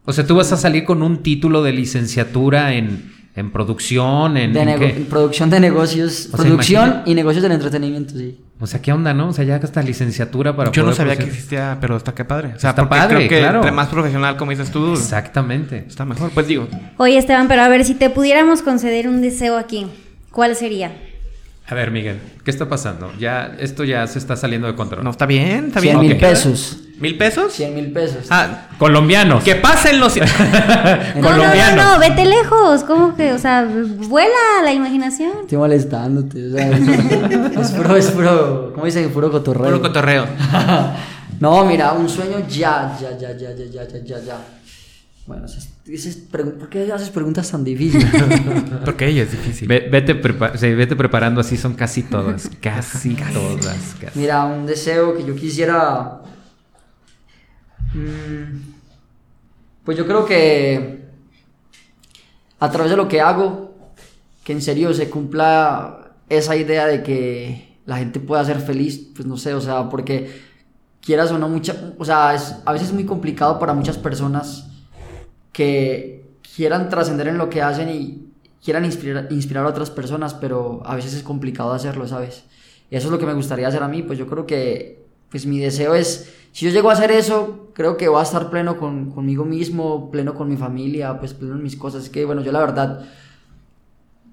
O 0.05 0.13
sea, 0.13 0.27
tú 0.27 0.37
vas 0.37 0.53
a 0.53 0.57
salir 0.57 0.85
con 0.85 1.03
un 1.03 1.23
título 1.23 1.63
de 1.63 1.73
licenciatura 1.73 2.75
en, 2.75 3.13
en 3.35 3.51
producción, 3.51 4.37
en, 4.37 4.53
De 4.53 4.61
¿en 4.61 4.69
nego- 4.69 4.79
qué? 4.81 4.97
en 4.97 5.05
producción 5.07 5.49
de 5.51 5.61
negocios, 5.61 6.29
O 6.33 6.37
producción 6.37 7.03
y 7.07 7.15
negocios 7.15 7.43
del 7.43 7.53
entretenimiento, 7.53 8.15
sí. 8.15 8.39
O 8.61 8.67
sea, 8.67 8.81
¿qué 8.81 8.93
onda, 8.93 9.13
no? 9.13 9.29
O 9.29 9.33
sea, 9.33 9.45
ya 9.45 9.57
hasta 9.57 9.83
licenciatura 9.83 10.55
para 10.55 10.71
Yo 10.71 10.85
no 10.85 10.93
sabía 10.93 11.17
que 11.17 11.25
existía, 11.25 11.79
pero 11.81 11.97
está 11.97 12.15
que 12.15 12.25
padre. 12.25 12.53
O 12.57 12.61
sea, 12.61 12.71
Está 12.71 12.89
padre, 12.89 13.17
creo 13.17 13.29
que 13.29 13.39
claro. 13.41 13.59
entre 13.59 13.73
más 13.73 13.89
profesional, 13.89 14.37
como 14.37 14.53
dices 14.53 14.71
tú, 14.71 14.93
Exactamente. 14.93 15.85
está 15.89 16.05
mejor. 16.05 16.31
Pues 16.31 16.47
digo, 16.47 16.69
Oye, 16.99 17.19
Esteban, 17.19 17.49
pero 17.49 17.63
a 17.63 17.69
ver, 17.69 17.85
si 17.85 17.95
te 17.95 18.09
pudiéramos 18.11 18.63
conceder 18.63 19.09
un 19.09 19.21
deseo 19.21 19.57
aquí, 19.59 19.87
¿cuál 20.31 20.55
sería? 20.55 20.93
A 21.73 21.75
ver, 21.75 21.91
Miguel, 21.91 22.21
¿qué 22.45 22.51
está 22.51 22.69
pasando? 22.69 23.11
Ya, 23.19 23.57
esto 23.59 23.83
ya 23.83 24.07
se 24.07 24.19
está 24.19 24.37
saliendo 24.37 24.67
de 24.67 24.75
control. 24.75 25.03
No, 25.03 25.09
está 25.09 25.25
bien, 25.25 25.69
está 25.69 25.81
bien. 25.81 25.99
100 25.99 26.07
mil 26.07 26.19
pesos. 26.19 26.77
¿Mil 27.01 27.17
pesos? 27.17 27.51
100 27.55 27.75
mil 27.75 27.91
pesos. 27.93 28.27
Ah, 28.29 28.69
colombianos. 28.77 29.43
Que 29.43 29.55
pasen 29.55 29.99
los. 29.99 30.13
colombianos. 30.13 31.17
No, 31.17 31.77
no, 31.77 31.95
no, 31.95 31.99
vete 31.99 32.27
lejos. 32.27 32.85
¿Cómo 32.85 33.17
que? 33.17 33.33
O 33.33 33.39
sea, 33.39 33.67
vuela 33.67 34.61
la 34.63 34.71
imaginación. 34.71 35.33
Estoy 35.41 35.57
molestándote. 35.57 36.49
O 36.49 36.51
sea, 36.51 36.69
es, 37.63 37.71
puro, 37.71 37.97
es 37.97 38.11
puro. 38.11 38.73
¿Cómo 38.75 38.85
dicen? 38.85 39.09
Puro 39.09 39.31
cotorreo. 39.31 39.65
Puro 39.65 39.81
cotorreo. 39.81 40.27
no, 41.41 41.65
mira, 41.65 41.93
un 41.93 42.07
sueño 42.07 42.47
ya, 42.47 42.95
ya, 43.01 43.17
ya, 43.17 43.35
ya, 43.35 43.55
ya, 43.57 43.65
ya, 43.65 43.89
ya, 43.89 44.05
ya, 44.05 44.19
ya. 44.21 44.37
Bueno, 45.27 45.47
¿por 46.59 46.69
qué 46.69 46.93
haces 46.93 47.11
preguntas 47.11 47.49
tan 47.51 47.63
difíciles? 47.63 48.11
Porque 48.85 49.07
ella 49.07 49.23
es 49.23 49.31
difícil. 49.31 49.69
Ve- 49.69 49.89
vete, 49.91 50.21
prepa- 50.21 50.57
sí, 50.57 50.75
vete 50.75 50.97
preparando, 50.97 51.41
así 51.41 51.57
son 51.57 51.75
casi 51.75 52.03
todas. 52.03 52.51
Casi 52.61 53.15
todas. 53.33 53.95
casi. 54.01 54.19
Mira, 54.19 54.45
un 54.45 54.67
deseo 54.67 55.17
que 55.17 55.25
yo 55.25 55.37
quisiera. 55.37 56.23
mm, 57.95 58.73
Pues 59.85 59.97
yo 59.97 60.07
creo 60.07 60.25
que 60.25 61.03
a 62.59 62.71
través 62.71 62.91
de 62.91 62.97
lo 62.97 63.09
que 63.09 63.21
hago, 63.21 63.75
que 64.45 64.53
en 64.53 64.63
serio 64.63 64.93
se 64.95 65.09
cumpla 65.11 66.15
esa 66.29 66.57
idea 66.57 66.87
de 66.87 67.03
que 67.03 67.79
la 67.87 67.99
gente 67.99 68.21
pueda 68.21 68.45
ser 68.45 68.61
feliz, 68.61 68.99
pues 69.15 69.27
no 69.27 69.37
sé, 69.37 69.55
o 69.55 69.61
sea, 69.61 69.89
porque 69.89 70.31
quieras 71.01 71.31
o 71.33 71.39
no, 71.39 71.49
mucha, 71.49 71.93
o 71.99 72.05
sea, 72.05 72.35
es 72.35 72.57
a 72.65 72.73
veces 72.73 72.89
es 72.89 72.95
muy 72.95 73.05
complicado 73.05 73.59
para 73.59 73.75
muchas 73.75 73.99
personas 73.99 74.69
que 75.53 76.25
quieran 76.57 76.89
trascender 76.89 77.29
en 77.29 77.39
lo 77.39 77.49
que 77.49 77.63
hacen 77.63 77.89
y 77.89 78.33
quieran 78.63 78.85
inspirar, 78.85 79.65
a 79.65 79.69
otras 79.69 79.91
personas, 79.91 80.35
pero 80.35 80.83
a 80.85 80.95
veces 80.95 81.15
es 81.15 81.23
complicado 81.23 81.73
hacerlo, 81.73 82.07
¿sabes? 82.07 82.45
Y 82.91 82.97
eso 82.97 83.09
es 83.09 83.13
lo 83.13 83.19
que 83.19 83.27
me 83.27 83.35
gustaría 83.35 83.69
hacer 83.69 83.83
a 83.83 83.89
mí, 83.89 84.03
pues 84.03 84.19
yo 84.19 84.27
creo 84.27 84.47
que, 84.47 85.05
pues 85.31 85.47
mi 85.47 85.59
deseo 85.59 85.95
es, 85.95 86.33
si 86.53 86.67
yo 86.67 86.71
llego 86.71 86.91
a 86.91 86.93
hacer 86.93 87.11
eso, 87.11 87.71
creo 87.73 87.97
que 87.97 88.09
voy 88.09 88.21
a 88.21 88.23
estar 88.23 88.51
pleno 88.51 88.77
con, 88.77 89.11
conmigo 89.11 89.45
mismo, 89.45 90.11
pleno 90.11 90.35
con 90.35 90.49
mi 90.49 90.57
familia, 90.57 91.19
pues 91.19 91.35
pleno 91.35 91.55
en 91.55 91.63
mis 91.63 91.77
cosas. 91.77 92.05
Es 92.05 92.11
que, 92.11 92.25
bueno, 92.25 92.43
yo 92.43 92.53
la 92.53 92.61
verdad, 92.61 93.07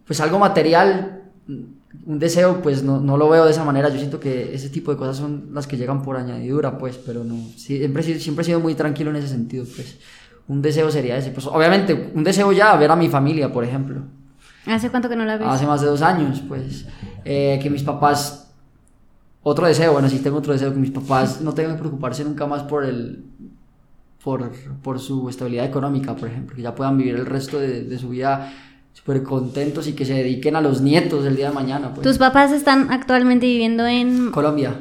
pues 0.05 0.19
algo 0.19 0.37
material, 0.37 1.23
un 1.47 2.19
deseo, 2.19 2.61
pues 2.61 2.83
no, 2.83 2.99
no 2.99 3.17
lo 3.17 3.29
veo 3.29 3.45
de 3.45 3.51
esa 3.51 3.63
manera. 3.63 3.87
Yo 3.87 3.97
siento 3.97 4.19
que 4.19 4.53
ese 4.53 4.69
tipo 4.69 4.91
de 4.91 4.97
cosas 4.97 5.17
son 5.17 5.51
las 5.53 5.65
que 5.65 5.77
llegan 5.77 6.03
por 6.03 6.17
añadidura, 6.17 6.77
pues, 6.77 6.97
pero 6.97 7.23
no, 7.23 7.35
siempre, 7.55 8.03
siempre 8.19 8.43
he 8.43 8.45
sido 8.45 8.59
muy 8.59 8.75
tranquilo 8.75 9.11
en 9.11 9.15
ese 9.15 9.29
sentido, 9.29 9.65
pues. 9.73 9.97
Un 10.49 10.61
deseo 10.61 10.91
sería 10.91 11.15
ese, 11.15 11.29
pues 11.29 11.45
obviamente, 11.45 12.11
un 12.13 12.23
deseo 12.23 12.51
ya, 12.51 12.75
ver 12.75 12.89
a 12.89 12.95
mi 12.95 13.07
familia, 13.07 13.53
por 13.53 13.63
ejemplo. 13.63 14.01
¿Hace 14.65 14.89
cuánto 14.89 15.07
que 15.07 15.15
no 15.15 15.23
la 15.23 15.37
ves? 15.37 15.47
Hace 15.47 15.65
más 15.65 15.79
de 15.79 15.87
dos 15.87 16.01
años, 16.01 16.41
pues. 16.47 16.87
Eh, 17.23 17.59
que 17.61 17.69
mis 17.69 17.83
papás. 17.83 18.51
Otro 19.43 19.67
deseo, 19.67 19.93
bueno, 19.93 20.09
sí 20.09 20.19
tengo 20.19 20.37
otro 20.39 20.51
deseo, 20.51 20.73
que 20.73 20.79
mis 20.79 20.91
papás 20.91 21.39
no 21.39 21.53
tengan 21.53 21.75
que 21.75 21.79
preocuparse 21.79 22.23
nunca 22.23 22.47
más 22.47 22.63
por 22.63 22.83
el. 22.83 23.23
Por, 24.23 24.51
por 24.81 24.99
su 24.99 25.29
estabilidad 25.29 25.65
económica, 25.65 26.13
por 26.15 26.27
ejemplo, 26.27 26.55
que 26.55 26.61
ya 26.61 26.75
puedan 26.75 26.97
vivir 26.97 27.15
el 27.15 27.25
resto 27.25 27.57
de, 27.57 27.83
de 27.83 27.97
su 27.97 28.09
vida 28.09 28.51
súper 28.91 29.23
contentos 29.23 29.87
y 29.87 29.93
que 29.93 30.03
se 30.03 30.13
dediquen 30.13 30.55
a 30.55 30.61
los 30.61 30.81
nietos 30.81 31.25
el 31.25 31.35
día 31.35 31.49
de 31.49 31.53
mañana. 31.53 31.93
Pues. 31.93 32.05
¿Tus 32.05 32.17
papás 32.17 32.51
están 32.51 32.91
actualmente 32.91 33.45
viviendo 33.45 33.87
en... 33.87 34.31
Colombia, 34.31 34.77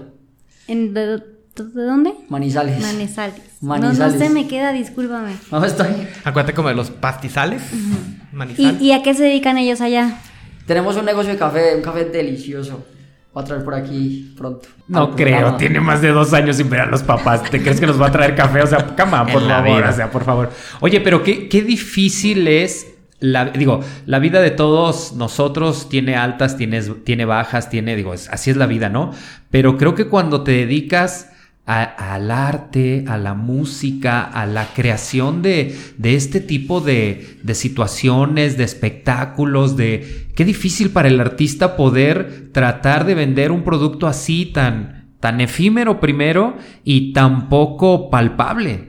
en 0.66 0.92
de, 0.92 1.22
¿de 1.64 1.82
dónde? 1.84 2.12
Manizales. 2.28 2.80
Manizales. 2.80 3.36
No, 3.61 3.76
no 3.76 3.82
Manizales. 3.86 4.18
se 4.18 4.30
me 4.30 4.46
queda, 4.46 4.72
discúlpame. 4.72 5.32
No, 5.50 5.64
estoy. 5.64 5.88
Acuérdate 6.24 6.54
como 6.54 6.68
de 6.68 6.74
los 6.74 6.90
pastizales. 6.90 7.62
¿Y, 7.72 8.34
Manizales. 8.36 8.80
¿Y 8.80 8.92
a 8.92 9.02
qué 9.02 9.14
se 9.14 9.22
dedican 9.24 9.59
ellos 9.59 9.80
allá? 9.80 10.18
Tenemos 10.66 10.96
un 10.96 11.04
negocio 11.06 11.32
de 11.32 11.38
café, 11.38 11.74
un 11.76 11.82
café 11.82 12.04
delicioso. 12.06 12.84
Voy 13.32 13.42
a 13.42 13.46
traer 13.46 13.64
por 13.64 13.74
aquí 13.74 14.34
pronto. 14.36 14.68
No 14.88 15.00
Al 15.00 15.14
creo, 15.14 15.36
programa. 15.36 15.56
tiene 15.59 15.80
más 15.80 16.00
de 16.02 16.09
dos 16.09 16.32
años 16.32 16.56
sin 16.56 16.68
ver 16.70 16.80
a 16.80 16.86
los 16.86 17.02
papás. 17.02 17.42
¿Te 17.50 17.61
crees 17.62 17.78
que 17.80 17.86
nos 17.86 18.00
va 18.00 18.06
a 18.09 18.12
traer 18.12 18.34
café? 18.34 18.62
O 18.62 18.66
sea, 18.66 18.94
cama, 18.96 19.26
por 19.26 19.42
En 19.42 19.48
favor, 19.48 19.76
vida. 19.78 19.90
o 19.90 19.92
sea, 19.92 20.11
por 20.11 20.24
favor. 20.24 20.50
Oye, 20.80 21.00
pero 21.00 21.22
qué, 21.22 21.48
qué 21.48 21.62
difícil 21.62 22.48
es 22.48 22.88
la, 23.20 23.46
digo, 23.46 23.80
la 24.06 24.18
vida 24.18 24.40
de 24.40 24.50
todos 24.50 25.12
nosotros 25.14 25.88
tiene 25.88 26.16
altas, 26.16 26.56
tiene, 26.56 26.80
tiene 26.82 27.24
bajas, 27.24 27.68
tiene, 27.68 27.96
digo, 27.96 28.14
es- 28.14 28.28
así 28.30 28.50
es 28.50 28.56
la 28.56 28.66
vida, 28.66 28.88
¿no? 28.88 29.12
Pero 29.50 29.76
creo 29.76 29.94
que 29.94 30.06
cuando 30.06 30.42
te 30.42 30.52
dedicas 30.52 31.30
al 31.68 32.30
arte, 32.30 33.04
a 33.06 33.18
la 33.18 33.34
música, 33.34 34.22
a 34.22 34.46
la 34.46 34.66
creación 34.74 35.42
de, 35.42 35.76
de 35.98 36.14
este 36.14 36.40
tipo 36.40 36.80
de, 36.80 37.36
de 37.42 37.54
situaciones, 37.54 38.56
de 38.56 38.64
espectáculos, 38.64 39.76
de 39.76 40.28
qué 40.34 40.46
difícil 40.46 40.90
para 40.90 41.08
el 41.08 41.20
artista 41.20 41.76
poder 41.76 42.50
tratar 42.52 43.04
de 43.04 43.14
vender 43.14 43.52
un 43.52 43.64
producto 43.64 44.06
así 44.06 44.46
tan, 44.46 45.10
tan 45.20 45.42
efímero 45.42 46.00
primero 46.00 46.56
y 46.84 47.12
tan 47.12 47.50
poco 47.50 48.08
palpable. 48.08 48.88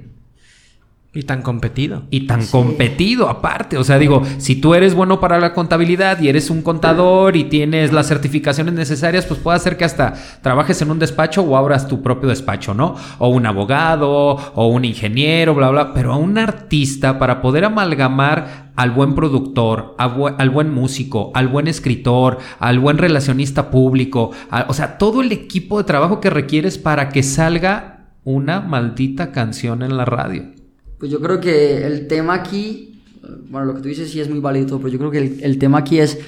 Y 1.12 1.24
tan 1.24 1.41
competido. 1.41 2.03
Y 2.12 2.28
tan 2.28 2.45
competido 2.45 3.30
aparte. 3.30 3.80
O 3.80 3.84
sea, 3.84 3.97
digo, 3.97 4.22
si 4.38 4.55
tú 4.57 4.76
eres 4.76 4.93
bueno 4.93 5.20
para 5.20 5.39
la 5.39 5.53
contabilidad 5.55 6.22
y 6.22 6.28
eres 6.30 6.51
un 6.51 6.62
contador 6.62 7.36
y 7.36 7.45
tienes 7.45 7.91
las 7.91 8.07
certificaciones 8.07 8.76
necesarias, 8.76 9.26
pues 9.26 9.39
puede 9.39 9.57
ser 9.57 9.76
que 9.76 9.86
hasta 9.86 10.14
trabajes 10.43 10.80
en 10.84 10.91
un 10.91 10.99
despacho 10.99 11.41
o 11.41 11.57
abras 11.57 11.88
tu 11.88 12.03
propio 12.03 12.30
despacho, 12.30 12.76
¿no? 12.76 12.93
O 13.18 13.30
un 13.30 13.47
abogado 13.47 14.10
o 14.53 14.68
un 14.68 14.86
ingeniero, 14.86 15.55
bla, 15.55 15.72
bla. 15.72 15.93
Pero 15.95 16.14
a 16.14 16.18
un 16.18 16.38
artista, 16.38 17.18
para 17.18 17.41
poder 17.41 17.66
amalgamar 17.66 18.70
al 18.76 18.91
buen 18.91 19.16
productor, 19.16 19.95
bu- 19.97 20.36
al 20.38 20.49
buen 20.51 20.72
músico, 20.72 21.32
al 21.34 21.47
buen 21.47 21.68
escritor, 21.68 22.38
al 22.60 22.78
buen 22.78 22.99
relacionista 22.99 23.72
público, 23.72 24.30
a- 24.51 24.66
o 24.70 24.74
sea, 24.76 24.99
todo 24.99 25.22
el 25.24 25.32
equipo 25.32 25.80
de 25.80 25.86
trabajo 25.86 26.20
que 26.22 26.30
requieres 26.30 26.78
para 26.78 27.10
que 27.10 27.24
salga 27.24 28.12
una 28.24 28.62
maldita 28.62 29.32
canción 29.32 29.82
en 29.82 29.97
la 29.97 30.05
radio. 30.05 30.59
Pues 31.00 31.12
yo 31.12 31.20
creo 31.22 31.39
que 31.39 31.86
el 31.86 32.08
tema 32.08 32.34
aquí, 32.36 33.02
bueno, 33.50 33.66
lo 33.68 33.76
que 33.76 33.82
tú 33.82 33.88
dices 33.88 34.12
sí 34.12 34.20
es 34.20 34.30
muy 34.30 34.39
válido, 34.39 34.78
pero 34.78 34.89
yo 34.89 35.00
creo 35.00 35.12
que 35.12 35.18
el, 35.20 35.43
el 35.43 35.58
tema 35.58 35.80
aquí 35.80 36.00
es 36.00 36.20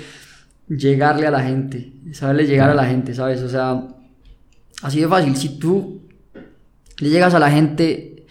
llegarle 0.70 1.28
a 1.28 1.32
la 1.32 1.44
gente, 1.44 1.92
saberle 2.14 2.46
llegar 2.48 2.70
a 2.70 2.76
la 2.76 2.86
gente, 2.86 3.14
¿sabes? 3.14 3.42
O 3.42 3.50
sea, 3.50 3.88
así 4.82 5.00
de 5.02 5.08
fácil, 5.08 5.36
si 5.36 5.60
tú 5.60 6.02
le 7.00 7.10
llegas 7.10 7.34
a 7.34 7.40
la 7.40 7.52
gente, 7.52 8.26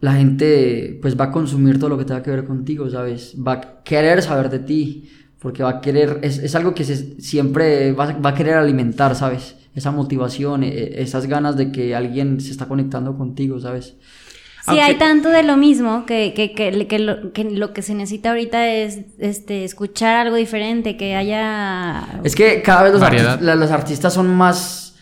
la 0.00 0.14
gente 0.14 0.98
pues 1.00 1.18
va 1.18 1.26
a 1.26 1.30
consumir 1.32 1.78
todo 1.78 1.90
lo 1.90 1.98
que 1.98 2.04
tenga 2.04 2.22
que 2.22 2.30
ver 2.30 2.44
contigo, 2.44 2.88
¿sabes? 2.90 3.34
Va 3.36 3.52
a 3.52 3.82
querer 3.82 4.22
saber 4.22 4.50
de 4.50 4.58
ti, 4.60 5.10
porque 5.40 5.62
va 5.62 5.70
a 5.70 5.80
querer, 5.80 6.20
es, 6.22 6.38
es 6.38 6.54
algo 6.54 6.74
que 6.74 6.84
se- 6.84 7.20
siempre 7.20 7.92
va, 7.92 8.12
va 8.12 8.30
a 8.30 8.34
querer 8.34 8.54
alimentar, 8.54 9.14
¿sabes? 9.16 9.56
Esa 9.74 9.90
motivación, 9.90 10.62
eh, 10.64 11.02
esas 11.02 11.26
ganas 11.26 11.56
de 11.56 11.72
que 11.72 11.94
alguien 11.94 12.40
se 12.40 12.50
está 12.52 12.66
conectando 12.66 13.16
contigo, 13.16 13.60
¿sabes? 13.60 13.96
Sí, 14.64 14.70
Aunque- 14.70 14.82
hay 14.84 14.94
tanto 14.96 15.28
de 15.28 15.42
lo 15.42 15.58
mismo 15.58 16.06
que, 16.06 16.32
que, 16.34 16.52
que, 16.54 16.86
que 16.88 16.98
lo, 16.98 17.32
que 17.34 17.44
lo 17.44 17.74
que 17.74 17.82
se 17.82 17.94
necesita 17.94 18.30
ahorita 18.30 18.66
es 18.66 19.00
este 19.18 19.64
escuchar 19.64 20.16
algo 20.16 20.36
diferente, 20.36 20.96
que 20.96 21.14
haya... 21.16 22.20
Es 22.24 22.34
que 22.34 22.62
cada 22.62 22.84
vez 22.84 22.92
los, 22.92 23.00
Variedad. 23.02 23.38
artis- 23.38 23.42
la- 23.42 23.54
los 23.56 23.70
artistas 23.70 24.14
son 24.14 24.34
más 24.34 24.96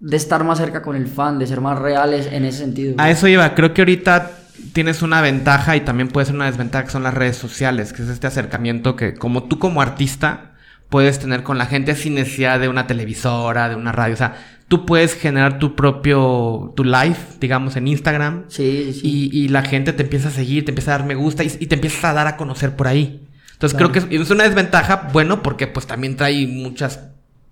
de 0.00 0.16
estar 0.16 0.44
más 0.44 0.58
cerca 0.58 0.82
con 0.82 0.94
el 0.94 1.06
fan, 1.06 1.38
de 1.38 1.46
ser 1.46 1.60
más 1.62 1.78
reales 1.78 2.28
en 2.30 2.44
ese 2.44 2.58
sentido. 2.58 2.94
A 2.98 3.10
eso 3.10 3.26
iba, 3.28 3.54
creo 3.54 3.72
que 3.72 3.80
ahorita 3.80 4.30
tienes 4.74 5.00
una 5.00 5.22
ventaja 5.22 5.74
y 5.74 5.80
también 5.80 6.08
puede 6.08 6.26
ser 6.26 6.34
una 6.34 6.44
desventaja 6.46 6.84
que 6.84 6.90
son 6.90 7.02
las 7.02 7.14
redes 7.14 7.36
sociales, 7.36 7.94
que 7.94 8.02
es 8.02 8.08
este 8.10 8.26
acercamiento 8.26 8.94
que 8.94 9.14
como 9.14 9.44
tú 9.44 9.58
como 9.58 9.80
artista 9.80 10.52
puedes 10.90 11.18
tener 11.18 11.42
con 11.42 11.56
la 11.56 11.64
gente 11.66 11.94
sin 11.96 12.14
necesidad 12.14 12.60
de 12.60 12.68
una 12.68 12.86
televisora, 12.86 13.68
de 13.70 13.74
una 13.76 13.92
radio, 13.92 14.14
o 14.14 14.18
sea, 14.18 14.34
tú 14.68 14.84
puedes 14.86 15.14
generar 15.14 15.58
tu 15.58 15.74
propio, 15.76 16.72
tu 16.76 16.84
live, 16.84 17.16
digamos, 17.40 17.76
en 17.76 17.88
Instagram 17.88 18.44
Sí, 18.48 18.92
sí, 18.92 19.00
y, 19.32 19.44
y 19.44 19.48
la 19.48 19.62
gente 19.62 19.92
te 19.92 20.02
empieza 20.02 20.28
a 20.28 20.30
seguir, 20.32 20.64
te 20.64 20.70
empieza 20.70 20.94
a 20.94 20.98
dar 20.98 21.06
me 21.06 21.14
gusta 21.14 21.42
y, 21.44 21.52
y 21.58 21.66
te 21.66 21.74
empiezas 21.74 22.04
a 22.04 22.12
dar 22.12 22.26
a 22.26 22.36
conocer 22.36 22.76
por 22.76 22.86
ahí. 22.88 23.26
Entonces 23.52 23.76
Claro. 23.76 23.92
creo 23.92 24.06
que 24.08 24.16
es, 24.16 24.22
es 24.22 24.30
una 24.30 24.44
desventaja, 24.44 25.08
bueno, 25.12 25.42
porque 25.42 25.66
pues 25.66 25.86
también 25.86 26.16
trae 26.16 26.46
muchas 26.46 27.00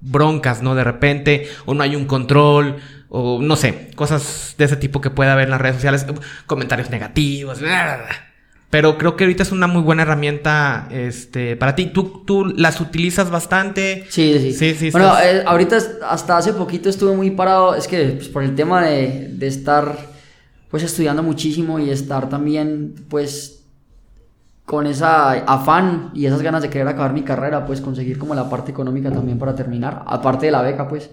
broncas, 0.00 0.62
¿no? 0.62 0.74
De 0.74 0.84
repente, 0.84 1.48
o 1.64 1.74
no 1.74 1.82
hay 1.82 1.96
un 1.96 2.04
control, 2.04 2.76
o 3.08 3.40
no 3.42 3.56
sé, 3.56 3.90
cosas 3.96 4.54
de 4.58 4.66
ese 4.66 4.76
tipo 4.76 5.00
que 5.00 5.10
puede 5.10 5.30
haber 5.30 5.44
en 5.44 5.50
las 5.50 5.60
redes 5.60 5.76
sociales, 5.76 6.06
comentarios 6.46 6.90
negativos, 6.90 7.60
bla, 7.60 7.84
bla, 7.84 7.96
bla. 8.04 8.26
Pero 8.70 8.98
creo 8.98 9.16
que 9.16 9.24
ahorita 9.24 9.44
es 9.44 9.52
una 9.52 9.66
muy 9.68 9.80
buena 9.82 10.02
herramienta 10.02 10.88
este, 10.90 11.56
para 11.56 11.74
ti. 11.76 11.86
¿Tú, 11.86 12.24
tú 12.26 12.44
las 12.46 12.80
utilizas 12.80 13.30
bastante. 13.30 14.04
Sí, 14.08 14.38
sí, 14.40 14.52
Sí, 14.52 14.74
sí, 14.74 14.90
Bueno, 14.90 15.08
estás- 15.16 15.24
eh, 15.26 15.42
ahorita 15.46 15.78
hasta 16.10 16.36
hace 16.36 16.52
poquito 16.52 16.88
estuve 16.88 17.14
muy 17.16 17.30
parado, 17.30 17.74
es 17.76 17.86
que 17.86 18.04
pues, 18.16 18.28
por 18.28 18.42
el 18.42 18.54
tema 18.54 18.82
de, 18.84 19.28
de 19.32 19.46
estar 19.46 19.96
pues 20.70 20.82
estudiando 20.82 21.22
muchísimo 21.22 21.78
y 21.78 21.90
estar 21.90 22.28
también 22.28 22.94
pues 23.08 23.62
con 24.64 24.88
esa 24.88 25.30
afán 25.30 26.10
y 26.12 26.26
esas 26.26 26.42
ganas 26.42 26.60
de 26.60 26.68
querer 26.68 26.88
acabar 26.88 27.12
mi 27.12 27.22
carrera, 27.22 27.64
pues 27.66 27.80
conseguir 27.80 28.18
como 28.18 28.34
la 28.34 28.50
parte 28.50 28.72
económica 28.72 29.12
también 29.12 29.38
para 29.38 29.54
terminar, 29.54 30.02
aparte 30.06 30.46
de 30.46 30.52
la 30.52 30.62
beca, 30.62 30.88
pues. 30.88 31.08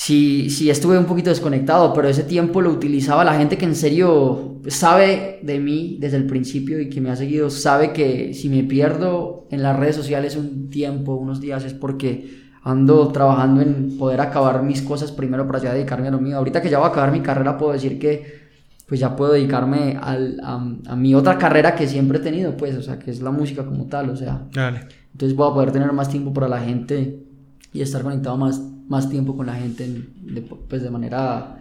Sí, 0.00 0.48
sí 0.48 0.70
estuve 0.70 0.96
un 0.96 1.06
poquito 1.06 1.28
desconectado, 1.28 1.92
pero 1.92 2.06
ese 2.08 2.22
tiempo 2.22 2.60
lo 2.62 2.70
utilizaba 2.70 3.24
la 3.24 3.34
gente 3.36 3.58
que 3.58 3.64
en 3.64 3.74
serio 3.74 4.60
sabe 4.68 5.40
de 5.42 5.58
mí 5.58 5.96
desde 5.98 6.18
el 6.18 6.24
principio 6.28 6.78
y 6.78 6.88
que 6.88 7.00
me 7.00 7.10
ha 7.10 7.16
seguido, 7.16 7.50
sabe 7.50 7.92
que 7.92 8.32
si 8.32 8.48
me 8.48 8.62
pierdo 8.62 9.48
en 9.50 9.60
las 9.60 9.76
redes 9.76 9.96
sociales 9.96 10.36
un 10.36 10.70
tiempo, 10.70 11.16
unos 11.16 11.40
días, 11.40 11.64
es 11.64 11.74
porque 11.74 12.30
ando 12.62 13.08
trabajando 13.08 13.60
en 13.60 13.98
poder 13.98 14.20
acabar 14.20 14.62
mis 14.62 14.82
cosas 14.82 15.10
primero 15.10 15.48
para 15.48 15.58
ya 15.58 15.74
dedicarme 15.74 16.06
a 16.06 16.12
lo 16.12 16.20
mío. 16.20 16.36
Ahorita 16.36 16.62
que 16.62 16.70
ya 16.70 16.78
voy 16.78 16.86
a 16.86 16.90
acabar 16.90 17.10
mi 17.10 17.20
carrera 17.20 17.58
puedo 17.58 17.72
decir 17.72 17.98
que 17.98 18.38
pues 18.86 19.00
ya 19.00 19.16
puedo 19.16 19.32
dedicarme 19.32 19.98
al- 20.00 20.38
a, 20.44 20.64
a 20.92 20.94
mi 20.94 21.12
otra 21.16 21.36
carrera 21.38 21.74
que 21.74 21.88
siempre 21.88 22.18
he 22.18 22.22
tenido, 22.22 22.56
pues, 22.56 22.76
o 22.76 22.82
sea, 22.82 23.00
que 23.00 23.10
es 23.10 23.20
la 23.20 23.32
música 23.32 23.64
como 23.66 23.86
tal, 23.86 24.10
o 24.10 24.16
sea, 24.16 24.46
Dale. 24.54 24.82
entonces 25.12 25.36
voy 25.36 25.50
a 25.50 25.54
poder 25.54 25.72
tener 25.72 25.92
más 25.92 26.08
tiempo 26.08 26.32
para 26.32 26.46
la 26.46 26.60
gente 26.60 27.24
y 27.72 27.80
estar 27.80 28.02
conectado 28.02 28.36
más, 28.36 28.62
más 28.88 29.08
tiempo 29.10 29.36
con 29.36 29.46
la 29.46 29.54
gente 29.54 29.84
en- 29.84 30.08
de, 30.34 30.40
pues 30.42 30.82
de 30.82 30.90
manera 30.90 31.54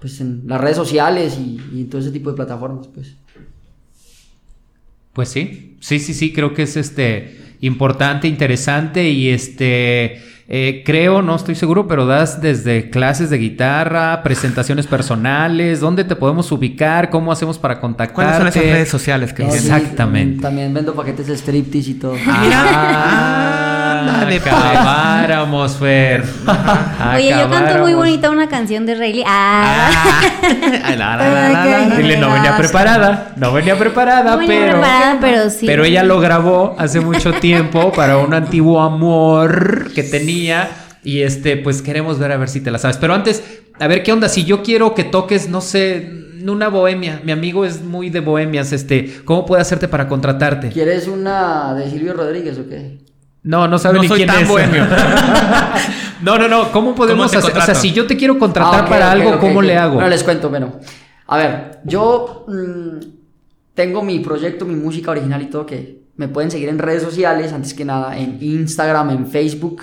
pues 0.00 0.20
en 0.20 0.42
las 0.46 0.60
redes 0.60 0.76
sociales 0.76 1.38
y, 1.38 1.58
y 1.74 1.80
en 1.82 1.88
todo 1.88 2.00
ese 2.00 2.10
tipo 2.10 2.30
de 2.30 2.36
plataformas 2.36 2.86
pues 2.88 3.14
Pues 5.12 5.28
sí, 5.30 5.76
sí, 5.80 5.98
sí, 5.98 6.12
sí, 6.12 6.32
creo 6.32 6.52
que 6.54 6.62
es 6.62 6.76
este 6.76 7.56
importante, 7.60 8.28
interesante 8.28 9.08
y 9.08 9.28
este 9.30 10.20
eh, 10.48 10.82
creo, 10.86 11.22
no 11.22 11.34
estoy 11.34 11.56
seguro, 11.56 11.88
pero 11.88 12.06
das 12.06 12.40
desde 12.40 12.88
clases 12.90 13.30
de 13.30 13.38
guitarra, 13.38 14.22
presentaciones 14.22 14.86
personales, 14.86 15.80
¿dónde 15.80 16.04
te 16.04 16.14
podemos 16.14 16.52
ubicar? 16.52 17.10
¿Cómo 17.10 17.32
hacemos 17.32 17.58
para 17.58 17.80
contactarte? 17.80 18.14
¿Cuáles 18.14 18.36
son 18.36 18.46
esas 18.48 18.62
redes 18.62 18.88
sociales 18.88 19.32
que 19.32 19.42
No, 19.42 19.50
sí? 19.50 19.56
Exactamente. 19.56 20.40
también 20.42 20.72
vendo 20.72 20.94
paquetes 20.94 21.26
de 21.26 21.34
striptease 21.36 21.90
y 21.90 21.94
todo 21.94 22.14
Ah, 22.28 23.65
Ándale, 24.08 24.40
pues. 24.40 24.54
acabáramos, 24.54 25.76
Fer. 25.76 26.24
Oye, 27.14 27.30
yo 27.30 27.50
canto 27.50 27.78
muy 27.80 27.94
bonita 27.94 28.30
una 28.30 28.48
canción 28.48 28.86
de 28.86 28.94
Rayleigh. 28.94 29.24
Ah. 29.26 30.20
Dile, 31.96 32.16
no 32.18 32.32
venía 32.32 32.56
preparada, 32.56 33.32
no 33.36 33.52
venía 33.52 33.78
preparada, 33.78 34.32
No 34.32 34.38
venía 34.38 34.60
pero... 34.60 34.72
preparada, 34.72 35.18
pero 35.20 35.50
sí. 35.50 35.66
Pero 35.66 35.84
ella 35.84 36.02
lo 36.02 36.20
grabó 36.20 36.74
hace 36.78 37.00
mucho 37.00 37.32
tiempo 37.34 37.92
para 37.92 38.18
un 38.18 38.34
antiguo 38.34 38.80
amor 38.80 39.92
que 39.94 40.02
tenía. 40.02 40.68
Y 41.02 41.22
este, 41.22 41.56
pues 41.56 41.82
queremos 41.82 42.18
ver 42.18 42.32
a 42.32 42.36
ver 42.36 42.48
si 42.48 42.60
te 42.60 42.70
la 42.70 42.78
sabes. 42.78 42.96
Pero 42.96 43.14
antes, 43.14 43.42
a 43.78 43.86
ver 43.86 44.02
qué 44.02 44.12
onda. 44.12 44.28
Si 44.28 44.44
yo 44.44 44.62
quiero 44.62 44.94
que 44.94 45.04
toques, 45.04 45.48
no 45.48 45.60
sé, 45.60 46.10
una 46.44 46.68
bohemia. 46.68 47.20
Mi 47.24 47.32
amigo 47.32 47.64
es 47.64 47.82
muy 47.82 48.10
de 48.10 48.20
bohemias. 48.20 48.72
Este, 48.72 49.20
¿cómo 49.24 49.46
puede 49.46 49.62
hacerte 49.62 49.88
para 49.88 50.08
contratarte? 50.08 50.70
¿quieres 50.70 51.06
una 51.08 51.74
de 51.74 51.90
Silvio 51.90 52.12
Rodríguez 52.14 52.58
o 52.58 52.68
qué? 52.68 52.98
No, 53.46 53.66
no 53.68 53.78
sabe 53.78 53.94
No 53.96 54.02
ni 54.02 54.08
soy 54.08 54.18
quién 54.18 54.28
tan 54.28 54.42
es. 54.42 54.48
bohemio. 54.48 54.84
no, 56.22 56.38
no, 56.38 56.48
no. 56.48 56.70
¿Cómo 56.72 56.94
podemos 56.94 57.34
hacer? 57.34 57.56
O 57.56 57.60
sea, 57.62 57.74
si 57.74 57.92
yo 57.92 58.06
te 58.06 58.16
quiero 58.16 58.38
contratar 58.38 58.84
Ah, 58.84 58.88
para 58.88 59.10
algo, 59.12 59.38
¿cómo 59.38 59.62
le 59.62 59.76
hago? 59.76 59.94
Bueno, 59.94 60.08
les 60.10 60.22
cuento, 60.24 60.50
bueno. 60.50 60.74
A 61.28 61.36
ver, 61.38 61.80
yo 61.84 62.44
mm, 62.48 63.06
tengo 63.74 64.02
mi 64.02 64.18
proyecto, 64.20 64.64
mi 64.64 64.74
música 64.76 65.10
original 65.12 65.42
y 65.42 65.46
todo 65.46 65.64
que 65.66 66.02
me 66.16 66.28
pueden 66.28 66.50
seguir 66.50 66.68
en 66.68 66.78
redes 66.78 67.02
sociales, 67.02 67.52
antes 67.52 67.74
que 67.74 67.84
nada 67.84 68.18
en 68.18 68.38
Instagram, 68.40 69.10
en 69.10 69.26
Facebook 69.26 69.82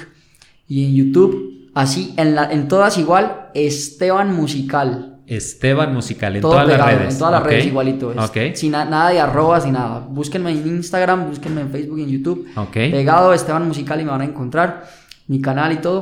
y 0.67 0.85
en 0.85 0.95
YouTube. 0.95 1.69
Así, 1.73 2.13
en, 2.17 2.35
la- 2.35 2.51
en 2.51 2.67
todas 2.67 2.97
igual, 2.97 3.47
Esteban 3.53 4.33
Musical. 4.33 5.12
Esteban 5.35 5.93
Musical, 5.93 6.35
en 6.35 6.41
Todo 6.41 6.51
todas 6.53 6.65
pegado, 6.67 6.85
las 6.89 6.97
redes. 6.99 7.13
En 7.13 7.19
todas 7.19 7.31
las 7.33 7.41
Ok. 7.41 7.47
redes 7.47 7.65
igualito. 7.65 8.11
es. 8.11 8.17
Ok. 8.17 8.37
Sin 8.55 8.71
na- 8.71 8.85
nada 8.85 9.09
de 9.09 9.19
arrobas 9.19 9.65
ni 9.65 9.71
nada. 9.71 9.99
Búsquenme 10.09 10.51
en 10.51 10.65
Instagram, 10.67 11.27
búsquenme 11.29 11.61
en 11.61 11.69
Facebook 11.71 11.99
y 11.99 12.03
en 12.03 12.09
YouTube. 12.09 12.47
Ok. 12.55 12.73
Pegado 12.73 13.33
Esteban 13.33 13.67
Musical 13.67 13.99
y 14.01 14.05
me 14.05 14.11
van 14.11 14.21
a 14.21 14.25
encontrar. 14.25 14.85
Mi 15.27 15.41
canal 15.41 15.71
y 15.71 15.77
todo. 15.77 16.01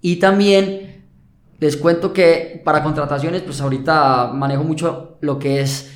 Y 0.00 0.16
también 0.16 1.04
les 1.58 1.76
cuento 1.76 2.12
que 2.12 2.62
para 2.64 2.82
contrataciones, 2.82 3.42
pues 3.42 3.60
ahorita 3.60 4.30
manejo 4.32 4.62
mucho 4.64 5.18
lo 5.20 5.38
que 5.38 5.60
es 5.60 5.92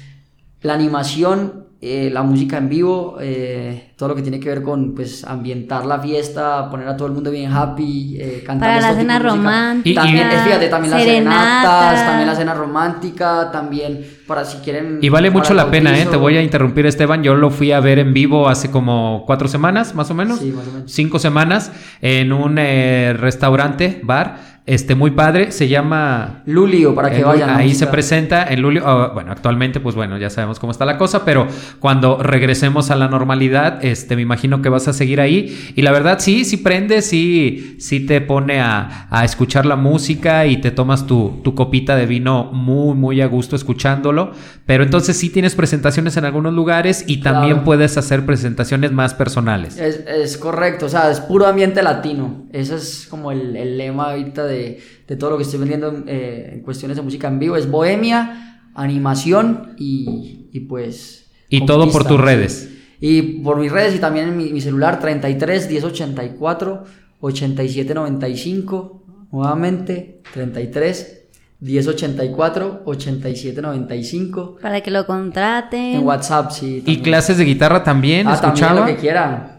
la 0.61 0.74
animación, 0.74 1.66
eh, 1.85 2.11
la 2.12 2.22
música 2.22 2.59
en 2.59 2.68
vivo, 2.68 3.16
eh, 3.20 3.91
todo 3.97 4.11
lo 4.11 4.14
que 4.14 4.22
tiene 4.22 4.39
que 4.39 4.49
ver 4.49 4.62
con 4.62 4.95
pues 4.95 5.24
ambientar 5.24 5.85
la 5.85 5.99
fiesta, 5.99 6.70
poner 6.70 6.87
a 6.87 6.97
todo 6.97 7.09
el 7.09 7.14
mundo 7.14 7.33
bien 7.33 7.51
happy, 7.53 8.18
eh, 8.20 8.45
cantar 8.47 8.76
Para 8.76 8.93
la 8.93 8.95
cena 8.97 9.18
romántica. 9.18 10.03
También, 10.03 10.28
es, 10.28 10.43
fíjate, 10.43 10.68
también 10.68 10.93
las 10.93 11.03
serenata. 11.03 11.41
serenatas, 11.41 12.07
también 12.07 12.28
la 12.28 12.35
cena 12.37 12.55
romántica, 12.55 13.51
también 13.51 14.07
para 14.28 14.45
si 14.45 14.59
quieren. 14.59 15.01
Y 15.03 15.09
vale 15.09 15.33
mucho 15.33 15.55
la 15.55 15.72
pena, 15.72 15.99
¿eh? 15.99 16.07
Te 16.09 16.16
voy 16.16 16.37
a 16.37 16.43
interrumpir, 16.43 16.87
Esteban. 16.87 17.24
Yo 17.24 17.35
lo 17.35 17.51
fui 17.51 17.72
a 17.72 17.80
ver 17.80 17.99
en 17.99 18.14
vivo 18.14 18.49
hace 18.49 18.70
como 18.70 19.24
cuatro 19.26 19.49
semanas, 19.49 19.93
más 19.97 20.09
o 20.09 20.14
menos. 20.14 20.39
Sí, 20.39 20.53
más 20.53 20.68
o 20.68 20.70
menos. 20.70 20.93
Cinco 20.93 21.18
semanas, 21.18 21.72
en 22.01 22.33
un 22.33 22.59
eh, 22.59 23.12
restaurante, 23.18 24.01
bar, 24.05 24.51
este, 24.66 24.94
muy 24.94 25.10
padre. 25.12 25.50
Se 25.52 25.68
llama... 25.68 26.42
Lulio, 26.46 26.94
para 26.94 27.10
que 27.10 27.18
el- 27.18 27.24
vayan. 27.24 27.50
ahí 27.50 27.74
se 27.74 27.86
presenta 27.88 28.44
en 28.48 28.62
Lulio. 28.62 28.82
ah, 28.86 29.10
bueno, 29.12 29.32
actualmente, 29.32 29.80
pues 29.80 29.94
bueno, 29.94 30.18
ya 30.18 30.30
sabemos 30.30 30.58
cómo 30.58 30.70
está 30.72 30.84
la 30.84 30.98
cosa, 30.98 31.24
pero 31.24 31.46
cuando 31.80 32.22
regresemos 32.22 32.90
a 32.90 32.96
la 32.96 33.08
normalidad, 33.08 33.84
este, 33.84 34.16
me 34.16 34.22
imagino 34.22 34.62
que 34.62 34.68
vas 34.68 34.86
a 34.88 34.92
seguir 34.92 35.20
ahí. 35.20 35.72
Y 35.74 35.82
la 35.82 35.90
verdad, 35.92 36.18
sí, 36.20 36.44
sí 36.44 36.58
prende, 36.58 37.02
sí, 37.02 37.76
sí 37.80 38.00
te 38.06 38.20
pone 38.20 38.60
a, 38.60 39.06
a 39.10 39.24
escuchar 39.24 39.66
la 39.66 39.76
música 39.76 40.46
y 40.46 40.58
te 40.60 40.70
tomas 40.70 41.06
tu, 41.06 41.40
tu 41.42 41.54
copita 41.54 41.96
de 41.96 42.06
vino 42.06 42.44
muy, 42.52 42.94
muy 42.94 43.20
a 43.20 43.26
gusto 43.26 43.56
escuchándolo. 43.56 44.32
Pero 44.66 44.84
entonces 44.84 45.16
sí 45.16 45.28
tienes 45.30 45.54
presentaciones 45.54 46.16
en 46.16 46.24
algunos 46.24 46.54
lugares 46.54 47.04
y 47.06 47.18
también 47.18 47.52
Claro. 47.54 47.64
puedes 47.64 47.96
hacer 47.98 48.24
presentaciones 48.24 48.92
más 48.92 49.14
personales. 49.14 49.76
Es, 49.76 50.04
es 50.06 50.36
correcto, 50.38 50.86
o 50.86 50.88
sea, 50.88 51.10
es 51.10 51.18
puro 51.20 51.46
ambiente 51.46 51.82
latino. 51.82 52.44
Ese 52.52 52.76
es 52.76 53.06
como 53.10 53.32
el, 53.32 53.56
el 53.56 53.76
lema 53.76 54.10
ahorita 54.12 54.44
de, 54.44 54.51
de 54.53 55.16
todo 55.16 55.30
lo 55.30 55.36
que 55.36 55.42
estoy 55.44 55.59
vendiendo 55.59 56.05
eh, 56.07 56.50
en 56.55 56.61
cuestiones 56.61 56.96
de 56.96 57.03
música 57.03 57.28
en 57.28 57.38
vivo. 57.38 57.57
Es 57.57 57.70
bohemia, 57.70 58.61
animación 58.74 59.74
y, 59.78 60.48
y 60.53 60.61
pues... 60.61 61.30
Y 61.48 61.66
todo 61.66 61.90
por 61.90 62.05
tus 62.07 62.20
redes. 62.20 62.70
Y 63.00 63.22
por 63.42 63.59
mis 63.59 63.70
redes 63.72 63.94
y 63.94 63.98
también 63.98 64.28
en 64.28 64.36
mi, 64.36 64.53
mi 64.53 64.61
celular 64.61 65.00
33 65.00 65.68
1084 65.68 66.84
87 67.20 67.94
95. 67.94 69.05
Nuevamente 69.32 70.22
33 70.32 71.18
1084 71.61 72.82
87 72.84 73.62
95. 73.62 74.57
Para 74.62 74.80
que 74.80 74.90
lo 74.90 75.07
contraten. 75.07 75.96
En 75.96 76.07
WhatsApp, 76.07 76.50
sí. 76.50 76.66
Y 76.66 76.80
también. 76.80 77.03
clases 77.03 77.36
de 77.38 77.44
guitarra 77.44 77.82
también, 77.84 78.26
Ah, 78.28 78.40
también 78.40 78.64
escuchaba. 78.64 78.80
lo 78.80 78.86
que 78.86 78.96
quieran. 79.00 79.51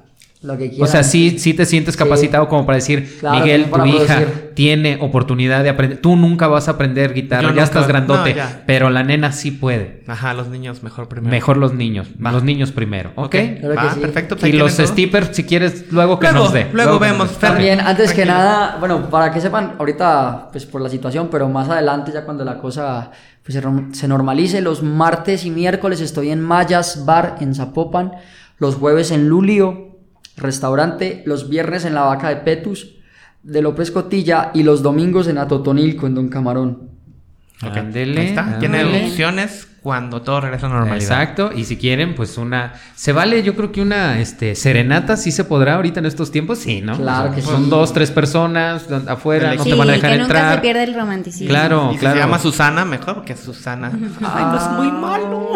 Lo 0.43 0.57
que 0.57 0.65
O 0.65 0.69
quieran. 0.71 0.87
sea, 0.89 1.03
sí, 1.03 1.39
sí 1.39 1.53
te 1.53 1.65
sientes 1.65 1.93
Sí. 1.95 1.97
capacitado 1.99 2.49
como 2.49 2.65
para 2.65 2.75
decir, 2.75 3.17
Claro, 3.19 3.39
Miguel, 3.39 3.69
tu 3.69 3.85
hija 3.85 4.15
producir. 4.17 4.51
tiene 4.55 4.97
oportunidad 4.99 5.63
de 5.63 5.69
aprender. 5.69 5.99
Tú 6.01 6.15
nunca 6.17 6.47
vas 6.47 6.67
a 6.67 6.71
aprender 6.71 7.13
guitarra, 7.13 7.43
Yo 7.43 7.47
ya 7.47 7.53
nunca. 7.53 7.63
estás 7.63 7.87
grandote, 7.87 8.31
No, 8.31 8.35
ya. 8.35 8.63
pero 8.67 8.89
la 8.89 9.03
nena 9.03 9.31
sí 9.31 9.51
puede. 9.51 10.03
Ajá, 10.05 10.33
los 10.33 10.49
niños 10.49 10.83
mejor 10.83 11.07
primero. 11.07 11.31
Mejor 11.31 11.55
los 11.55 11.73
niños, 11.73 12.09
Va. 12.23 12.31
los 12.33 12.43
niños 12.43 12.71
primero, 12.73 13.11
¿ok? 13.15 13.25
Ok. 13.25 13.31
Claro 13.31 13.59
que 13.61 13.75
Va, 13.87 13.93
sí. 13.93 13.99
perfecto. 14.01 14.47
Y 14.47 14.51
los 14.51 14.75
todo. 14.75 14.87
steppers, 14.87 15.29
si 15.35 15.45
quieres, 15.45 15.85
luego 15.91 16.19
que 16.19 16.27
Luego, 16.27 16.43
nos 16.43 16.53
dé. 16.53 16.67
luego 16.73 16.99
que 16.99 17.07
nos 17.07 17.17
vemos. 17.17 17.37
También, 17.39 17.79
antes 17.79 18.11
que 18.13 18.25
nada, 18.25 18.75
bueno, 18.79 19.09
para 19.09 19.31
que 19.31 19.39
sepan, 19.39 19.75
ahorita, 19.79 20.49
pues 20.51 20.65
por 20.65 20.81
la 20.81 20.89
situación, 20.89 21.29
pero 21.31 21.47
más 21.47 21.69
adelante, 21.69 22.11
ya 22.13 22.25
cuando 22.25 22.43
la 22.43 22.57
cosa 22.57 23.11
pues, 23.45 23.57
se 23.93 24.07
normalice, 24.09 24.61
los 24.61 24.83
martes 24.83 25.45
y 25.45 25.49
miércoles 25.51 26.01
estoy 26.01 26.31
en 26.31 26.41
Mayas 26.41 27.05
Bar 27.05 27.37
en 27.39 27.55
Zapopan, 27.55 28.11
los 28.57 28.75
jueves 28.75 29.11
en 29.11 29.27
Lulio, 29.29 29.92
restaurante, 30.37 31.23
los 31.25 31.49
viernes 31.49 31.85
en 31.85 31.93
La 31.93 32.01
Vaca 32.03 32.29
de 32.29 32.37
Petus, 32.37 32.95
de 33.43 33.61
López 33.61 33.91
Cotilla 33.91 34.51
y 34.53 34.63
los 34.63 34.81
domingos 34.81 35.27
en 35.27 35.37
Atotonilco, 35.37 36.07
en 36.07 36.15
Don 36.15 36.29
Camarón. 36.29 36.89
Ok, 37.65 37.77
Ándele, 37.77 38.21
Ahí 38.21 38.27
está. 38.27 38.59
Tiene 38.59 38.79
ándele. 38.79 39.05
opciones 39.07 39.67
cuando 39.83 40.21
todo 40.21 40.39
regresa 40.39 40.67
a 40.67 40.69
la 40.69 40.75
normalidad. 40.79 41.03
Exacto, 41.21 41.51
y 41.53 41.65
si 41.65 41.75
quieren, 41.75 42.15
pues 42.15 42.37
una... 42.37 42.73
¿Se 42.95 43.11
vale? 43.11 43.43
Yo 43.43 43.53
creo 43.53 43.73
que 43.73 43.81
una 43.81 44.19
este, 44.21 44.55
serenata 44.55 45.17
sí 45.17 45.31
se 45.33 45.43
podrá 45.43 45.75
ahorita 45.75 45.99
en 45.99 46.05
estos 46.05 46.31
tiempos, 46.31 46.59
sí, 46.59 46.79
¿no? 46.81 46.95
Claro 46.95 47.31
O 47.31 47.33
sea, 47.33 47.35
que 47.35 47.41
Son 47.41 47.65
sí. 47.65 47.69
dos, 47.69 47.91
tres 47.91 48.09
personas 48.09 48.85
afuera, 49.07 49.53
no 49.55 49.63
te 49.63 49.73
van 49.73 49.89
a 49.89 49.91
dejar 49.91 50.11
que 50.11 50.17
nunca 50.19 50.33
entrar. 50.33 50.55
se 50.55 50.61
pierde 50.61 50.83
el 50.85 50.93
romanticismo. 50.95 51.49
Claro, 51.49 51.89
Y 51.91 51.95
si 51.95 51.99
claro. 51.99 52.15
se 52.15 52.21
llama 52.21 52.39
Susana, 52.39 52.85
mejor 52.85 53.15
porque 53.15 53.35
Susana. 53.35 53.91
Ay, 54.23 54.45
no 54.45 54.57
es 54.57 54.69
muy 54.69 54.91
malo. 54.91 55.49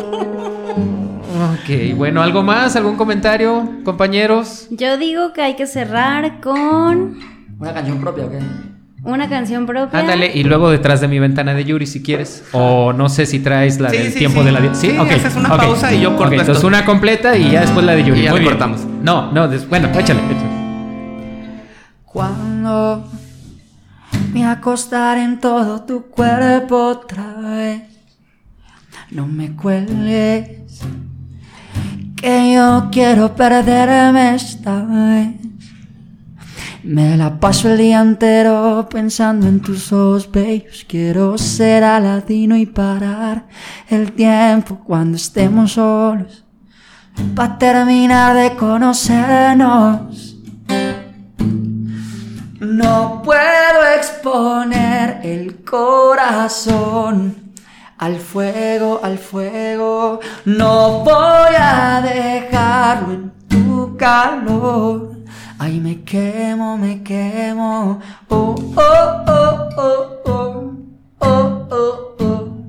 Ok, 1.53 1.95
bueno, 1.95 2.21
¿algo 2.21 2.43
más? 2.43 2.75
¿Algún 2.75 2.97
comentario, 2.97 3.80
compañeros? 3.86 4.67
Yo 4.71 4.97
digo 4.97 5.32
que 5.34 5.41
hay 5.41 5.55
que 5.55 5.67
cerrar 5.67 6.41
con 6.41 7.17
¿Una 7.59 7.73
canción 7.73 7.99
propia 8.01 8.25
o 8.25 8.30
qué? 8.32 8.39
Una 9.08 9.28
canción 9.30 9.66
propia. 9.66 9.99
Ándale, 9.99 10.32
y 10.34 10.43
luego 10.43 10.70
detrás 10.70 11.01
de 11.01 11.08
mi 11.08 11.18
ventana 11.18 11.53
de 11.53 11.64
Yuri, 11.66 11.86
si 11.88 12.03
quieres. 12.03 12.43
O 12.51 12.91
no 12.93 13.08
sé 13.10 13.26
si 13.26 13.39
traes 13.39 13.80
la 13.80 13.89
Sí, 13.89 13.97
del 13.97 14.12
sí, 14.12 14.20
tiempo 14.20 14.41
sí. 14.41 14.45
de 14.45 14.51
la... 14.51 14.60
Sí, 14.76 14.91
Sí, 14.91 14.97
ok. 14.97 15.12
haces 15.12 15.36
una 15.36 15.53
ok. 15.53 15.62
pausa 15.62 15.93
y 15.93 16.01
yo 16.01 16.10
corto 16.12 16.26
Ok, 16.26 16.32
entonces 16.34 16.55
esto. 16.58 16.68
una 16.68 16.84
completa 16.86 17.38
y 17.38 17.51
ya 17.51 17.62
después 17.62 17.86
la 17.86 17.95
de 17.95 18.03
Yuri. 18.03 18.20
Y 18.20 18.24
ya 18.24 18.32
Muy 18.32 18.41
bien. 18.41 18.51
cortamos. 18.51 18.82
No, 19.01 19.32
no, 19.32 19.47
des- 19.47 19.68
bueno, 19.68 19.88
échale, 19.89 20.20
échale. 20.20 20.58
Cuando 22.05 23.08
me 24.34 24.45
acostaré 24.45 25.24
en 25.24 25.39
todo 25.39 25.82
tu 25.84 26.03
cuerpo 26.10 26.76
otra 26.88 27.34
vez, 27.41 27.84
no 29.12 29.26
me 29.28 29.55
cuelgues, 29.55 30.82
que 32.16 32.53
yo 32.55 32.89
quiero 32.91 33.36
perderme 33.36 34.36
esta 34.36 34.82
vez. 34.84 35.30
Me 36.88 37.17
la 37.17 37.38
paso 37.38 37.69
el 37.69 37.79
día 37.79 37.99
entero 37.99 38.88
pensando 38.89 39.45
en 39.45 39.59
tus 39.59 39.91
ojos 39.91 40.31
bellos. 40.31 40.85
Quiero 40.88 41.38
ser 41.38 41.83
aladino 41.83 42.55
y 42.55 42.65
parar 42.65 43.45
el 43.89 44.13
tiempo 44.13 44.79
cuando 44.85 45.17
estemos 45.17 45.73
solos. 45.73 46.45
Pa' 47.35 47.57
terminar 47.57 48.38
de 48.38 48.55
conocernos. 48.55 50.38
No 52.61 53.21
puedo 53.21 53.85
exponer 53.97 55.19
el 55.23 55.65
corazón 55.65 57.35
al 57.97 58.15
fuego, 58.15 59.01
al 59.03 59.17
fuego. 59.17 60.21
No 60.45 61.03
voy 61.03 61.53
a 61.59 62.01
dejarlo 62.01 63.13
en 63.13 63.31
tu 63.49 63.97
calor. 63.97 65.16
Ay, 65.60 65.80
me 65.80 65.95
quemo, 66.05 66.78
me 66.78 67.01
quemo. 67.03 67.99
Oh, 68.30 68.55
oh, 68.78 69.24
oh, 69.28 69.70
oh, 69.78 70.22
oh. 70.26 70.74
Oh, 71.22 71.68
oh, 71.72 72.16
oh. 72.20 72.66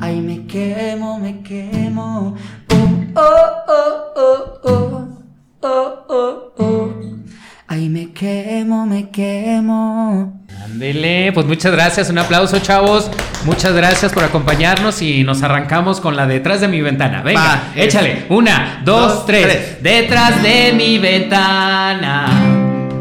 Ay, 0.00 0.20
me 0.20 0.46
quemo, 0.46 1.18
me 1.18 1.42
quemo. 1.42 2.36
Oh, 2.70 3.14
oh, 3.16 3.64
oh, 3.68 4.14
oh, 4.16 4.60
oh. 4.64 5.08
Oh, 5.64 6.04
oh, 6.08 6.52
oh. 6.58 6.92
Ay, 7.68 7.88
me 7.88 8.06
quemo, 8.12 8.86
me 8.86 9.10
quemo. 9.10 10.41
Ándele, 10.64 11.32
pues 11.32 11.46
muchas 11.46 11.72
gracias, 11.72 12.08
un 12.08 12.18
aplauso 12.18 12.58
chavos, 12.60 13.10
muchas 13.44 13.72
gracias 13.72 14.12
por 14.12 14.22
acompañarnos 14.22 15.02
y 15.02 15.24
nos 15.24 15.42
arrancamos 15.42 16.00
con 16.00 16.14
la 16.14 16.26
detrás 16.26 16.60
de 16.60 16.68
mi 16.68 16.80
ventana. 16.80 17.22
Venga, 17.22 17.40
Va, 17.40 17.62
échale, 17.74 18.26
una, 18.28 18.80
dos, 18.84 19.14
dos, 19.14 19.26
tres. 19.26 19.42
tres. 19.42 19.82
Detrás 19.82 20.42
de 20.42 20.72
mi 20.72 20.98
ventana 20.98 22.61